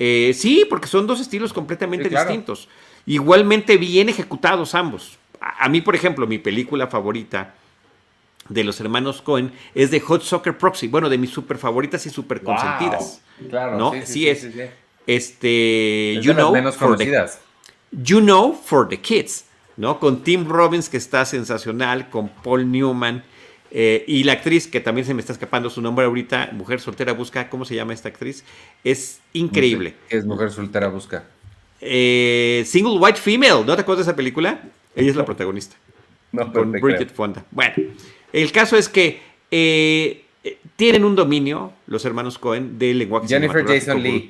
Eh, 0.00 0.32
sí, 0.32 0.64
porque 0.70 0.86
son 0.86 1.08
dos 1.08 1.18
estilos 1.18 1.52
completamente 1.52 2.08
distintos. 2.08 2.68
Igualmente 3.04 3.76
bien 3.78 4.08
ejecutados 4.08 4.76
ambos. 4.76 5.18
A, 5.40 5.68
mí, 5.68 5.80
por 5.80 5.96
ejemplo, 5.96 6.24
mi 6.28 6.38
película 6.38 6.86
favorita 6.86 7.56
de 8.48 8.62
los 8.62 8.78
hermanos 8.78 9.20
Cohen 9.22 9.50
es 9.74 9.90
de 9.90 9.98
Hot 9.98 10.22
Soccer 10.22 10.56
Proxy. 10.56 10.86
Bueno, 10.86 11.08
de 11.08 11.18
mis 11.18 11.30
super 11.30 11.58
favoritas 11.58 12.06
y 12.06 12.10
super 12.10 12.44
consentidas. 12.44 13.22
Claro, 13.50 13.76
¿no? 13.76 13.92
Sí, 14.04 14.28
es. 14.28 14.46
Este, 15.08 16.20
you 16.22 16.34
know, 16.34 16.52
menos 16.52 16.76
conocidas. 16.76 17.40
you 17.90 18.20
know 18.20 18.52
for 18.52 18.86
the 18.86 18.98
kids, 18.98 19.46
¿no? 19.78 19.98
Con 19.98 20.22
Tim 20.22 20.46
Robbins, 20.46 20.90
que 20.90 20.98
está 20.98 21.24
sensacional, 21.24 22.10
con 22.10 22.28
Paul 22.28 22.70
Newman. 22.70 23.24
Eh, 23.70 24.04
y 24.06 24.24
la 24.24 24.34
actriz, 24.34 24.66
que 24.66 24.80
también 24.80 25.06
se 25.06 25.14
me 25.14 25.20
está 25.20 25.32
escapando 25.32 25.70
su 25.70 25.80
nombre 25.80 26.04
ahorita, 26.04 26.50
Mujer 26.52 26.80
Soltera 26.80 27.12
Busca, 27.12 27.48
¿cómo 27.48 27.64
se 27.64 27.74
llama 27.74 27.94
esta 27.94 28.08
actriz? 28.08 28.44
Es 28.84 29.20
increíble. 29.32 29.94
es 30.10 30.24
Mujer 30.26 30.50
Soltera 30.50 30.88
Busca? 30.88 31.24
Eh, 31.80 32.64
Single 32.66 32.98
White 32.98 33.18
Female, 33.18 33.64
¿no 33.66 33.74
te 33.76 33.82
acuerdas 33.82 34.06
de 34.06 34.10
esa 34.10 34.16
película? 34.16 34.60
Ella 34.94 35.10
es 35.10 35.16
la 35.16 35.24
protagonista. 35.24 35.76
No, 36.32 36.52
con 36.52 36.72
Bridget 36.72 37.12
Fonda. 37.14 37.44
Bueno, 37.50 37.74
el 38.32 38.52
caso 38.52 38.76
es 38.76 38.88
que 38.88 39.20
eh, 39.50 40.24
tienen 40.76 41.04
un 41.04 41.16
dominio, 41.16 41.72
los 41.86 42.04
hermanos 42.04 42.38
Cohen, 42.38 42.78
del 42.78 42.98
lenguaje 42.98 43.28
Jennifer 43.28 43.64
Jason 43.66 44.02
Lee. 44.02 44.28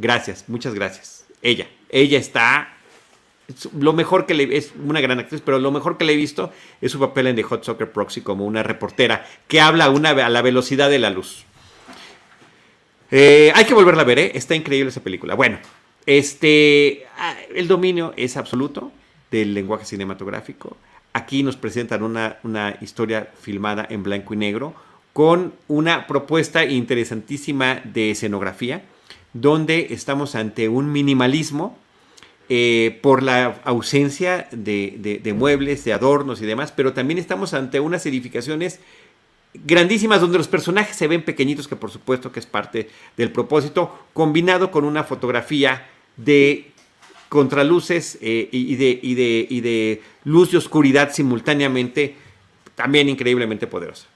Gracias, 0.00 0.44
muchas 0.48 0.74
gracias. 0.74 1.26
Ella, 1.42 1.68
ella 1.90 2.18
está 2.18 2.74
lo 3.78 3.92
mejor 3.92 4.26
que 4.26 4.34
le 4.34 4.56
es 4.56 4.72
una 4.84 5.00
gran 5.00 5.18
actriz, 5.18 5.42
pero 5.44 5.58
lo 5.58 5.70
mejor 5.70 5.98
que 5.98 6.04
le 6.04 6.12
he 6.12 6.16
visto 6.16 6.52
es 6.80 6.92
su 6.92 6.98
papel 6.98 7.26
en 7.26 7.36
The 7.36 7.42
Hot 7.42 7.64
Soccer 7.64 7.90
Proxy 7.90 8.20
como 8.20 8.46
una 8.46 8.62
reportera 8.62 9.26
que 9.48 9.60
habla 9.60 9.86
a 9.86 10.28
la 10.28 10.42
velocidad 10.42 10.88
de 10.88 10.98
la 10.98 11.10
luz. 11.10 11.44
Eh, 13.10 13.52
hay 13.54 13.64
que 13.64 13.74
volverla 13.74 14.02
a 14.02 14.04
ver, 14.04 14.18
¿eh? 14.20 14.32
está 14.34 14.54
increíble 14.54 14.90
esa 14.90 15.02
película. 15.02 15.34
Bueno, 15.34 15.58
este, 16.06 17.06
ah, 17.18 17.34
el 17.54 17.66
dominio 17.66 18.14
es 18.16 18.36
absoluto 18.36 18.92
del 19.30 19.52
lenguaje 19.52 19.84
cinematográfico. 19.84 20.76
Aquí 21.12 21.42
nos 21.42 21.56
presentan 21.56 22.04
una, 22.04 22.38
una 22.44 22.76
historia 22.80 23.28
filmada 23.40 23.86
en 23.90 24.04
blanco 24.04 24.32
y 24.32 24.36
negro 24.36 24.74
con 25.12 25.52
una 25.66 26.06
propuesta 26.06 26.64
interesantísima 26.64 27.80
de 27.82 28.12
escenografía, 28.12 28.84
donde 29.32 29.88
estamos 29.90 30.34
ante 30.34 30.68
un 30.68 30.90
minimalismo 30.92 31.78
eh, 32.52 32.98
por 33.00 33.22
la 33.22 33.60
ausencia 33.62 34.48
de, 34.50 35.34
muebles, 35.36 35.84
de 35.84 35.92
adornos 35.92 36.42
y 36.42 36.46
demás, 36.46 36.72
pero 36.72 36.92
también 36.92 37.18
estamos 37.18 37.54
ante 37.54 37.78
unas 37.78 38.04
edificaciones 38.06 38.80
grandísimas 39.54 40.20
donde 40.20 40.38
los 40.38 40.48
personajes 40.48 40.96
se 40.96 41.06
ven 41.06 41.22
pequeñitos, 41.22 41.68
que 41.68 41.76
por 41.76 41.92
supuesto 41.92 42.32
que 42.32 42.40
es 42.40 42.46
parte 42.46 42.90
del 43.16 43.30
propósito, 43.30 43.96
combinado 44.12 44.72
con 44.72 44.84
una 44.84 45.04
fotografía 45.04 45.86
de 46.16 46.72
contraluces 47.28 48.18
eh, 48.20 48.48
y, 48.50 48.74
de, 48.74 50.02
luz 50.24 50.52
y 50.52 50.56
oscuridad 50.56 51.12
simultáneamente, 51.12 52.16
también 52.74 53.08
increíblemente 53.08 53.68
poderosa. 53.68 54.08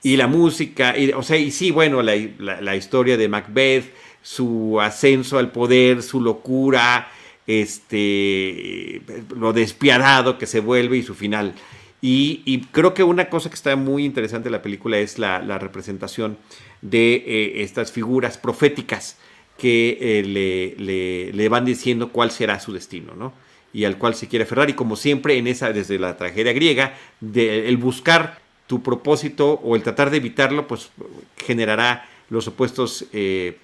Y 0.00 0.16
la 0.16 0.28
música, 0.28 0.96
y, 0.96 1.10
o 1.10 1.24
sea, 1.24 1.38
y 1.38 1.50
sí, 1.50 1.72
bueno, 1.72 2.02
la 2.02 2.76
historia 2.76 3.16
de 3.16 3.28
Macbeth, 3.28 3.92
su 4.28 4.78
ascenso 4.78 5.38
al 5.38 5.52
poder, 5.52 6.02
su 6.02 6.20
locura, 6.20 7.10
este, 7.46 9.00
lo 9.34 9.54
despiadado 9.54 10.36
que 10.36 10.44
se 10.44 10.60
vuelve 10.60 10.98
y 10.98 11.02
su 11.02 11.14
final. 11.14 11.54
Y, 12.02 12.66
creo 12.70 12.92
que 12.92 13.02
una 13.02 13.30
cosa 13.30 13.48
que 13.48 13.54
está 13.54 13.74
muy 13.74 14.04
interesante 14.04 14.48
en 14.48 14.52
la 14.52 14.60
película 14.60 14.98
es 14.98 15.18
la, 15.18 15.40
representación 15.58 16.36
de 16.82 17.14
eh, 17.14 17.62
estas 17.62 17.90
figuras 17.90 18.36
proféticas 18.36 19.16
que 19.56 19.96
eh, 19.98 21.32
le, 21.34 21.48
van 21.48 21.64
diciendo 21.64 22.10
cuál 22.10 22.30
será 22.30 22.60
su 22.60 22.74
destino, 22.74 23.14
¿no? 23.14 23.32
Y 23.72 23.84
al 23.84 23.96
cual 23.96 24.14
se 24.14 24.28
quiere 24.28 24.42
aferrar. 24.42 24.68
Y 24.68 24.74
como 24.74 24.94
siempre, 24.94 25.38
en 25.38 25.46
esa, 25.46 25.72
desde 25.72 25.98
la 25.98 26.18
tragedia 26.18 26.52
griega, 26.52 26.98
el 27.34 27.76
buscar 27.78 28.40
tu 28.66 28.82
propósito 28.82 29.54
o 29.64 29.74
el 29.74 29.82
tratar 29.82 30.10
de 30.10 30.18
evitarlo, 30.18 30.68
pues 30.68 30.90
generará 31.38 32.06
los 32.28 32.46
opuestos, 32.46 33.06
eh, 33.12 33.56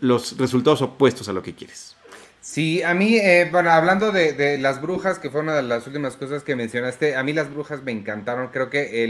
los 0.00 0.36
resultados 0.38 0.82
opuestos 0.82 1.28
a 1.28 1.32
lo 1.32 1.42
que 1.42 1.54
quieres. 1.54 1.96
Sí, 2.40 2.82
a 2.82 2.92
mí, 2.92 3.16
eh, 3.16 3.48
bueno, 3.50 3.70
hablando 3.70 4.12
de, 4.12 4.58
las 4.58 4.82
brujas, 4.82 5.18
que 5.18 5.30
fue 5.30 5.40
una 5.40 5.54
de 5.54 5.62
las 5.62 5.86
últimas 5.86 6.16
cosas 6.16 6.42
que 6.42 6.54
mencionaste, 6.54 7.16
a 7.16 7.22
mí 7.22 7.32
las 7.32 7.50
brujas 7.50 7.82
me 7.82 7.90
encantaron. 7.90 8.48
Creo 8.48 8.68
que 8.68 9.02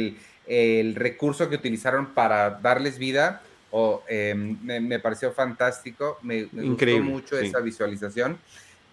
el, 0.47 0.95
recurso 0.95 1.49
que 1.49 1.57
utilizaron 1.57 2.14
para 2.14 2.51
darles 2.51 2.99
vida 2.99 3.43
o, 3.70 4.05
em, 4.09 4.57
me, 4.62 5.01
pareció 5.01 5.33
fantástico. 5.33 6.18
Me, 6.22 6.45
gustó 6.45 7.03
mucho 7.03 7.37
esa 7.37 7.59
visualización. 7.59 8.39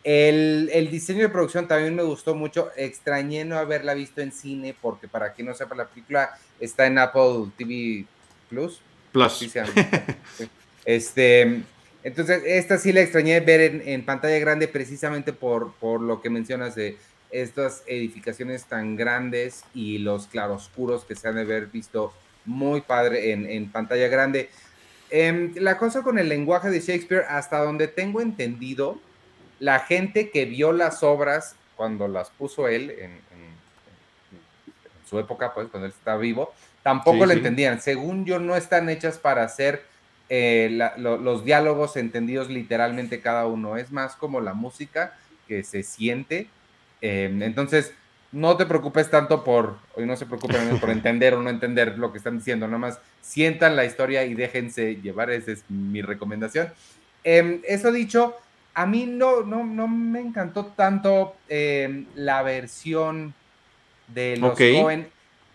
El, 0.04 0.90
diseño 0.90 1.22
de 1.22 1.30
producción 1.30 1.68
también 1.68 1.96
me 1.96 2.04
gustó 2.04 2.34
mucho. 2.34 2.72
Extrañé 2.76 3.46
no 3.46 3.58
haberla 3.58 3.94
visto 3.94 4.22
en 4.22 4.32
cine, 4.32 4.76
porque 4.82 5.08
para 5.08 5.34
quien 5.34 5.48
no 5.48 5.54
sepa, 5.54 5.76
la 5.76 5.88
película 5.88 6.32
está 6.60 6.88
en 6.88 6.98
Apple 6.98 7.52
TV 7.58 8.06
Plus. 8.50 8.82
Plus. 9.12 9.54
Este 10.86 11.64
entonces, 12.04 12.42
esta 12.46 12.78
sí 12.78 12.92
la 12.94 13.02
extrañé 13.02 13.40
ver 13.42 13.82
en, 13.86 14.06
pantalla 14.06 14.40
grande 14.40 14.68
precisamente 14.68 15.34
por, 15.34 15.74
por, 15.74 16.02
lo 16.02 16.20
que 16.20 16.32
mencionas 16.32 16.74
de 16.74 16.98
estas 17.30 17.84
edificaciones 17.86 18.66
tan 18.66 18.96
grandes 18.96 19.64
y 19.74 20.00
los 20.00 20.26
claroscuros 20.28 21.06
que 21.06 21.16
se 21.16 21.28
han 21.28 21.36
de 21.36 21.42
haber 21.42 21.68
visto 21.68 22.12
muy 22.46 22.82
padre 22.82 23.32
en, 23.32 23.72
pantalla 23.72 24.08
grande. 24.08 24.50
Em, 25.12 25.54
la 25.58 25.78
cosa 25.78 26.02
con 26.02 26.18
el 26.18 26.28
lenguaje 26.28 26.72
de 26.72 26.80
Shakespeare, 26.80 27.26
hasta 27.30 27.60
donde 27.60 27.88
tengo 27.88 28.20
entendido, 28.20 29.00
la 29.60 29.80
gente 29.80 30.32
que 30.32 30.46
vio 30.46 30.72
las 30.72 31.04
obras 31.04 31.56
cuando 31.76 32.08
las 32.08 32.32
puso 32.32 32.68
él 32.68 32.92
en, 32.92 33.22
su 35.08 35.20
época, 35.20 35.54
pues 35.54 35.68
cuando 35.68 35.88
él 35.88 35.94
estaba 35.96 36.18
vivo, 36.18 36.54
tampoco 36.84 37.26
lo 37.26 37.34
entendían. 37.34 37.82
Según 37.82 38.26
yo, 38.26 38.40
no 38.40 38.56
están 38.56 38.88
hechas 38.88 39.18
para 39.18 39.48
ser 39.50 39.91
eh, 40.34 40.70
los 40.98 41.44
diálogos 41.44 41.98
entendidos 41.98 42.50
literalmente 42.50 43.20
cada 43.20 43.48
uno, 43.48 43.76
es 43.76 43.92
más 43.92 44.16
como 44.16 44.40
la 44.40 44.54
música 44.54 45.18
que 45.46 45.62
se 45.62 45.84
siente. 45.84 46.48
Em, 47.02 47.44
entonces, 47.44 47.94
no 48.32 48.56
te 48.56 48.66
preocupes 48.66 49.10
tanto 49.10 49.44
por, 49.44 49.76
hoy 49.94 50.06
no 50.06 50.16
se 50.16 50.26
preocupen 50.26 50.80
por 50.80 50.90
entender 50.90 51.34
o 51.34 51.42
no 51.42 51.50
entender 51.50 52.00
lo 52.00 52.14
que 52.14 52.20
están 52.20 52.38
diciendo, 52.38 52.66
nada 52.66 52.78
más 52.78 53.00
sientan 53.20 53.76
la 53.76 53.84
historia 53.84 54.24
y 54.24 54.34
déjense 54.34 54.96
llevar, 55.02 55.32
esa 55.32 55.52
es 55.52 55.66
mi 55.68 56.02
recomendación. 56.02 56.70
Em, 57.26 57.60
eso 57.68 57.92
dicho, 57.92 58.38
a 58.74 58.86
mí 58.86 59.06
no, 59.08 59.42
no, 59.42 59.66
no 59.66 59.90
me 59.90 60.22
encantó 60.22 60.68
tanto 60.68 61.36
em, 61.50 62.06
la 62.16 62.42
versión 62.42 63.34
de 64.08 64.38
los 64.38 64.52
Cohen, 64.52 65.10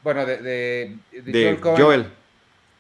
bueno, 0.05 0.27
de, 0.27 0.99
de, 1.13 1.59
Joel 1.63 2.11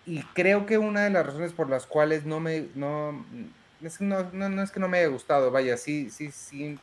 y 0.06 0.22
creo 0.34 0.66
que 0.66 0.78
una 0.78 1.02
de 1.04 1.10
las 1.10 1.26
razones 1.26 1.52
por 1.52 1.68
las 1.68 1.84
cuales 1.84 2.24
no 2.24 2.38
me, 2.38 2.66
no, 2.76 3.26
es, 3.82 4.00
no, 4.00 4.22
no, 4.32 4.62
es 4.62 4.70
que 4.70 4.78
no 4.78 4.88
me 4.88 4.98
haya 4.98 5.08
gustado, 5.08 5.50
vaya, 5.50 5.76
sí, 5.76 6.10
sí, 6.10 6.30
sí, 6.30 6.78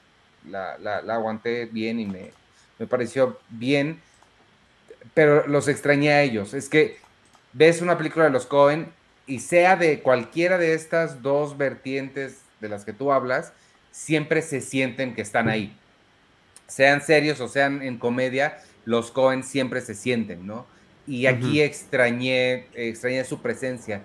la, 0.49 0.77
la, 0.77 0.97
aguanté 1.13 1.65
bien 1.65 2.01
y 2.01 2.05
me, 2.05 2.31
me, 2.77 2.85
pareció 2.85 3.39
bien, 3.49 4.01
pero 5.13 5.47
los 5.47 5.69
extrañé 5.69 6.11
a 6.11 6.21
ellos. 6.21 6.53
Es 6.53 6.67
que 6.67 6.97
ves 7.53 7.81
una 7.81 7.97
película 7.97 8.25
de 8.25 8.31
los 8.31 8.45
Cohen 8.45 8.91
y 9.25 9.39
sea 9.39 9.77
de 9.77 10.01
cualquiera 10.01 10.57
de 10.57 10.73
estas 10.73 11.21
dos 11.21 11.57
vertientes 11.57 12.41
de 12.59 12.67
las 12.67 12.83
que 12.83 12.91
tú 12.91 13.13
hablas, 13.13 13.53
siempre 13.91 14.41
se 14.41 14.59
sienten 14.59 15.15
que 15.15 15.21
están 15.21 15.47
ahí. 15.47 15.73
Sean 16.67 17.01
serios 17.01 17.39
o 17.39 17.47
sean 17.47 17.81
en 17.81 17.97
comedia, 17.97 18.57
los 18.83 19.11
Cohen 19.11 19.43
siempre 19.43 19.79
se 19.79 19.95
sienten, 19.95 20.45
¿no? 20.45 20.65
Y 21.05 21.25
aquí 21.25 21.61
extrañé, 21.61 22.67
extrañé 22.73 23.23
su 23.25 23.41
presencia. 23.41 24.01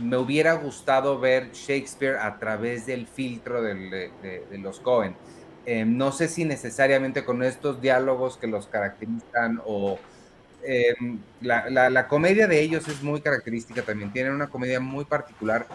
me 0.00 0.16
hubiera 0.16 0.54
gustado 0.54 1.18
ver 1.18 1.50
Shakespeare 1.52 2.16
a 2.16 2.38
través 2.38 2.86
del 2.86 3.06
filtro 3.06 3.60
de, 3.60 4.10
los 4.52 4.80
Cohen. 4.80 5.16
Em, 5.66 5.96
no 5.96 6.12
sé 6.12 6.28
si 6.28 6.44
necesariamente 6.44 7.24
con 7.24 7.42
estos 7.42 7.80
diálogos 7.82 8.36
que 8.38 8.46
los 8.46 8.66
caracterizan 8.66 9.60
o 9.66 9.98
em, 10.62 11.18
la, 11.40 12.06
comedia 12.08 12.46
de 12.46 12.60
ellos 12.60 12.86
es 12.88 13.02
muy 13.02 13.20
característica 13.20 13.82
también, 13.82 14.12
tienen 14.12 14.32
una 14.32 14.48
comedia 14.48 14.80
muy 14.80 15.04
particular. 15.04 15.66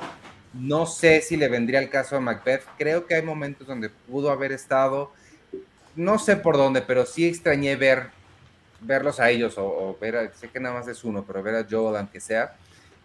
No 0.53 0.85
sé 0.85 1.21
si 1.21 1.35
le 1.35 1.49
vendría 1.49 1.79
el 1.79 1.89
caso 1.89 2.15
a 2.15 2.21
Macbeth, 2.21 2.63
creo 2.77 3.05
que 3.05 3.15
hay 3.15 3.21
momentos 3.21 3.67
donde 3.67 3.89
pudo 3.89 4.31
haber 4.31 4.53
estado, 4.53 5.11
no 5.95 6.17
sé 6.17 6.37
por 6.37 6.57
dónde, 6.57 6.81
pero 6.81 7.05
sí 7.05 7.27
extrañé 7.27 7.75
ver 7.75 8.09
verlos 8.81 9.19
a 9.19 9.29
ellos 9.29 9.55
o, 9.57 9.97
ver, 9.99 10.15
a, 10.15 10.33
sé 10.33 10.49
que 10.49 10.59
nada 10.59 10.75
más 10.75 10.87
es 10.87 11.03
uno, 11.03 11.23
pero 11.25 11.41
ver 11.41 11.55
a 11.55 11.65
Joel 11.69 11.97
aunque 11.97 12.19
sea. 12.19 12.55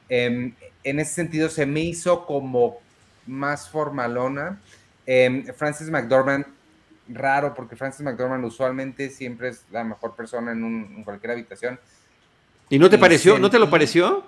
Em, 0.08 0.54
en 0.82 1.00
ese 1.00 1.14
sentido 1.14 1.48
se 1.48 1.66
me 1.66 1.80
hizo 1.80 2.26
como 2.26 2.78
más 3.26 3.68
formalona. 3.68 4.60
Eh, 5.06 5.52
Francis 5.56 5.88
McDormand, 5.88 6.46
raro, 7.08 7.54
porque 7.54 7.76
Francis 7.76 8.02
McDormand 8.02 8.44
usualmente 8.44 9.10
siempre 9.10 9.48
es 9.48 9.64
la 9.70 9.84
mejor 9.84 10.14
persona 10.14 10.52
en, 10.52 11.02
cualquier 11.04 11.32
habitación. 11.32 11.78
¿Y 12.68 12.78
no 12.78 12.88
te 12.90 12.98
pareció? 12.98 13.38
¿No 13.38 13.50
te 13.50 13.58
lo 13.58 13.70
pareció? 13.70 14.24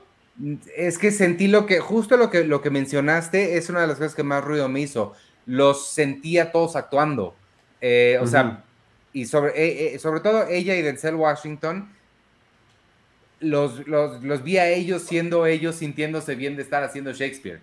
Es 0.77 0.99
que 0.99 1.11
sentí 1.11 1.47
lo 1.47 1.67
que, 1.67 1.81
justo 1.81 2.17
lo 2.17 2.31
que, 2.31 2.45
lo 2.45 2.63
que 2.63 2.71
mencionaste, 2.71 3.57
es 3.59 3.69
una 3.69 3.83
de 3.83 3.87
las 3.87 3.99
cosas 3.99 4.15
que 4.15 4.23
más 4.23 4.43
ruido 4.43 4.69
me 4.69 4.81
hizo. 4.81 5.13
Los 5.47 5.89
sentía 5.89 6.51
todos 6.53 6.75
actuando. 6.75 7.37
Eh, 7.81 8.19
o 8.21 8.27
sea, 8.27 8.65
y 9.13 9.27
sobre, 9.27 9.53
eh, 9.53 9.95
eh, 9.95 9.99
sobre 9.99 10.21
todo 10.21 10.47
ella 10.49 10.75
y 10.77 10.83
Denzel 10.83 11.15
Washington 11.15 11.89
los, 13.43 13.87
los, 13.87 14.43
vi 14.43 14.57
a 14.59 14.69
ellos 14.69 15.03
siendo 15.03 15.47
ellos 15.47 15.77
sintiéndose 15.77 16.35
bien 16.35 16.57
de 16.57 16.63
estar 16.63 16.83
haciendo 16.83 17.13
Shakespeare. 17.13 17.61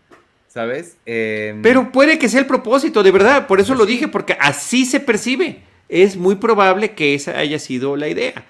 ¿Sabes? 0.48 0.98
Em, 1.06 1.62
Pero 1.62 1.92
puede 1.92 2.18
que 2.18 2.28
sea 2.28 2.40
el 2.40 2.48
propósito, 2.48 3.04
de 3.04 3.12
verdad, 3.12 3.48
por 3.48 3.60
eso 3.60 3.76
lo 3.76 3.86
dije, 3.86 4.08
porque 4.08 4.36
así 4.40 4.86
se 4.86 5.00
percibe. 5.00 5.60
Es 5.88 6.18
muy 6.18 6.36
probable 6.36 6.92
que 6.92 7.14
esa 7.14 7.38
haya 7.38 7.60
sido 7.60 7.96
la 7.96 8.08
idea. 8.08 8.46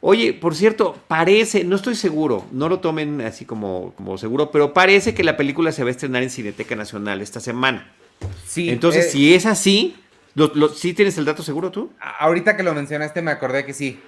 Oye, 0.00 0.32
por 0.32 0.54
cierto, 0.54 0.96
parece, 1.06 1.62
no 1.62 1.76
estoy 1.76 1.94
seguro, 1.94 2.44
no 2.52 2.68
lo 2.68 2.80
tomen 2.80 3.20
así 3.20 3.44
como, 3.44 3.92
como 3.96 4.18
seguro, 4.18 4.50
pero 4.50 4.72
parece 4.72 5.14
que 5.14 5.22
la 5.22 5.36
película 5.36 5.72
se 5.72 5.84
va 5.84 5.88
a 5.88 5.92
estrenar 5.92 6.22
en 6.22 6.30
Cineteca 6.30 6.74
Nacional 6.74 7.20
esta 7.20 7.38
semana. 7.38 7.92
Sí. 8.46 8.70
Entonces, 8.70 9.06
eh, 9.06 9.10
si 9.10 9.34
es 9.34 9.46
así, 9.46 9.94
¿sí 10.74 10.94
tienes 10.94 11.18
el 11.18 11.24
dato 11.24 11.42
seguro 11.42 11.70
tú? 11.70 11.92
Ahorita 12.18 12.56
que 12.56 12.62
lo 12.62 12.74
mencionaste 12.74 13.22
me 13.22 13.30
acordé 13.30 13.64
que 13.64 13.72
sí 13.74 14.00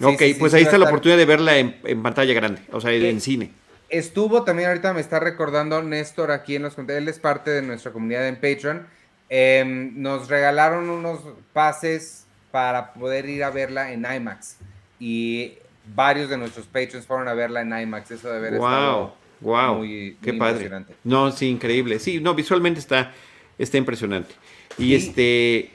ok, 0.00 0.22
pues 0.38 0.54
ahí 0.54 0.62
está 0.62 0.78
la 0.78 0.86
oportunidad 0.86 1.18
de 1.18 1.24
verla 1.24 1.58
en, 1.58 2.02
pantalla 2.02 2.34
grande, 2.34 2.62
o 2.72 2.80
sea, 2.80 2.92
en 2.92 3.20
cine. 3.20 3.52
Estuvo 3.88 4.42
también 4.42 4.68
ahorita 4.68 4.94
me 4.94 5.00
está 5.00 5.20
recordando 5.20 5.82
Néstor 5.82 6.30
aquí 6.30 6.56
en 6.56 6.62
los 6.62 6.74
comentarios, 6.74 7.02
él 7.02 7.08
es 7.08 7.18
parte 7.18 7.50
de 7.50 7.62
nuestra 7.62 7.92
comunidad 7.92 8.26
en 8.26 8.36
Patreon. 8.36 8.86
Em, 9.28 10.00
nos 10.00 10.28
regalaron 10.28 10.90
unos 10.90 11.20
pases 11.52 12.26
para 12.50 12.92
poder 12.94 13.28
ir 13.28 13.44
a 13.44 13.50
verla 13.50 13.92
en 13.92 14.04
IMAX 14.04 14.56
y 14.98 15.54
varios 15.94 16.28
de 16.28 16.36
nuestros 16.36 16.66
patrons 16.66 17.06
fueron 17.06 17.28
a 17.28 17.34
verla 17.34 17.62
en 17.62 17.78
IMAX. 17.78 18.10
Eso 18.12 18.30
de 18.30 18.40
ver 18.40 18.54
wow, 18.56 19.12
wow, 19.40 19.74
muy, 19.76 20.16
qué 20.22 20.34
padre. 20.34 20.70
No, 21.04 21.30
sí, 21.30 21.48
increíble. 21.48 21.98
Sí, 21.98 22.20
no, 22.20 22.34
visualmente 22.34 22.80
está, 22.80 23.12
está 23.58 23.76
impresionante. 23.76 24.34
Y 24.78 24.94
este, 24.94 25.70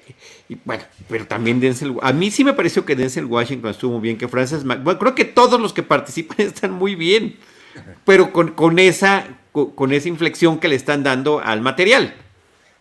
bueno, 0.64 0.84
pero 1.10 1.28
también 1.28 1.60
Denzel, 1.60 1.96
a 2.02 2.14
mí 2.14 2.32
sí 2.32 2.44
me 2.44 2.54
pareció 2.54 2.86
que 2.86 2.96
Denzel 2.96 3.26
Washington 3.26 3.72
estuvo 3.72 3.94
muy 3.94 4.02
bien, 4.02 4.18
que 4.18 4.28
Frances 4.28 4.64
bueno, 4.64 4.98
creo 4.98 5.14
que 5.14 5.26
todos 5.26 5.60
los 5.60 5.74
que 5.74 5.84
participan 5.84 6.38
están 6.48 6.72
muy 6.72 6.96
bien, 6.96 7.36
pero 8.06 8.32
con, 8.32 8.80
esa, 8.80 9.28
con, 9.52 9.92
esa 9.92 10.08
inflexión 10.08 10.60
que 10.60 10.68
le 10.68 10.76
están 10.76 11.04
dando 11.04 11.40
al 11.40 11.62
material. 11.62 12.14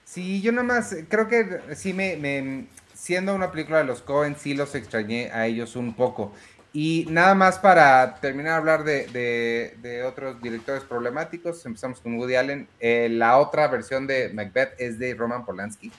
Sí, 0.05 0.41
yo 0.41 0.53
nomás, 0.53 0.97
creo 1.09 1.29
que 1.29 1.61
sí 1.75 1.93
me, 1.93 2.67
siendo 2.95 3.35
una 3.35 3.51
película 3.51 3.79
de 3.79 3.85
los 3.85 4.01
Cohen, 4.01 4.37
sí 4.39 4.55
los 4.55 4.75
extrañé 4.75 5.31
a 5.33 5.47
ellos 5.47 5.75
un 5.75 5.95
poco. 5.95 6.33
Y 6.73 7.07
nada 7.09 7.35
más 7.35 7.59
para 7.59 8.17
terminar 8.21 8.53
de 8.53 8.59
hablar 8.59 8.85
de, 8.85 10.05
otros 10.07 10.41
directores 10.41 10.85
problemáticos, 10.85 11.65
empezamos 11.67 12.01
con 12.01 12.15
Woody 12.19 12.35
Allen. 12.37 12.69
Eh, 12.79 13.09
la 13.11 13.39
otra 13.39 13.67
versión 13.69 14.07
de 14.07 14.29
Macbeth 14.29 14.75
es 14.79 14.99
de 14.99 15.15
Roman 15.15 15.45
Polanski 15.45 15.91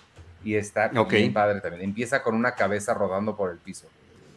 y 0.48 0.56
está 0.56 0.88
bien 1.10 1.34
padre 1.34 1.60
también. 1.60 1.84
Empieza 1.84 2.24
con 2.24 2.34
una 2.34 2.56
cabeza 2.56 2.94
rodando 2.94 3.36
por 3.36 3.52
el 3.52 3.58
piso, 3.58 3.86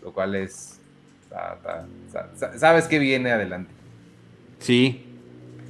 lo 0.02 0.12
cual 0.12 0.34
es... 0.34 0.80
sabes 2.56 2.86
que 2.86 2.98
viene 2.98 3.30
adelante. 3.30 3.70
Sí, 4.58 5.04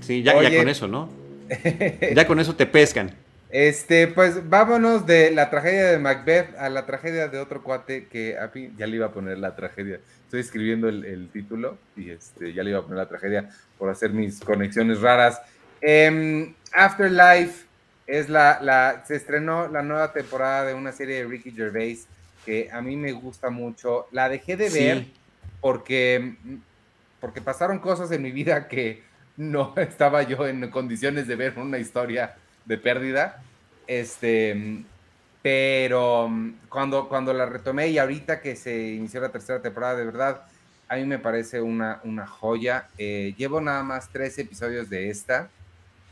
sí, 0.00 0.22
ya, 0.22 0.42
ya 0.42 0.56
con 0.56 0.68
eso, 0.70 0.88
¿no? 0.88 1.10
ya 2.14 2.26
con 2.26 2.40
eso 2.40 2.56
te 2.56 2.64
pescan. 2.64 3.14
Este, 3.50 4.06
pues 4.06 4.48
vámonos 4.48 5.04
de 5.04 5.30
la 5.30 5.50
tragedia 5.50 5.88
de 5.88 5.98
Macbeth 5.98 6.56
a 6.56 6.70
la 6.70 6.86
tragedia 6.86 7.28
de 7.28 7.38
otro 7.38 7.62
cuate 7.62 8.06
que 8.06 8.38
a 8.38 8.50
mí 8.54 8.70
ya 8.78 8.86
le 8.86 8.96
iba 8.96 9.06
a 9.06 9.12
poner 9.12 9.36
la 9.36 9.54
tragedia. 9.54 10.00
Estoy 10.24 10.40
escribiendo 10.40 10.88
el, 10.88 11.28
título 11.30 11.76
y 11.96 12.12
este, 12.12 12.54
ya 12.54 12.62
le 12.62 12.70
iba 12.70 12.78
a 12.78 12.82
poner 12.82 12.96
la 12.96 13.08
tragedia 13.08 13.50
por 13.76 13.90
hacer 13.90 14.10
mis 14.14 14.40
conexiones 14.40 15.02
raras. 15.02 15.38
Em, 15.82 16.54
Afterlife 16.72 17.66
es 18.10 18.28
la, 18.28 18.58
la, 18.60 19.04
se 19.06 19.14
estrenó 19.14 19.68
la 19.68 19.82
nueva 19.82 20.12
temporada 20.12 20.66
de 20.66 20.74
una 20.74 20.92
serie 20.92 21.16
de 21.16 21.24
Ricky 21.26 21.52
Gervais 21.52 22.06
que 22.44 22.68
a 22.72 22.82
mí 22.82 22.96
me 22.96 23.12
gusta 23.12 23.50
mucho. 23.50 24.08
La 24.10 24.28
dejé 24.28 24.56
de 24.56 24.68
ver 24.68 25.06
porque, 25.60 26.34
porque 27.20 27.40
pasaron 27.40 27.78
cosas 27.78 28.10
en 28.10 28.22
mi 28.22 28.32
vida 28.32 28.66
que 28.66 29.02
no 29.36 29.74
estaba 29.76 30.22
yo 30.22 30.46
en 30.46 30.68
condiciones 30.70 31.26
de 31.26 31.36
ver 31.36 31.58
una 31.58 31.78
historia 31.78 32.34
de 32.64 32.78
pérdida. 32.78 33.42
Este, 33.86 34.84
pero 35.42 36.30
cuando, 36.68 37.08
cuando 37.08 37.32
la 37.32 37.46
retomé 37.46 37.88
y 37.88 37.98
ahorita 37.98 38.40
que 38.40 38.56
se 38.56 38.92
inició 38.92 39.20
la 39.20 39.30
tercera 39.30 39.62
temporada, 39.62 39.96
de 39.96 40.04
verdad, 40.04 40.42
a 40.88 40.96
mí 40.96 41.04
me 41.04 41.18
parece 41.18 41.60
una, 41.60 42.00
una 42.02 42.26
joya. 42.26 42.88
Eh, 42.98 43.34
llevo 43.36 43.60
nada 43.60 43.82
más 43.84 44.08
tres 44.08 44.36
episodios 44.38 44.90
de 44.90 45.10
esta. 45.10 45.48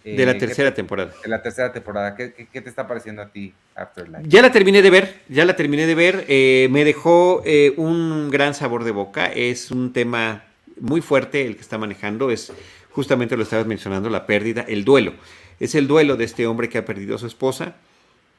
De 0.05 0.25
la 0.27 0.33
eh, 0.33 0.35
tercera 0.35 0.75
temporada. 0.75 1.13
De 1.23 1.29
la 1.29 1.43
tercera 1.43 1.73
temporada. 1.73 2.15
¿Qué, 2.15 2.49
¿Qué, 2.53 2.61
te 2.61 2.69
está 2.69 2.87
pareciendo 2.87 3.23
a 3.23 3.29
ti, 3.29 3.53
Afterlife? 3.75 4.29
Ya 4.29 4.43
la 4.43 4.53
terminé 4.53 4.83
de 4.83 4.91
ver, 4.91 5.21
ya 5.29 5.45
la 5.45 5.57
terminé 5.57 5.87
de 5.87 5.95
ver. 5.95 6.25
Eh, 6.29 6.69
me 6.71 6.85
dejó 6.85 7.43
un 7.77 8.31
gran 8.31 8.55
sabor 8.55 8.85
de 8.85 8.91
boca. 8.91 9.27
Es 9.27 9.71
un 9.71 9.93
tema 9.93 10.45
muy 10.81 11.01
fuerte 11.01 11.47
el 11.47 11.57
que 11.57 11.63
está 11.63 11.79
manejando. 11.79 12.31
Es 12.31 12.53
justamente 12.91 13.37
lo 13.37 13.43
estabas 13.43 13.67
mencionando, 13.67 14.11
la 14.11 14.27
pérdida, 14.27 14.65
el 14.67 14.85
duelo 14.85 15.13
es 15.61 15.75
el 15.75 15.89
duelo 15.89 16.17
de 16.17 16.25
este 16.25 16.47
hombre 16.47 16.69
que 16.69 16.79
ha 16.79 16.85
perdido 16.85 17.17
a 17.17 17.19
su 17.19 17.27
esposa. 17.27 17.75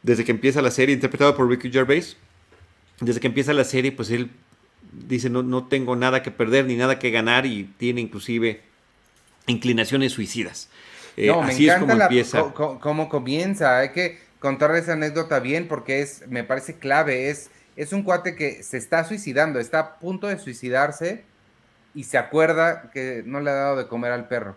Desde 0.01 0.23
que 0.23 0.31
empieza 0.31 0.61
la 0.61 0.71
serie, 0.71 0.95
interpretado 0.95 1.35
por 1.35 1.49
Ricky 1.49 1.69
Gervais, 1.71 2.15
desde 3.01 3.19
que 3.19 3.27
empieza 3.27 3.53
la 3.53 3.65
serie, 3.65 3.91
pues 3.91 4.09
él 4.11 4.29
dice, 4.91 5.29
no, 5.29 5.43
no 5.43 5.67
tengo 5.67 5.95
nada 5.95 6.23
que 6.23 6.31
perder 6.31 6.65
ni 6.65 6.75
nada 6.75 6.99
que 6.99 7.11
ganar 7.11 7.45
y 7.45 7.65
tiene 7.77 8.01
inclusive 8.01 8.61
inclinaciones 9.47 10.13
suicidas. 10.13 10.69
Eh, 11.17 11.27
no, 11.27 11.43
me 11.43 11.53
encanta 11.53 11.73
es 11.73 11.79
como 11.79 11.93
empieza. 11.93 12.53
cómo 12.53 13.09
comienza. 13.09 13.79
Hay 13.79 13.89
que 13.89 14.19
contar 14.39 14.75
esa 14.75 14.93
anécdota 14.93 15.39
bien 15.39 15.67
porque 15.67 16.01
es, 16.01 16.27
me 16.27 16.43
parece 16.43 16.75
clave. 16.75 17.29
Es, 17.29 17.49
es 17.75 17.93
un 17.93 18.03
cuate 18.03 18.35
que 18.35 18.63
se 18.63 18.77
está 18.77 19.03
suicidando, 19.03 19.59
está 19.59 19.79
a 19.79 19.99
punto 19.99 20.27
de 20.27 20.39
suicidarse 20.39 21.23
y 21.95 22.03
se 22.03 22.17
acuerda 22.17 22.91
que 22.91 23.23
no 23.25 23.39
le 23.39 23.49
ha 23.49 23.55
dado 23.55 23.77
de 23.77 23.87
comer 23.87 24.11
al 24.11 24.27
perro 24.27 24.55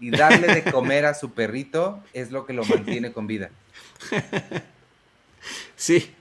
y 0.00 0.10
darle 0.10 0.54
de 0.54 0.62
comer 0.72 1.06
a 1.06 1.14
su 1.14 1.32
perrito 1.32 2.02
es 2.12 2.30
lo 2.30 2.46
que 2.46 2.52
lo 2.52 2.64
mantiene 2.64 3.12
con 3.12 3.26
vida. 3.26 3.50
Sí. 5.76 6.12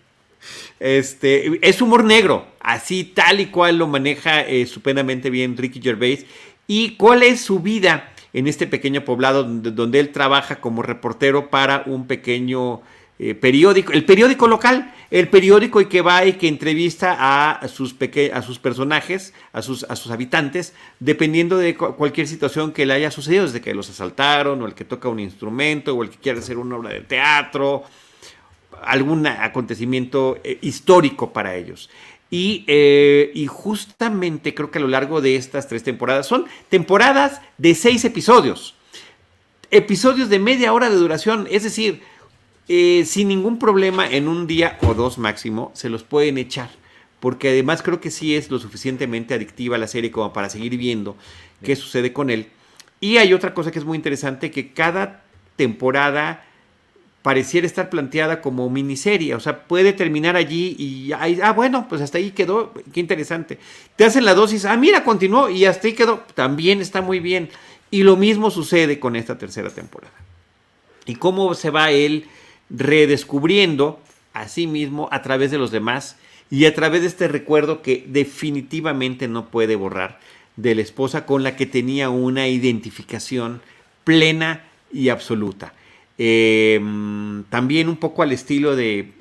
Este, 0.79 1.67
es 1.67 1.81
humor 1.81 2.03
negro, 2.03 2.45
así 2.59 3.03
tal 3.03 3.39
y 3.39 3.47
cual 3.47 3.79
lo 3.79 3.87
maneja 3.87 4.43
eh, 4.43 4.61
estupendamente 4.61 5.31
bien 5.31 5.57
Ricky 5.57 5.81
Gervais. 5.81 6.25
¿Y 6.67 6.95
cuál 6.95 7.23
es 7.23 7.41
su 7.41 7.59
vida 7.59 8.13
en 8.37 8.45
este 8.45 8.67
pequeño 8.67 9.03
poblado 9.03 9.43
donde 9.43 9.99
él 9.99 10.11
trabaja 10.11 10.57
como 10.57 10.83
reportero 10.83 11.49
para 11.49 11.81
un 11.87 12.05
pequeño 12.05 12.81
eh, 13.17 13.33
periódico, 13.33 13.93
el 13.93 14.05
periódico 14.05 14.47
local, 14.47 14.93
el 15.09 15.27
periódico 15.27 15.81
y 15.81 15.87
que 15.87 16.03
va 16.03 16.23
y 16.23 16.33
que 16.33 16.47
entrevista 16.47 17.15
a 17.17 17.67
sus, 17.67 17.95
a 18.31 18.41
sus 18.43 18.59
personajes, 18.59 19.33
a 19.53 19.63
sus, 19.63 19.85
a 19.85 19.95
sus 19.95 20.11
habitantes, 20.11 20.75
dependiendo 20.99 21.57
de 21.57 21.75
cualquier 21.75 22.27
situación 22.27 22.73
que 22.73 22.85
le 22.85 22.93
haya 22.93 23.09
sucedido, 23.09 23.45
desde 23.45 23.59
que 23.59 23.73
los 23.73 23.89
asaltaron, 23.89 24.61
o 24.61 24.67
el 24.67 24.75
que 24.75 24.85
toca 24.85 25.09
un 25.09 25.19
instrumento, 25.19 25.95
o 25.95 26.03
el 26.03 26.11
que 26.11 26.17
quiere 26.17 26.37
hacer 26.37 26.59
una 26.59 26.75
obra 26.75 26.91
de 26.91 27.01
teatro, 27.01 27.85
algún 28.83 29.25
acontecimiento 29.25 30.37
eh, 30.43 30.59
histórico 30.61 31.33
para 31.33 31.55
ellos. 31.55 31.89
Y, 32.29 32.65
eh, 32.67 33.31
y, 33.33 33.47
justamente 33.47 34.53
creo 34.53 34.69
que 34.69 34.79
a 34.79 34.81
lo 34.81 34.89
largo 34.89 35.21
de 35.21 35.37
estas 35.37 35.69
tres 35.69 35.83
temporadas, 35.83 36.27
son 36.27 36.45
temporadas 36.67 37.39
de 37.57 37.73
seis 37.73 38.03
episodios, 38.03 38.75
episodios 39.71 40.27
de 40.27 40.37
media 40.37 40.73
hora 40.73 40.89
de 40.89 40.97
duración, 40.97 41.47
es 41.49 41.63
decir, 41.63 42.01
eh, 42.69 43.05
sin 43.05 43.29
ningún 43.29 43.59
problema 43.59 44.09
en 44.09 44.27
un 44.27 44.45
día 44.45 44.77
o 44.81 44.93
dos 44.93 45.17
máximo 45.17 45.71
se 45.73 45.89
los 45.89 46.03
pueden 46.03 46.37
echar. 46.37 46.69
Porque 47.21 47.49
además 47.49 47.81
creo 47.81 47.99
que 47.99 48.11
sí 48.11 48.35
es 48.35 48.51
lo 48.51 48.59
suficientemente 48.59 49.33
adictiva 49.33 49.77
la 49.77 49.87
serie 49.87 50.11
como 50.11 50.33
para 50.33 50.49
seguir 50.49 50.77
viendo 50.77 51.17
qué 51.63 51.75
sucede 51.75 52.13
con 52.13 52.29
él. 52.29 52.47
Y 52.99 53.17
hay 53.17 53.33
otra 53.33 53.53
cosa 53.53 53.71
que 53.71 53.79
es 53.79 53.85
muy 53.85 53.95
interesante, 53.95 54.51
que 54.51 54.71
cada 54.73 55.23
temporada 55.55 56.45
pareciera 57.27 57.67
estar 57.67 57.89
planteada 57.89 58.39
como 58.39 58.69
miniserie, 58.69 59.35
o 59.35 59.41
sea, 59.41 59.63
puede 59.65 59.91
terminar 59.91 60.37
allí 60.37 60.77
y, 60.79 61.11
ah, 61.11 61.51
bueno, 61.51 61.85
pues 61.89 61.99
hasta 62.01 62.19
ahí 62.19 62.31
quedó, 62.31 62.71
qué 62.93 63.01
interesante. 63.01 63.59
Te 63.97 64.05
hacen 64.05 64.23
la 64.23 64.33
dosis, 64.33 64.63
ah, 64.63 64.77
mira, 64.77 65.03
continuó 65.03 65.49
y 65.49 65.65
hasta 65.65 65.87
ahí 65.87 65.93
quedó, 65.93 66.23
también 66.35 66.79
está 66.79 67.01
muy 67.01 67.19
bien. 67.19 67.49
Y 67.91 68.03
lo 68.03 68.15
mismo 68.15 68.49
sucede 68.49 69.01
con 69.01 69.17
esta 69.17 69.37
tercera 69.37 69.69
temporada. 69.69 70.13
Y 71.05 71.15
cómo 71.15 71.53
se 71.53 71.69
va 71.69 71.91
él 71.91 72.27
redescubriendo 72.69 73.99
a 74.31 74.47
sí 74.47 74.65
mismo 74.65 75.09
a 75.11 75.21
través 75.21 75.51
de 75.51 75.57
los 75.57 75.69
demás 75.69 76.15
y 76.49 76.63
a 76.63 76.73
través 76.73 77.01
de 77.01 77.07
este 77.07 77.27
recuerdo 77.27 77.81
que 77.81 78.05
definitivamente 78.07 79.27
no 79.27 79.49
puede 79.49 79.75
borrar 79.75 80.17
de 80.55 80.75
la 80.75 80.81
esposa 80.81 81.25
con 81.25 81.43
la 81.43 81.57
que 81.57 81.65
tenía 81.65 82.09
una 82.09 82.47
identificación 82.47 83.61
plena 84.05 84.63
y 84.93 85.09
absoluta. 85.09 85.73
Em, 86.17 87.43
también 87.45 87.89
un 87.89 87.97
poco 87.97 88.23
al 88.23 88.31
estilo 88.31 88.75
de, 88.75 89.11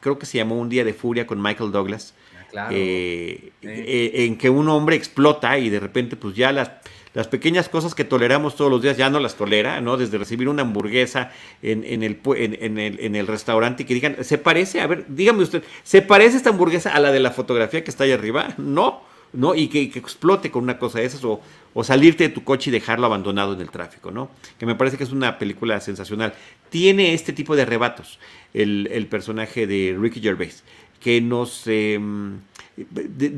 creo 0.00 0.18
que 0.18 0.26
se 0.26 0.38
llamó 0.38 0.58
Un 0.58 0.68
Día 0.68 0.84
de 0.84 0.94
Furia 0.94 1.26
con 1.26 1.40
Michael 1.42 1.70
Douglas, 1.70 2.14
ah, 2.56 2.68
eh, 2.70 3.52
eh, 3.62 4.10
en 4.14 4.36
que 4.36 4.48
un 4.48 4.68
hombre 4.68 4.96
explota 4.96 5.58
y 5.58 5.68
de 5.68 5.80
repente 5.80 6.16
pues 6.16 6.34
ya 6.34 6.50
las, 6.52 6.70
las 7.12 7.28
pequeñas 7.28 7.68
cosas 7.68 7.94
que 7.94 8.04
toleramos 8.04 8.56
todos 8.56 8.70
los 8.70 8.80
días 8.80 8.96
ya 8.96 9.10
no 9.10 9.20
las 9.20 9.34
tolera, 9.36 9.80
¿no? 9.80 9.96
Desde 9.98 10.16
recibir 10.16 10.48
una 10.48 10.62
hamburguesa 10.62 11.32
en, 11.62 11.84
en, 11.84 12.02
el, 12.02 12.20
en, 12.36 12.78
el, 12.78 13.00
en 13.00 13.16
el 13.16 13.26
restaurante 13.26 13.82
y 13.82 13.86
que 13.86 13.94
digan, 13.94 14.16
¿se 14.22 14.38
parece? 14.38 14.80
A 14.80 14.86
ver, 14.86 15.04
dígame 15.08 15.42
usted, 15.42 15.62
¿se 15.82 16.00
parece 16.00 16.38
esta 16.38 16.50
hamburguesa 16.50 16.94
a 16.94 17.00
la 17.00 17.12
de 17.12 17.20
la 17.20 17.32
fotografía 17.32 17.84
que 17.84 17.90
está 17.90 18.04
ahí 18.04 18.12
arriba? 18.12 18.54
No. 18.58 19.09
¿No? 19.32 19.54
Y 19.54 19.68
que, 19.68 19.82
explote 19.82 20.50
con 20.50 20.64
una 20.64 20.78
cosa 20.78 20.98
de 20.98 21.06
esas, 21.06 21.22
o, 21.24 21.40
salirte 21.84 22.24
de 22.24 22.34
tu 22.34 22.44
coche 22.44 22.70
y 22.70 22.72
dejarlo 22.72 23.06
abandonado 23.06 23.54
en 23.54 23.60
el 23.60 23.70
tráfico, 23.70 24.10
¿no? 24.10 24.30
Que 24.58 24.66
me 24.66 24.74
parece 24.74 24.96
que 24.96 25.04
es 25.04 25.12
una 25.12 25.38
película 25.38 25.80
sensacional. 25.80 26.34
Tiene 26.68 27.14
este 27.14 27.32
tipo 27.32 27.56
de 27.56 27.62
arrebatos 27.62 28.18
el, 28.54 29.06
personaje 29.08 29.66
de 29.66 29.96
Ricky 29.98 30.20
Gervais, 30.20 30.64
que 31.00 31.20
nos, 31.20 31.62
em, 31.66 32.40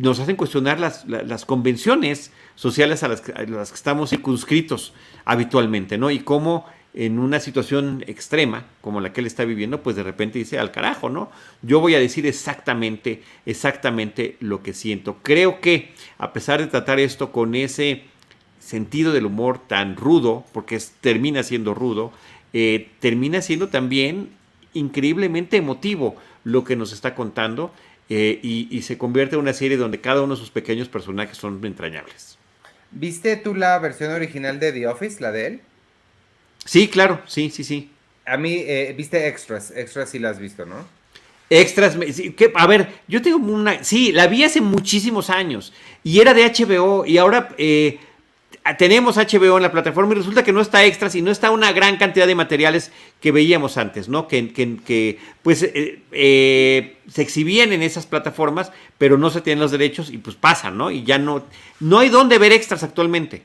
nos 0.01 0.19
hacen 0.19 0.37
cuestionar 0.37 0.81
las, 0.81 1.07
las, 1.07 1.45
convenciones 1.45 2.33
sociales 2.55 3.03
a 3.03 3.09
las, 3.09 3.23
a 3.31 3.43
las 3.43 3.71
que 3.71 3.77
estamos 3.77 4.11
circunscritos 4.11 4.93
habitualmente, 5.25 5.99
¿no? 5.99 6.11
Y 6.11 6.21
cómo 6.21 6.67
en 6.95 7.19
una 7.19 7.41
situación 7.41 8.05
extrema 8.07 8.67
como 8.81 9.01
la 9.01 9.13
que 9.13 9.21
él 9.21 9.27
está 9.27 9.45
viviendo, 9.45 9.83
pues 9.83 9.97
de 9.97 10.03
repente 10.03 10.39
dice 10.39 10.59
al 10.59 10.73
carajo, 10.73 11.09
¿no? 11.09 11.31
Yo 11.63 11.81
voy 11.81 11.95
a 11.95 11.99
decir 11.99 12.27
exactamente, 12.27 13.23
exactamente 13.47 14.37
lo 14.41 14.63
que 14.63 14.75
siento. 14.75 15.17
Creo 15.23 15.61
que 15.61 15.93
a 16.19 16.33
pesar 16.33 16.61
de 16.61 16.67
tratar 16.67 17.01
esto 17.01 17.33
con 17.33 17.55
ese 17.55 18.03
sentido 18.59 19.13
del 19.13 19.27
humor 19.27 19.59
tan 19.67 19.97
rudo, 19.97 20.45
porque 20.53 20.79
termina 21.01 21.43
siendo 21.43 21.75
rudo, 21.75 22.13
eh, 22.53 22.91
termina 23.01 23.41
siendo 23.41 23.69
también 23.69 24.31
increíblemente 24.75 25.57
emotivo 25.57 26.17
lo 26.45 26.65
que 26.65 26.77
nos 26.77 26.93
está 26.93 27.15
contando 27.15 27.73
eh, 28.11 28.39
y, 28.43 28.69
y 28.71 28.83
se 28.83 28.99
convierte 28.99 29.37
en 29.37 29.41
una 29.41 29.55
serie 29.55 29.79
donde 29.79 30.01
cada 30.01 30.23
uno 30.23 30.35
de 30.35 30.41
sus 30.41 30.51
pequeños 30.51 30.89
personajes 30.89 31.39
son 31.39 31.65
entrañables. 31.65 32.39
¿Viste 32.91 33.37
tú 33.37 33.55
la 33.55 33.79
versión 33.79 34.13
original 34.13 34.61
de 34.61 34.73
The 34.73 34.87
Office, 34.87 35.21
la 35.21 35.33
de 35.33 35.47
él? 35.47 35.61
Sí, 36.65 36.89
claro, 36.89 37.21
sí, 37.27 37.51
sí, 37.51 37.65
sí. 37.65 37.91
A 38.25 38.37
mí, 38.37 38.55
eh, 38.55 38.95
viste 38.97 39.27
Extras, 39.27 39.73
Extras 39.75 40.11
sí 40.11 40.19
la 40.19 40.31
has 40.31 40.39
visto, 40.39 40.65
¿no? 40.65 40.87
Extras, 41.51 41.99
a 42.55 42.67
ver, 42.67 42.89
yo 43.09 43.21
tengo 43.21 43.37
una, 43.37 43.85
sí, 43.85 44.11
la 44.11 44.27
vi 44.27 44.43
hace 44.43 44.63
muchísimos 44.63 45.29
años 45.29 45.75
y 46.03 46.21
era 46.21 46.33
de 46.33 46.47
HBO 46.47 47.05
y 47.05 47.19
ahora 47.19 47.51
eh, 47.59 47.99
tenemos 48.79 49.19
HBO 49.19 49.59
en 49.59 49.63
la 49.63 49.71
plataforma 49.71 50.13
y 50.13 50.17
resulta 50.17 50.45
que 50.45 50.53
no 50.53 50.63
está 50.63 50.83
Extras 50.87 51.15
y 51.15 51.21
no 51.21 51.31
está 51.31 51.51
una 51.51 51.73
gran 51.73 51.99
cantidad 51.99 52.27
de 52.27 52.35
materiales 52.35 52.91
que 53.21 53.33
veíamos 53.33 53.77
antes, 53.77 54.09
¿no? 54.09 54.29
Que, 54.29 54.51
que, 54.55 55.19
pues 55.43 55.63
eh, 55.63 56.97
se 57.07 57.23
exhibían 57.23 57.75
en 57.75 57.83
esas 57.83 58.07
plataformas, 58.07 58.73
pero 58.97 59.19
no 59.19 59.29
se 59.29 59.43
tienen 59.43 59.61
los 59.61 59.73
derechos 59.73 60.09
y 60.11 60.17
pues 60.17 60.37
pasan, 60.37 60.79
¿no? 60.79 60.91
Y 60.91 61.03
ya 61.03 61.19
no, 61.19 61.45
no 61.81 61.99
hay 61.99 62.09
dónde 62.09 62.39
ver 62.39 62.53
Extras 62.53 62.83
actualmente. 62.83 63.43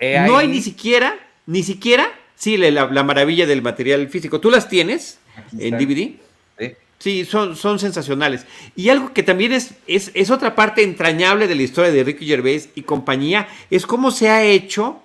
no 0.00 0.36
hay 0.36 0.46
ni 0.46 0.62
siquiera, 0.62 1.18
ni 1.46 1.64
siquiera 1.64 2.08
Sí, 2.36 2.56
la, 2.56 2.86
maravilla 3.04 3.46
del 3.46 3.62
material 3.62 4.08
físico. 4.08 4.40
¿Tú 4.40 4.50
las 4.50 4.68
tienes 4.68 5.18
en 5.58 5.78
DVD? 5.78 6.16
Sí. 6.58 6.72
Sí, 7.02 7.24
son, 7.24 7.56
son 7.56 7.80
sensacionales. 7.80 8.46
Y 8.76 8.88
algo 8.88 9.12
que 9.12 9.24
también 9.24 9.50
es, 9.50 9.74
es, 9.88 10.30
otra 10.30 10.54
parte 10.54 10.84
entrañable 10.84 11.48
de 11.48 11.56
la 11.56 11.62
historia 11.62 11.90
de 11.90 12.04
Ricky 12.04 12.26
Gervais 12.26 12.68
y 12.76 12.82
compañía, 12.82 13.48
es 13.70 13.86
cómo 13.86 14.12
se 14.12 14.28
ha 14.28 14.44
hecho 14.44 15.02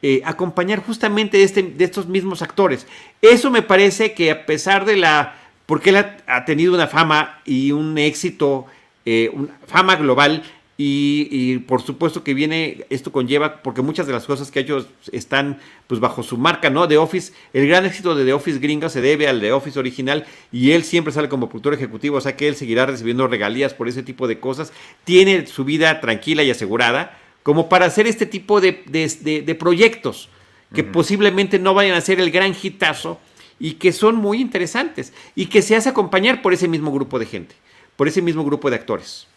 eh, 0.00 0.22
acompañar 0.24 0.78
justamente 0.78 1.38
de, 1.38 1.42
este, 1.42 1.64
de 1.64 1.84
estos 1.84 2.06
mismos 2.06 2.40
actores. 2.40 2.86
Eso 3.20 3.50
me 3.50 3.62
parece 3.62 4.14
que 4.14 4.30
a 4.30 4.46
pesar 4.46 4.84
de 4.84 4.96
la... 4.96 5.34
porque 5.66 5.90
él 5.90 5.96
ha, 5.96 6.44
tenido 6.44 6.72
una 6.72 6.86
fama 6.86 7.40
y 7.44 7.72
un 7.72 7.98
éxito, 7.98 8.66
eh, 9.04 9.28
una 9.32 9.58
fama 9.66 9.96
global, 9.96 10.44
y, 10.76 11.58
por 11.60 11.82
supuesto 11.82 12.24
que 12.24 12.34
viene, 12.34 12.84
esto 12.90 13.12
conlleva, 13.12 13.62
porque 13.62 13.80
muchas 13.80 14.08
de 14.08 14.12
las 14.12 14.24
cosas 14.24 14.50
que 14.50 14.58
ha 14.58 14.62
hecho 14.62 14.84
están 15.12 15.60
pues 15.86 16.00
bajo 16.00 16.24
su 16.24 16.36
marca, 16.36 16.68
¿no? 16.68 16.88
The 16.88 16.98
Office, 16.98 17.32
el 17.52 17.68
gran 17.68 17.86
éxito 17.86 18.16
de 18.16 18.24
The 18.24 18.32
Office 18.32 18.58
gringa 18.58 18.88
se 18.88 19.00
debe 19.00 19.28
al 19.28 19.40
The 19.40 19.52
Office 19.52 19.78
original 19.78 20.26
y 20.50 20.72
él 20.72 20.82
siempre 20.82 21.12
sale 21.12 21.28
como 21.28 21.48
productor 21.48 21.74
ejecutivo, 21.74 22.16
o 22.16 22.20
sea 22.20 22.36
que 22.36 22.48
él 22.48 22.56
seguirá 22.56 22.86
recibiendo 22.86 23.28
regalías 23.28 23.72
por 23.72 23.86
ese 23.86 24.02
tipo 24.02 24.26
de 24.26 24.40
cosas. 24.40 24.72
Tiene 25.04 25.46
su 25.46 25.64
vida 25.64 26.00
tranquila 26.00 26.42
y 26.42 26.50
asegurada 26.50 27.20
como 27.44 27.68
para 27.68 27.86
hacer 27.86 28.08
este 28.08 28.26
tipo 28.26 28.60
de, 28.60 28.82
de, 28.86 29.54
proyectos 29.54 30.28
que 30.74 30.82
posiblemente 30.82 31.60
no 31.60 31.74
vayan 31.74 31.94
a 31.94 32.00
ser 32.00 32.18
el 32.18 32.32
gran 32.32 32.56
hitazo 32.60 33.20
y 33.60 33.74
que 33.74 33.92
son 33.92 34.16
muy 34.16 34.40
interesantes 34.40 35.12
y 35.36 35.46
que 35.46 35.62
se 35.62 35.76
hace 35.76 35.90
acompañar 35.90 36.42
por 36.42 36.52
ese 36.52 36.66
mismo 36.66 36.90
grupo 36.90 37.20
de 37.20 37.26
gente, 37.26 37.54
por 37.94 38.08
ese 38.08 38.22
mismo 38.22 38.44
grupo 38.44 38.70
de 38.70 38.76
actores 38.76 39.28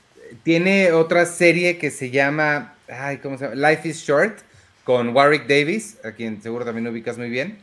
tiene 0.43 0.91
otra 0.91 1.25
serie 1.25 1.77
que 1.77 1.91
se 1.91 2.09
llama, 2.09 2.75
ay, 2.87 3.17
¿cómo 3.17 3.37
se 3.37 3.45
llama? 3.49 3.69
Life 3.69 3.87
is 3.87 4.01
Short, 4.01 4.39
con 4.83 5.09
Warwick 5.15 5.47
Davis, 5.47 5.97
a 6.03 6.11
quien 6.11 6.41
seguro 6.41 6.65
también 6.65 6.87
ubicas 6.87 7.17
muy 7.17 7.29
bien. 7.29 7.59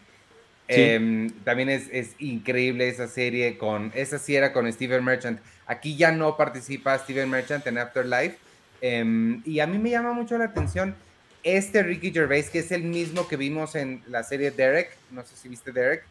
Em, 0.66 1.30
también 1.44 1.68
es, 1.68 1.88
es, 1.92 2.14
increíble 2.18 2.88
esa 2.88 3.06
serie 3.06 3.58
con, 3.58 3.92
esa 3.94 4.18
sí 4.18 4.34
era 4.34 4.52
con 4.52 4.70
Steven 4.72 5.04
Merchant. 5.04 5.40
Aquí 5.66 5.96
ya 5.96 6.10
no 6.10 6.36
participa 6.36 6.98
Steven 6.98 7.28
Merchant 7.28 7.66
en 7.66 7.78
Afterlife. 7.78 8.36
Em, 8.80 9.42
y 9.44 9.60
a 9.60 9.66
mí 9.66 9.78
me 9.78 9.90
llama 9.90 10.12
mucho 10.12 10.36
la 10.38 10.46
atención 10.46 10.94
este 11.42 11.82
Ricky 11.82 12.10
Gervais, 12.10 12.50
que 12.50 12.60
es 12.60 12.72
el 12.72 12.82
mismo 12.82 13.28
que 13.28 13.36
vimos 13.36 13.74
en 13.74 14.02
la 14.08 14.22
serie 14.22 14.50
Derek, 14.50 14.96
no 15.10 15.22
sé 15.24 15.36
si 15.36 15.48
viste 15.48 15.72
Derek, 15.72 16.04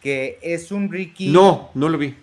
que 0.00 0.38
es 0.40 0.70
un 0.70 0.90
Ricky... 0.90 1.28
No, 1.28 1.70
no 1.74 1.88
lo 1.88 1.98
vi. 1.98 2.14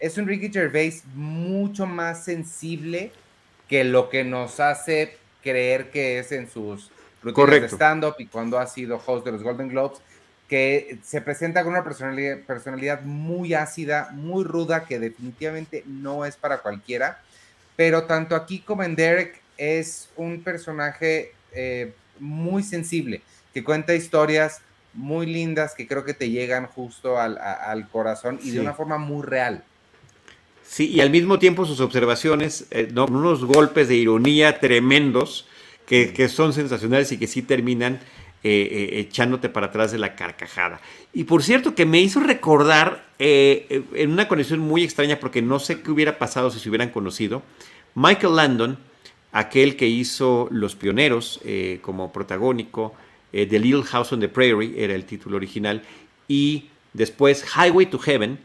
Es 0.00 0.16
un 0.18 0.26
Ricky 0.26 0.50
Gervais 0.50 1.04
mucho 1.14 1.86
más 1.86 2.24
sensible 2.24 3.12
que 3.68 3.84
lo 3.84 4.08
que 4.08 4.24
nos 4.24 4.60
hace 4.60 5.16
creer 5.42 5.90
que 5.90 6.18
es 6.18 6.32
en 6.32 6.50
sus 6.50 6.90
rutinas 7.22 7.62
de 7.62 7.68
stand-up 7.68 8.14
y 8.18 8.26
cuando 8.26 8.58
ha 8.58 8.66
sido 8.66 9.00
host 9.04 9.24
de 9.24 9.32
los 9.32 9.42
Golden 9.42 9.68
Globes, 9.68 9.98
que 10.48 10.98
se 11.02 11.20
presenta 11.20 11.64
con 11.64 11.72
una 11.72 11.82
personalidad, 11.82 12.38
personalidad 12.40 13.02
muy 13.02 13.54
ácida, 13.54 14.10
muy 14.12 14.44
ruda, 14.44 14.84
que 14.84 14.98
definitivamente 14.98 15.82
no 15.86 16.24
es 16.24 16.36
para 16.36 16.58
cualquiera, 16.58 17.20
pero 17.74 18.04
tanto 18.04 18.36
aquí 18.36 18.60
como 18.60 18.82
en 18.84 18.94
Derek 18.94 19.40
es 19.58 20.08
un 20.16 20.42
personaje 20.42 21.32
eh, 21.52 21.92
muy 22.20 22.62
sensible, 22.62 23.22
que 23.52 23.64
cuenta 23.64 23.94
historias 23.94 24.60
muy 24.96 25.26
lindas 25.26 25.74
que 25.74 25.86
creo 25.86 26.04
que 26.04 26.14
te 26.14 26.30
llegan 26.30 26.66
justo 26.66 27.20
al, 27.20 27.88
corazón 27.92 28.38
y 28.42 28.50
de 28.50 28.60
una 28.60 28.72
forma 28.72 28.98
muy 28.98 29.22
real. 29.24 29.62
Sí, 30.68 30.90
y 30.92 31.00
al 31.00 31.10
mismo 31.10 31.38
tiempo 31.38 31.64
sus 31.64 31.80
observaciones, 31.80 32.66
eh, 32.70 32.92
unos 32.94 33.44
golpes 33.44 33.88
de 33.88 33.96
ironía 33.96 34.58
tremendos 34.58 35.46
que, 35.86 36.28
son 36.28 36.52
sensacionales 36.52 37.12
y 37.12 37.18
que 37.18 37.28
sí 37.28 37.42
terminan 37.42 38.00
eh, 38.42 38.68
eh, 38.70 39.00
echándote 39.00 39.48
para 39.48 39.68
atrás 39.68 39.92
de 39.92 39.98
la 39.98 40.16
carcajada. 40.16 40.80
Y 41.12 41.24
por 41.24 41.44
cierto, 41.44 41.74
que 41.74 41.86
me 41.86 42.00
hizo 42.00 42.20
recordar 42.20 43.06
en 43.18 44.10
una 44.10 44.28
conexión 44.28 44.60
muy 44.60 44.82
extraña, 44.82 45.18
porque 45.18 45.40
no 45.40 45.58
sé 45.58 45.80
qué 45.80 45.90
hubiera 45.90 46.18
pasado 46.18 46.50
si 46.50 46.58
se 46.58 46.68
hubieran 46.68 46.90
conocido, 46.90 47.42
Michael 47.94 48.36
Landon, 48.36 48.78
aquel 49.32 49.76
que 49.76 49.86
hizo 49.86 50.48
Los 50.50 50.74
Pioneros 50.74 51.40
como 51.80 52.12
protagónico, 52.12 52.94
The 53.30 53.58
Little 53.58 53.84
House 53.84 54.12
on 54.12 54.20
the 54.20 54.28
Prairie 54.28 54.74
era 54.76 54.94
el 54.94 55.06
título 55.06 55.38
original, 55.38 55.82
y 56.28 56.68
después 56.92 57.42
Highway 57.56 57.86
to 57.86 57.98
Heaven, 57.98 58.38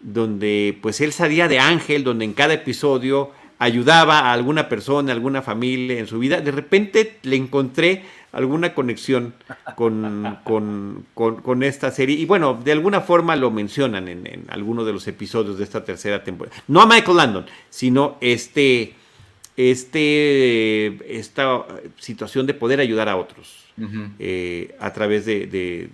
donde 0.00 0.78
pues 0.80 1.00
él 1.00 1.12
salía 1.12 1.48
de 1.48 1.58
ángel, 1.58 2.04
donde 2.04 2.24
en 2.24 2.34
cada 2.34 2.54
episodio 2.54 3.32
ayudaba 3.58 4.20
a 4.20 4.32
alguna 4.32 4.68
persona, 4.68 5.12
a 5.12 5.14
alguna 5.14 5.42
familia 5.42 5.98
en 5.98 6.06
su 6.06 6.18
vida. 6.18 6.40
De 6.40 6.52
repente 6.52 7.18
le 7.22 7.36
encontré 7.36 8.04
alguna 8.32 8.74
conexión 8.74 9.34
con, 9.74 10.38
con, 11.14 11.62
esta 11.62 11.90
serie. 11.90 12.16
Y 12.16 12.26
bueno, 12.26 12.60
de 12.62 12.72
alguna 12.72 13.00
forma 13.00 13.36
lo 13.36 13.50
mencionan 13.50 14.08
en, 14.08 14.26
en 14.26 14.44
alguno 14.48 14.84
de 14.84 14.92
los 14.92 15.08
episodios 15.08 15.58
de 15.58 15.64
esta 15.64 15.84
tercera 15.84 16.22
temporada. 16.22 16.56
No 16.68 16.80
a 16.80 16.86
Michael 16.86 17.16
Landon, 17.16 17.46
sino 17.70 18.16
este, 18.20 18.94
este, 19.58 21.18
esta 21.18 21.66
situación 21.98 22.46
de 22.46 22.54
poder 22.54 22.78
ayudar 22.78 23.08
a 23.08 23.16
otros 23.16 23.64
eh, 24.20 24.76
a 24.78 24.92
través 24.92 25.26
de, 25.26 25.90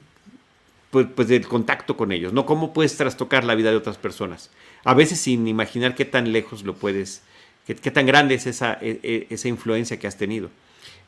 pues, 0.95 1.09
pues, 1.13 1.27
del 1.27 1.49
contacto 1.49 1.97
con 1.97 2.13
ellos, 2.13 2.33
¿no? 2.33 2.47
¿Cómo 2.47 2.73
puedes 2.73 2.97
trastocar 2.97 3.43
la 3.43 3.57
vida 3.57 3.73
de 3.73 3.77
otras 3.77 3.99
personas? 3.99 4.53
A 4.85 4.95
veces 4.95 5.19
sin 5.19 5.49
imaginar 5.49 5.97
qué 5.97 6.05
tan 6.05 6.31
lejos 6.31 6.63
lo 6.63 6.77
puedes, 6.77 7.25
qué, 7.67 7.91
tan 7.91 8.07
grande 8.07 8.37
es 8.37 8.47
esa, 8.47 8.79
e, 8.81 9.01
e, 9.03 9.27
esa 9.29 9.49
influencia 9.49 9.99
que 9.99 10.07
has 10.07 10.17
tenido. 10.17 10.51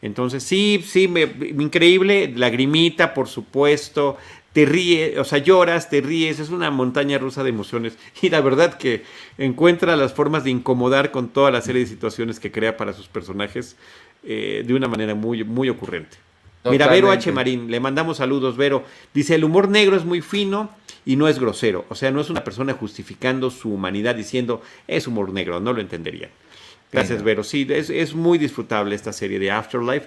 Entonces, 0.02 0.42
sí, 0.42 0.84
sí, 0.84 1.06
me, 1.06 1.22
increíble, 1.22 2.32
lagrimita, 2.34 3.14
por 3.14 3.28
supuesto, 3.28 4.16
te 4.52 4.64
ríes, 4.64 5.18
o 5.18 5.24
sea, 5.24 5.38
lloras, 5.38 5.88
te 5.88 6.00
ríes, 6.00 6.40
es 6.40 6.50
una 6.50 6.72
montaña 6.72 7.18
rusa 7.18 7.44
de 7.44 7.50
emociones. 7.50 7.96
Y 8.20 8.28
la 8.28 8.40
verdad 8.40 8.78
que 8.78 9.04
encuentra 9.38 9.94
las 9.94 10.14
formas 10.14 10.42
de 10.42 10.50
incomodar 10.50 11.12
con 11.12 11.28
toda 11.28 11.52
la 11.52 11.60
serie 11.60 11.82
de 11.82 11.86
situaciones 11.86 12.40
que 12.40 12.50
crea 12.50 12.76
para 12.76 12.92
sus 12.92 13.06
personajes 13.06 13.76
eh, 14.24 14.64
de 14.66 14.74
una 14.74 14.88
manera 14.88 15.14
muy, 15.14 15.44
muy 15.44 15.68
ocurrente. 15.68 16.25
Mira, 16.70 16.86
Vero 16.88 17.10
H. 17.10 17.32
Marín, 17.32 17.70
le 17.70 17.80
mandamos 17.80 18.18
saludos, 18.18 18.56
Vero. 18.56 18.84
Dice, 19.14 19.34
el 19.34 19.44
humor 19.44 19.68
negro 19.68 19.96
es 19.96 20.04
muy 20.04 20.20
fino 20.20 20.70
y 21.04 21.16
no 21.16 21.28
es 21.28 21.38
grosero. 21.38 21.84
O 21.88 21.94
sea, 21.94 22.10
no 22.10 22.20
es 22.20 22.30
una 22.30 22.44
persona 22.44 22.74
justificando 22.74 23.50
su 23.50 23.72
humanidad 23.72 24.14
diciendo, 24.14 24.62
es 24.86 25.06
humor 25.06 25.32
negro, 25.32 25.60
no 25.60 25.72
lo 25.72 25.80
entendería. 25.80 26.30
Gracias, 26.92 27.22
Vero. 27.22 27.44
Sí, 27.44 27.66
es, 27.68 27.90
es, 27.90 28.14
muy 28.14 28.38
disfrutable 28.38 28.94
esta 28.94 29.12
serie 29.12 29.38
de 29.38 29.50
Afterlife. 29.50 30.06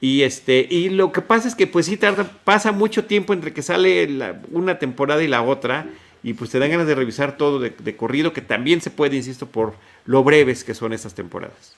Y 0.00 0.22
este, 0.22 0.66
y 0.68 0.90
lo 0.90 1.12
que 1.12 1.22
pasa 1.22 1.48
es 1.48 1.54
que 1.54 1.66
pues 1.66 1.86
sí 1.86 1.96
tarda, 1.96 2.30
pasa 2.44 2.72
mucho 2.72 3.04
tiempo 3.04 3.32
entre 3.32 3.52
que 3.52 3.62
sale 3.62 4.08
una 4.50 4.78
temporada 4.78 5.22
y 5.22 5.28
la 5.28 5.42
otra. 5.42 5.86
Y 6.22 6.34
pues 6.34 6.50
te 6.50 6.58
dan 6.58 6.70
ganas 6.70 6.86
de 6.88 6.94
revisar 6.94 7.36
todo 7.36 7.60
de, 7.60 7.96
corrido, 7.96 8.32
que 8.32 8.40
también 8.40 8.80
se 8.80 8.90
puede, 8.90 9.16
insisto, 9.16 9.46
por 9.46 9.74
lo 10.06 10.24
breves 10.24 10.64
que 10.64 10.74
son 10.74 10.92
estas 10.92 11.14
temporadas. 11.14 11.76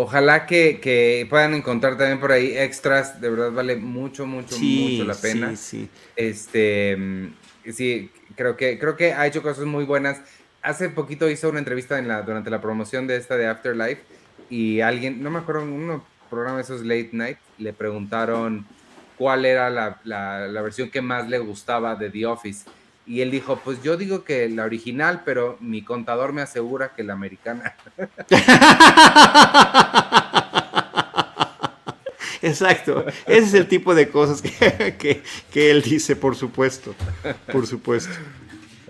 Ojalá 0.00 0.46
que, 0.46 1.26
puedan 1.28 1.54
encontrar 1.54 1.96
también 1.98 2.20
por 2.20 2.30
ahí 2.30 2.56
extras, 2.56 3.20
de 3.20 3.30
verdad 3.30 3.50
vale 3.50 3.74
mucho, 3.76 4.26
mucho, 4.26 4.56
mucho 4.56 5.04
la 5.04 5.14
pena. 5.14 5.50
Sí, 5.50 5.56
sí. 5.56 5.88
Este, 6.14 6.96
mm, 6.96 7.32
sí, 7.72 8.10
creo 8.36 8.56
que, 8.56 8.78
creo 8.78 8.96
que 8.96 9.12
ha 9.12 9.26
hecho 9.26 9.42
cosas 9.42 9.64
muy 9.64 9.84
buenas 9.84 10.20
hace 10.62 10.88
poquito 10.88 11.28
hizo 11.30 11.48
una 11.48 11.58
entrevista 11.58 11.98
en 11.98 12.08
la, 12.08 12.22
durante 12.22 12.50
la 12.50 12.60
promoción 12.60 13.06
de 13.06 13.16
esta 13.16 13.36
de 13.36 13.46
Afterlife 13.46 14.02
y 14.50 14.80
alguien, 14.80 15.22
no 15.22 15.30
me 15.30 15.38
acuerdo, 15.38 15.62
en 15.62 15.72
un 15.72 16.02
programa 16.30 16.56
de 16.56 16.62
esos 16.62 16.82
late 16.82 17.10
night, 17.12 17.38
le 17.58 17.72
preguntaron 17.72 18.66
cuál 19.16 19.44
era 19.44 19.70
la, 19.70 20.00
la, 20.04 20.62
versión 20.62 20.90
que 20.90 21.02
más 21.02 21.28
le 21.28 21.38
gustaba 21.38 21.94
de 21.96 22.10
The 22.10 22.26
Office. 22.26 22.64
Y 23.08 23.22
él 23.22 23.30
dijo, 23.30 23.58
pues 23.64 23.82
yo 23.82 23.96
digo 23.96 24.22
que 24.22 24.50
la 24.50 24.64
original, 24.64 25.22
pero 25.24 25.56
mi 25.60 25.82
contador 25.82 26.34
me 26.34 26.42
asegura 26.42 26.92
que 26.94 27.02
la 27.02 27.14
americana. 27.14 27.74
Exacto, 32.42 33.06
ese 33.26 33.46
es 33.46 33.54
el 33.54 33.66
tipo 33.66 33.94
de 33.94 34.10
cosas 34.10 34.42
que, 34.42 34.96
que, 34.98 35.22
que 35.50 35.70
él 35.70 35.82
dice, 35.82 36.16
por 36.16 36.36
supuesto, 36.36 36.94
por 37.50 37.66
supuesto. 37.66 38.12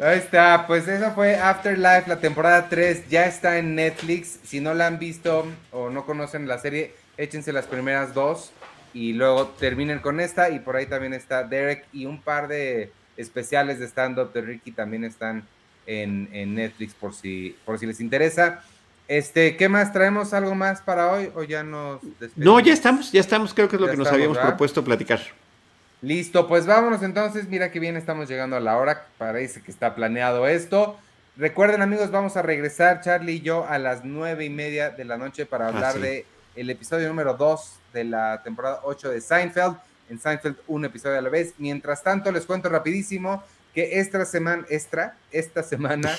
Ahí 0.02 0.18
está, 0.18 0.66
pues 0.66 0.86
eso 0.86 1.10
fue 1.12 1.36
Afterlife, 1.36 2.08
la 2.08 2.20
temporada 2.20 2.68
3, 2.68 3.08
ya 3.08 3.26
está 3.26 3.58
en 3.58 3.74
Netflix. 3.74 4.38
Si 4.44 4.60
no 4.60 4.74
la 4.74 4.86
han 4.86 4.98
visto 4.98 5.46
o 5.72 5.90
no 5.90 6.06
conocen 6.06 6.46
la 6.46 6.58
serie, 6.58 6.94
échense 7.16 7.52
las 7.52 7.66
primeras 7.66 8.14
dos 8.14 8.52
y 8.92 9.12
luego 9.12 9.48
terminen 9.58 9.98
con 9.98 10.20
esta. 10.20 10.50
Y 10.50 10.60
por 10.60 10.76
ahí 10.76 10.86
también 10.86 11.14
está 11.14 11.42
Derek 11.42 11.86
y 11.92 12.06
un 12.06 12.20
par 12.20 12.46
de 12.46 12.92
especiales 13.18 13.78
de 13.78 13.86
stand-up 13.86 14.32
de 14.32 14.40
Ricky 14.40 14.72
también 14.72 15.04
están 15.04 15.44
en, 15.86 16.54
Netflix 16.54 16.94
por 16.94 17.14
si, 17.14 17.54
por 17.66 17.78
si 17.78 17.84
les 17.84 18.00
interesa. 18.00 18.62
Este, 19.06 19.56
¿qué 19.56 19.68
más? 19.68 19.92
¿Traemos 19.92 20.32
algo 20.32 20.54
más 20.54 20.80
para 20.80 21.12
hoy 21.12 21.30
o 21.34 21.42
ya 21.42 21.62
nos 21.62 22.00
despedimos? 22.02 22.36
No, 22.36 22.60
ya 22.60 22.72
estamos, 22.72 23.12
ya 23.12 23.20
estamos, 23.20 23.52
creo 23.52 23.68
que 23.68 23.76
es 23.76 23.80
lo 23.80 23.90
que 23.90 23.96
nos 23.96 24.08
habíamos 24.08 24.38
propuesto 24.38 24.84
platicar. 24.84 25.20
Listo, 26.00 26.46
pues 26.46 26.66
vámonos 26.66 27.02
entonces. 27.02 27.48
Mira 27.48 27.72
que 27.72 27.80
bien 27.80 27.96
estamos 27.96 28.28
llegando 28.28 28.56
a 28.56 28.60
la 28.60 28.76
hora. 28.76 29.06
Parece 29.18 29.62
que 29.62 29.70
está 29.70 29.94
planeado 29.94 30.46
esto. 30.46 30.96
Recuerden 31.36 31.82
amigos, 31.82 32.10
vamos 32.10 32.36
a 32.36 32.42
regresar 32.42 33.00
Charlie 33.00 33.34
y 33.34 33.40
yo 33.40 33.66
a 33.66 33.78
las 33.78 34.04
nueve 34.04 34.44
y 34.44 34.50
media 34.50 34.90
de 34.90 35.04
la 35.04 35.16
noche 35.16 35.46
para 35.46 35.68
hablar 35.68 35.94
del 35.94 36.02
de 36.02 36.26
el 36.56 36.70
episodio 36.70 37.06
número 37.06 37.34
2 37.34 37.72
de 37.92 38.04
la 38.04 38.42
temporada 38.42 38.80
8 38.82 39.10
de 39.10 39.20
Seinfeld. 39.20 39.76
En 40.08 40.18
Seinfeld 40.18 40.56
un 40.66 40.84
episodio 40.84 41.18
a 41.18 41.22
la 41.22 41.28
vez. 41.28 41.54
Mientras 41.58 42.02
tanto 42.02 42.32
les 42.32 42.46
cuento 42.46 42.68
rapidísimo 42.68 43.42
que 43.74 44.00
esta 44.00 44.24
semana, 44.24 44.64
esta, 44.68 45.16
esta 45.30 45.62
semana 45.62 46.16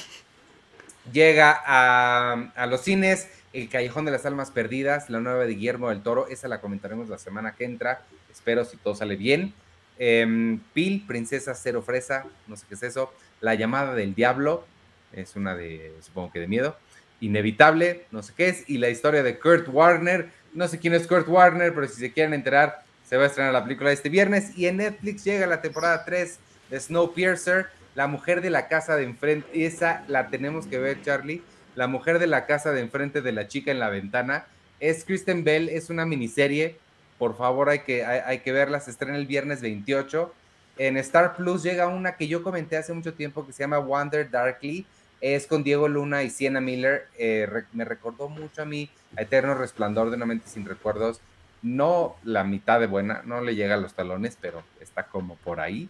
llega 1.11 1.59
a, 1.65 2.51
a 2.55 2.65
los 2.67 2.81
cines 2.81 3.27
El 3.53 3.69
Callejón 3.69 4.05
de 4.05 4.11
las 4.11 4.25
Almas 4.25 4.51
Perdidas, 4.51 5.09
la 5.09 5.19
nueva 5.19 5.45
de 5.45 5.53
Guillermo 5.53 5.89
del 5.89 6.01
Toro. 6.01 6.27
Esa 6.27 6.47
la 6.47 6.61
comentaremos 6.61 7.09
la 7.09 7.17
semana 7.17 7.55
que 7.55 7.65
entra. 7.65 8.03
Espero 8.31 8.65
si 8.65 8.77
todo 8.77 8.95
sale 8.95 9.15
bien. 9.15 9.53
Eh, 10.01 10.57
Pil, 10.73 11.05
Princesa 11.05 11.53
Cero 11.53 11.81
Fresa, 11.81 12.25
no 12.47 12.55
sé 12.55 12.65
qué 12.67 12.75
es 12.75 12.83
eso. 12.83 13.13
La 13.41 13.53
llamada 13.53 13.93
del 13.93 14.15
diablo, 14.15 14.65
es 15.11 15.35
una 15.35 15.55
de, 15.55 15.93
supongo 16.01 16.31
que 16.31 16.39
de 16.39 16.47
miedo. 16.47 16.77
Inevitable, 17.19 18.05
no 18.11 18.23
sé 18.23 18.33
qué 18.35 18.47
es. 18.47 18.63
Y 18.69 18.77
la 18.77 18.89
historia 18.89 19.23
de 19.23 19.37
Kurt 19.37 19.67
Warner, 19.67 20.29
no 20.53 20.67
sé 20.69 20.79
quién 20.79 20.93
es 20.93 21.05
Kurt 21.05 21.27
Warner, 21.27 21.73
pero 21.73 21.87
si 21.87 21.99
se 21.99 22.13
quieren 22.13 22.33
enterar, 22.33 22.83
se 23.09 23.17
va 23.17 23.23
a 23.23 23.27
estrenar 23.27 23.51
la 23.51 23.63
película 23.63 23.91
este 23.91 24.09
viernes. 24.09 24.57
Y 24.57 24.67
en 24.67 24.77
Netflix 24.77 25.23
llega 25.23 25.47
la 25.47 25.61
temporada 25.61 26.05
3 26.05 26.37
de 26.69 26.79
Snowpiercer, 26.79 27.67
la 27.95 28.07
mujer 28.07 28.41
de 28.41 28.51
la 28.51 28.67
casa 28.67 28.95
de 28.95 29.03
enfrente. 29.03 29.65
Esa 29.65 30.03
la 30.07 30.27
tenemos 30.29 30.67
que 30.67 30.77
ver, 30.77 31.01
Charlie. 31.01 31.41
La 31.75 31.87
mujer 31.87 32.19
de 32.19 32.27
la 32.27 32.45
casa 32.45 32.71
de 32.71 32.81
enfrente 32.81 33.21
de 33.21 33.31
la 33.31 33.47
chica 33.47 33.71
en 33.71 33.79
la 33.79 33.89
ventana. 33.89 34.45
Es 34.79 35.03
Kristen 35.03 35.43
Bell, 35.43 35.69
es 35.69 35.89
una 35.89 36.05
miniserie 36.05 36.77
por 37.19 37.35
favor 37.35 37.69
hay 37.69 37.79
que, 37.79 38.05
hay, 38.05 38.39
que 38.39 38.51
verla, 38.53 38.79
se 38.79 38.91
estrena 38.91 39.17
el 39.17 39.27
viernes 39.27 39.61
28. 39.61 40.33
En 40.77 40.95
Star 40.97 41.35
Plus 41.35 41.61
llega 41.61 41.87
una 41.87 42.15
que 42.15 42.29
yo 42.29 42.41
comenté 42.41 42.77
hace 42.77 42.93
mucho 42.93 43.13
tiempo 43.13 43.45
que 43.45 43.51
se 43.51 43.61
llama 43.61 43.77
Wonder 43.77 44.31
Darkly, 44.31 44.87
es 45.19 45.45
con 45.45 45.61
Diego 45.61 45.89
Luna 45.89 46.23
y 46.23 46.29
Sienna 46.29 46.61
Miller, 46.61 47.07
eh, 47.17 47.45
me 47.73 47.83
recordó 47.83 48.29
mucho 48.29 48.61
a 48.61 48.65
mí 48.65 48.89
a 49.17 49.23
Eterno 49.23 49.53
Resplandor 49.53 50.09
de 50.09 50.15
una 50.15 50.25
mente 50.25 50.47
sin 50.47 50.65
recuerdos, 50.65 51.19
no 51.61 52.15
la 52.23 52.43
mitad 52.43 52.79
de 52.79 52.87
buena, 52.87 53.21
no 53.25 53.41
le 53.41 53.55
llega 53.55 53.75
a 53.75 53.77
los 53.77 53.93
talones, 53.93 54.37
pero 54.39 54.63
está 54.79 55.03
como 55.03 55.35
por 55.37 55.59
ahí. 55.59 55.89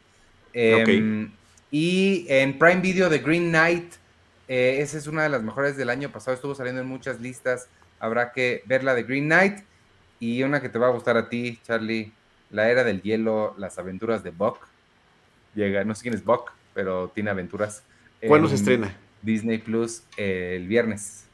Em, 0.53 1.32
y 1.72 2.26
en 2.30 2.57
Prime 2.57 2.82
Video 2.82 3.09
de 3.09 3.20
Green 3.20 3.49
Knight, 3.49 3.93
eh, 4.47 4.78
esa 4.82 4.97
es 4.97 5.07
una 5.07 5.24
de 5.24 5.30
las 5.30 5.43
mejores 5.43 5.78
del 5.78 5.89
año 5.89 6.11
pasado, 6.11 6.36
estuvo 6.36 6.55
saliendo 6.55 6.82
en 6.82 6.88
muchas 6.88 7.20
listas, 7.22 7.67
habrá 7.99 8.32
que 8.32 8.63
verla 8.65 8.95
de 8.95 9.03
Green 9.03 9.26
Knight. 9.26 9.59
Y 10.22 10.43
una 10.43 10.61
que 10.61 10.67
te 10.67 10.78
va 10.78 10.88
a 10.88 10.91
gustar 10.91 11.15
a 11.15 11.30
ti, 11.30 11.59
Charlie, 11.63 12.11
La 12.51 12.70
Era 12.70 12.84
del 12.84 13.01
Hielo, 13.01 13.55
las 13.57 13.80
aventuras 13.80 14.22
de 14.22 14.32
Buck. 14.32 14.67
Llega, 15.55 15.86
no 15.86 15.95
sé 15.95 16.01
quién 16.01 16.13
es 16.13 16.26
Buck, 16.26 16.51
pero 16.74 17.07
tiene 17.09 17.30
aventuras. 17.30 17.84
¿Cuándo 18.28 18.49
se 18.49 18.55
estrena? 18.55 18.93
Disney 19.22 19.59
Plus 19.59 20.03
el 20.17 20.67
viernes. 20.67 21.26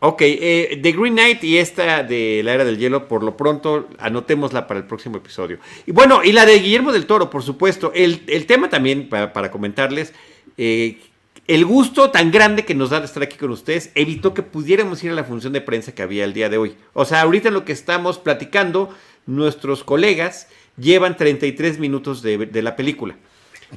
Ok, 0.00 0.22
eh, 0.22 0.78
The 0.80 0.92
Green 0.92 1.14
Knight 1.14 1.42
y 1.42 1.58
esta 1.58 2.04
de 2.04 2.42
La 2.44 2.54
Era 2.54 2.64
del 2.64 2.78
Hielo, 2.78 3.08
por 3.08 3.24
lo 3.24 3.36
pronto, 3.36 3.88
anotémosla 3.98 4.68
para 4.68 4.78
el 4.78 4.86
próximo 4.86 5.16
episodio. 5.16 5.58
Y 5.86 5.92
bueno, 5.92 6.22
y 6.22 6.30
la 6.30 6.46
de 6.46 6.58
Guillermo 6.60 6.92
del 6.92 7.06
Toro, 7.06 7.30
por 7.30 7.42
supuesto. 7.42 7.90
El, 7.94 8.46
tema 8.46 8.70
también, 8.70 9.08
para, 9.08 9.50
comentarles, 9.50 10.12
eh, 10.56 11.00
el 11.48 11.64
gusto 11.64 12.10
tan 12.10 12.30
grande 12.30 12.64
que 12.64 12.76
nos 12.76 12.90
da 12.90 13.00
de 13.00 13.06
estar 13.06 13.22
aquí 13.24 13.36
con 13.36 13.50
ustedes 13.50 13.90
evitó 13.96 14.34
que 14.34 14.42
pudiéramos 14.42 15.02
ir 15.02 15.10
a 15.10 15.14
la 15.14 15.24
función 15.24 15.52
de 15.52 15.62
prensa 15.62 15.92
que 15.92 16.02
había 16.02 16.24
el 16.24 16.32
día 16.32 16.48
de 16.48 16.58
hoy. 16.58 16.76
O 16.92 17.04
sea, 17.04 17.22
ahorita 17.22 17.48
en 17.48 17.54
lo 17.54 17.64
que 17.64 17.72
estamos 17.72 18.18
platicando, 18.18 18.94
nuestros 19.26 19.82
colegas 19.82 20.46
llevan 20.76 21.16
33 21.16 21.80
minutos 21.80 22.22
de, 22.22 22.62
la 22.62 22.76
película. 22.76 23.16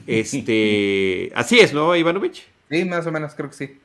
Este, 0.07 1.33
así 1.35 1.59
es, 1.59 1.73
¿no, 1.73 1.93
Ivanovich? 1.97 2.47
Sí, 2.69 2.85
más 2.85 3.05
o 3.07 3.11
menos, 3.11 3.33
creo 3.35 3.49
que 3.49 3.55
sí. 3.57 3.77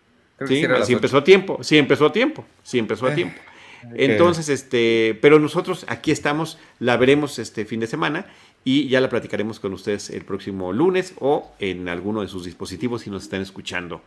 Sí, 0.46 0.64
sí 0.84 0.92
empezó 0.92 1.18
a 1.18 1.24
tiempo, 1.24 1.58
sí 1.62 1.78
empezó 1.78 2.06
a 2.06 2.12
tiempo, 2.12 2.44
sí 2.62 2.78
empezó 2.78 3.06
a 3.06 3.12
eh, 3.12 3.14
tiempo. 3.14 3.40
Entonces, 3.94 4.48
este, 4.48 5.18
pero 5.20 5.38
nosotros 5.38 5.84
aquí 5.88 6.10
estamos, 6.10 6.58
la 6.78 6.96
veremos 6.96 7.38
este 7.38 7.64
fin 7.64 7.80
de 7.80 7.86
semana 7.86 8.26
y 8.64 8.88
ya 8.88 9.00
la 9.00 9.08
platicaremos 9.08 9.60
con 9.60 9.72
ustedes 9.72 10.10
el 10.10 10.24
próximo 10.24 10.72
lunes 10.72 11.14
o 11.20 11.52
en 11.60 11.88
alguno 11.88 12.22
de 12.22 12.28
sus 12.28 12.44
dispositivos 12.44 13.02
si 13.02 13.10
nos 13.10 13.24
están 13.24 13.42
escuchando 13.42 14.02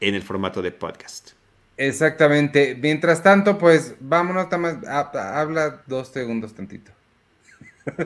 en 0.00 0.14
el 0.14 0.22
formato 0.22 0.62
de 0.62 0.70
podcast. 0.70 1.30
Exactamente. 1.76 2.76
Mientras 2.80 3.22
tanto, 3.22 3.58
pues 3.58 3.94
vámonos, 4.00 4.46
habla 5.14 5.82
dos 5.86 6.08
segundos 6.08 6.54
tantito. 6.54 6.92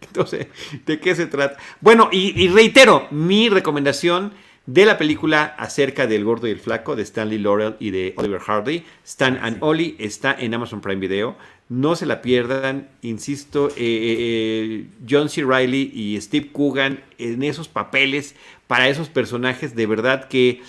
Entonces, 0.00 0.48
¿de 0.86 0.98
qué 0.98 1.14
se 1.14 1.26
trata? 1.26 1.58
Bueno, 1.80 2.08
y, 2.10 2.48
reitero, 2.48 3.06
mi 3.10 3.48
recomendación 3.50 4.32
de 4.68 4.84
la 4.84 4.98
película 4.98 5.44
acerca 5.56 6.06
del 6.06 6.24
gordo 6.26 6.46
y 6.46 6.50
el 6.50 6.60
flaco 6.60 6.94
de 6.94 7.02
Stanley 7.02 7.38
Laurel 7.38 7.76
y 7.80 7.88
de 7.90 8.12
Oliver 8.18 8.38
Hardy, 8.38 8.84
Stan 9.02 9.38
and 9.40 9.56
Ollie, 9.60 9.96
está 9.98 10.36
en 10.38 10.52
Amazon 10.52 10.82
Prime 10.82 11.00
Video. 11.00 11.36
No 11.70 11.96
se 11.96 12.04
la 12.04 12.20
pierdan, 12.20 12.86
insisto, 13.00 13.70
eh, 13.70 13.72
eh, 13.78 14.16
eh, 14.18 14.86
John 15.08 15.30
C. 15.30 15.42
Riley 15.42 15.90
y 15.94 16.20
Steve 16.20 16.50
Coogan 16.52 17.02
en 17.16 17.42
esos 17.44 17.66
papeles 17.66 18.34
para 18.66 18.90
esos 18.90 19.08
personajes 19.08 19.74
de 19.74 19.86
verdad 19.86 20.28
que 20.28 20.60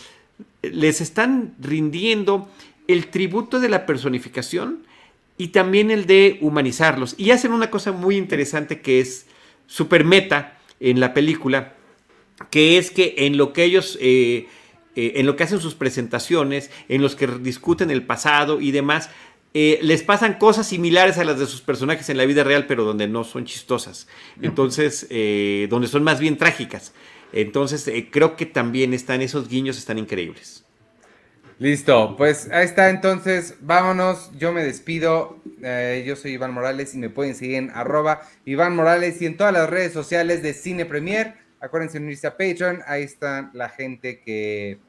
les 0.62 1.02
están 1.02 1.54
rindiendo 1.60 2.50
el 2.88 3.08
tributo 3.08 3.60
de 3.60 3.68
la 3.68 3.86
personificación 3.86 4.80
y 5.38 5.50
también 5.50 5.92
el 5.92 6.06
de 6.06 6.38
humanizarlos. 6.40 7.16
Y 7.18 7.32
hacen 7.32 7.52
una 7.52 7.70
cosa 7.70 7.92
muy 7.92 8.16
interesante 8.16 8.80
que 8.80 9.02
es 9.02 9.26
super 9.68 10.06
meta 10.06 10.58
en 10.80 11.02
la 11.02 11.14
película, 11.14 11.74
que 12.50 12.78
es 12.78 12.92
que 12.92 13.16
en 13.18 13.38
lo 13.38 13.54
que 13.54 13.64
ellos, 13.64 13.98
eh, 14.02 14.48
eh, 14.96 15.14
en 15.16 15.26
lo 15.26 15.36
que 15.36 15.44
hacen 15.44 15.60
sus 15.60 15.76
presentaciones, 15.76 16.72
en 16.88 17.02
los 17.02 17.16
que 17.16 17.28
discuten 17.28 17.92
el 17.92 18.04
pasado 18.04 18.62
y 18.62 18.72
demás, 18.72 19.10
eh, 19.54 19.80
les 19.82 20.04
pasan 20.04 20.36
cosas 20.36 20.68
similares 20.68 21.18
a 21.18 21.24
las 21.24 21.40
de 21.40 21.48
sus 21.48 21.62
personajes 21.62 22.10
en 22.10 22.18
la 22.18 22.26
vida 22.26 22.44
real, 22.44 22.68
pero 22.68 22.84
donde 22.84 23.08
no 23.08 23.24
son 23.24 23.46
chistosas. 23.46 24.08
Entonces, 24.42 25.08
donde 25.70 25.88
son 25.88 26.04
más 26.04 26.20
bien 26.20 26.38
trágicas. 26.38 26.94
Entonces, 27.34 27.90
creo 28.12 28.36
que 28.36 28.46
también 28.46 28.94
están 28.94 29.22
esos 29.22 29.50
guiños, 29.50 29.78
están 29.78 29.98
increíbles. 29.98 30.66
Listo, 31.58 32.16
pues 32.16 32.50
ahí 32.52 32.64
está 32.64 32.90
entonces, 32.90 33.56
vámonos, 33.60 34.32
yo 34.38 34.54
me 34.54 34.64
despido, 34.64 35.42
yo 36.06 36.16
soy 36.16 36.32
Iván 36.32 36.54
Morales 36.54 36.94
y 36.94 37.00
me 37.00 37.10
pueden 37.10 37.36
seguir 37.36 37.56
en 37.56 37.72
arroba 37.72 38.22
Iván 38.46 38.76
Morales 38.76 39.22
y 39.22 39.26
en 39.26 39.36
todas 39.36 39.52
las 39.52 39.70
redes 39.70 39.92
sociales 39.92 40.42
de 40.42 40.54
Cine 40.54 40.86
Premier. 40.86 41.39
Acuérdense 41.62 41.98
unirse 41.98 42.28
a 42.28 42.32
Patreon. 42.32 42.82
Ahí 42.88 43.04
está 43.04 43.50
la 43.54 43.70
gente 43.70 44.22
que 44.22 44.80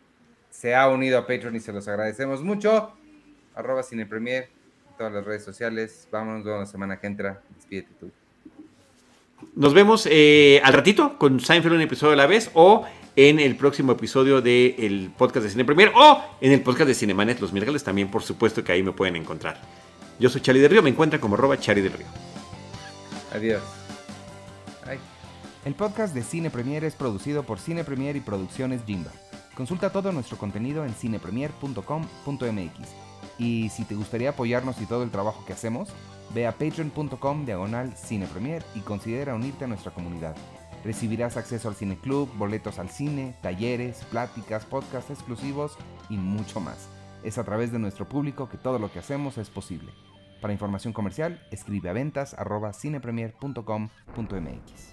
se 0.51 0.75
ha 0.75 0.89
unido 0.89 1.19
a 1.19 1.27
Patreon 1.27 1.57
y 1.57 1.61
se 1.61 1.73
los 1.73 1.89
agradecemos 1.89 2.43
mucho. 2.43 2.93
Arroba 3.55 3.83
Cine 3.83 4.07
Premier, 4.07 4.49
todas 4.97 5.13
las 5.13 5.25
redes 5.25 5.45
sociales. 5.45 6.09
Vámonos 6.11 6.45
la 6.45 6.67
semana 6.67 7.01
que 7.01 7.07
entra. 7.07 7.43
Despídete 7.57 7.91
tú. 7.99 8.11
Nos 9.55 9.75
vemos 9.75 10.07
eh, 10.11 10.61
al 10.63 10.73
ratito 10.75 11.19
con 11.19 11.41
Seinfeld 11.41 11.75
un 11.75 11.81
episodio 11.81 12.13
a 12.13 12.17
la 12.17 12.27
vez 12.27 12.51
o 12.55 12.87
en 13.17 13.41
el 13.41 13.57
próximo 13.57 13.93
episodio 13.93 14.41
del 14.41 15.11
podcast 15.17 15.45
de 15.45 15.51
Cine 15.51 15.65
Premier 15.65 15.93
o 15.95 16.23
en 16.41 16.53
el 16.53 16.63
podcast 16.63 16.89
de 16.89 16.95
Cinemanet 16.95 17.41
los 17.41 17.53
miércoles 17.53 17.83
también, 17.83 18.11
por 18.11 18.23
supuesto 18.23 18.63
que 18.63 18.73
ahí 18.73 18.83
me 18.83 18.93
pueden 18.93 19.17
encontrar. 19.17 19.61
Yo 20.19 20.29
soy 20.29 20.41
Charlie 20.41 20.61
del 20.61 20.71
Río, 20.71 20.83
me 20.83 20.91
encuentran 20.91 21.21
como 21.21 21.35
arroba 21.35 21.59
Charlie 21.59 21.83
del 21.83 21.95
Río. 21.95 22.07
Adiós. 23.35 23.80
El 25.63 25.75
podcast 25.75 26.15
de 26.15 26.23
Cine 26.23 26.49
Premier 26.49 26.85
es 26.85 26.95
producido 26.95 27.43
por 27.43 27.59
Cine 27.59 27.85
Premier 27.85 28.17
y 28.17 28.21
Producciones 28.21 28.83
Jimba. 28.87 29.11
Consulta 29.55 29.93
todo 29.93 30.11
nuestro 30.11 30.39
contenido 30.39 30.87
en 30.87 30.95
cinepremier.com.mx. 30.95 32.89
Y 33.39 33.69
si 33.69 33.85
te 33.85 33.95
gustaría 33.95 34.31
apoyarnos 34.31 34.81
y 34.81 34.87
todo 34.87 35.03
el 35.03 35.11
trabajo 35.11 35.45
que 35.45 35.53
hacemos, 35.53 35.91
ve 36.33 36.47
a 36.47 36.53
patreon.com 36.53 37.45
diagonal 37.45 37.95
cinepremier 37.95 38.65
y 38.75 38.81
considera 38.81 39.35
unirte 39.35 39.65
a 39.65 39.69
nuestra 39.69 39.93
comunidad. 39.93 40.35
Recibirás 40.83 41.37
acceso 41.37 41.69
al 41.69 41.75
Cine 41.75 41.99
Club, 41.99 42.31
boletos 42.39 42.79
al 42.79 42.89
cine, 42.89 43.37
talleres, 43.43 44.07
pláticas, 44.11 44.65
podcasts 44.65 45.11
exclusivos 45.11 45.77
y 46.09 46.17
mucho 46.17 46.61
más. 46.61 46.89
Es 47.23 47.37
a 47.37 47.45
través 47.45 47.71
de 47.71 47.79
nuestro 47.79 48.09
público 48.09 48.49
que 48.49 48.57
todo 48.57 48.79
lo 48.79 48.91
que 48.91 49.01
hacemos 49.01 49.37
es 49.37 49.51
posible. 49.51 49.93
Para 50.41 50.55
información 50.55 50.95
comercial, 50.95 51.47
escribe 51.51 51.91
a 51.91 51.93
ventas 51.93 52.35
cinepremier.com.mx. 52.73 54.90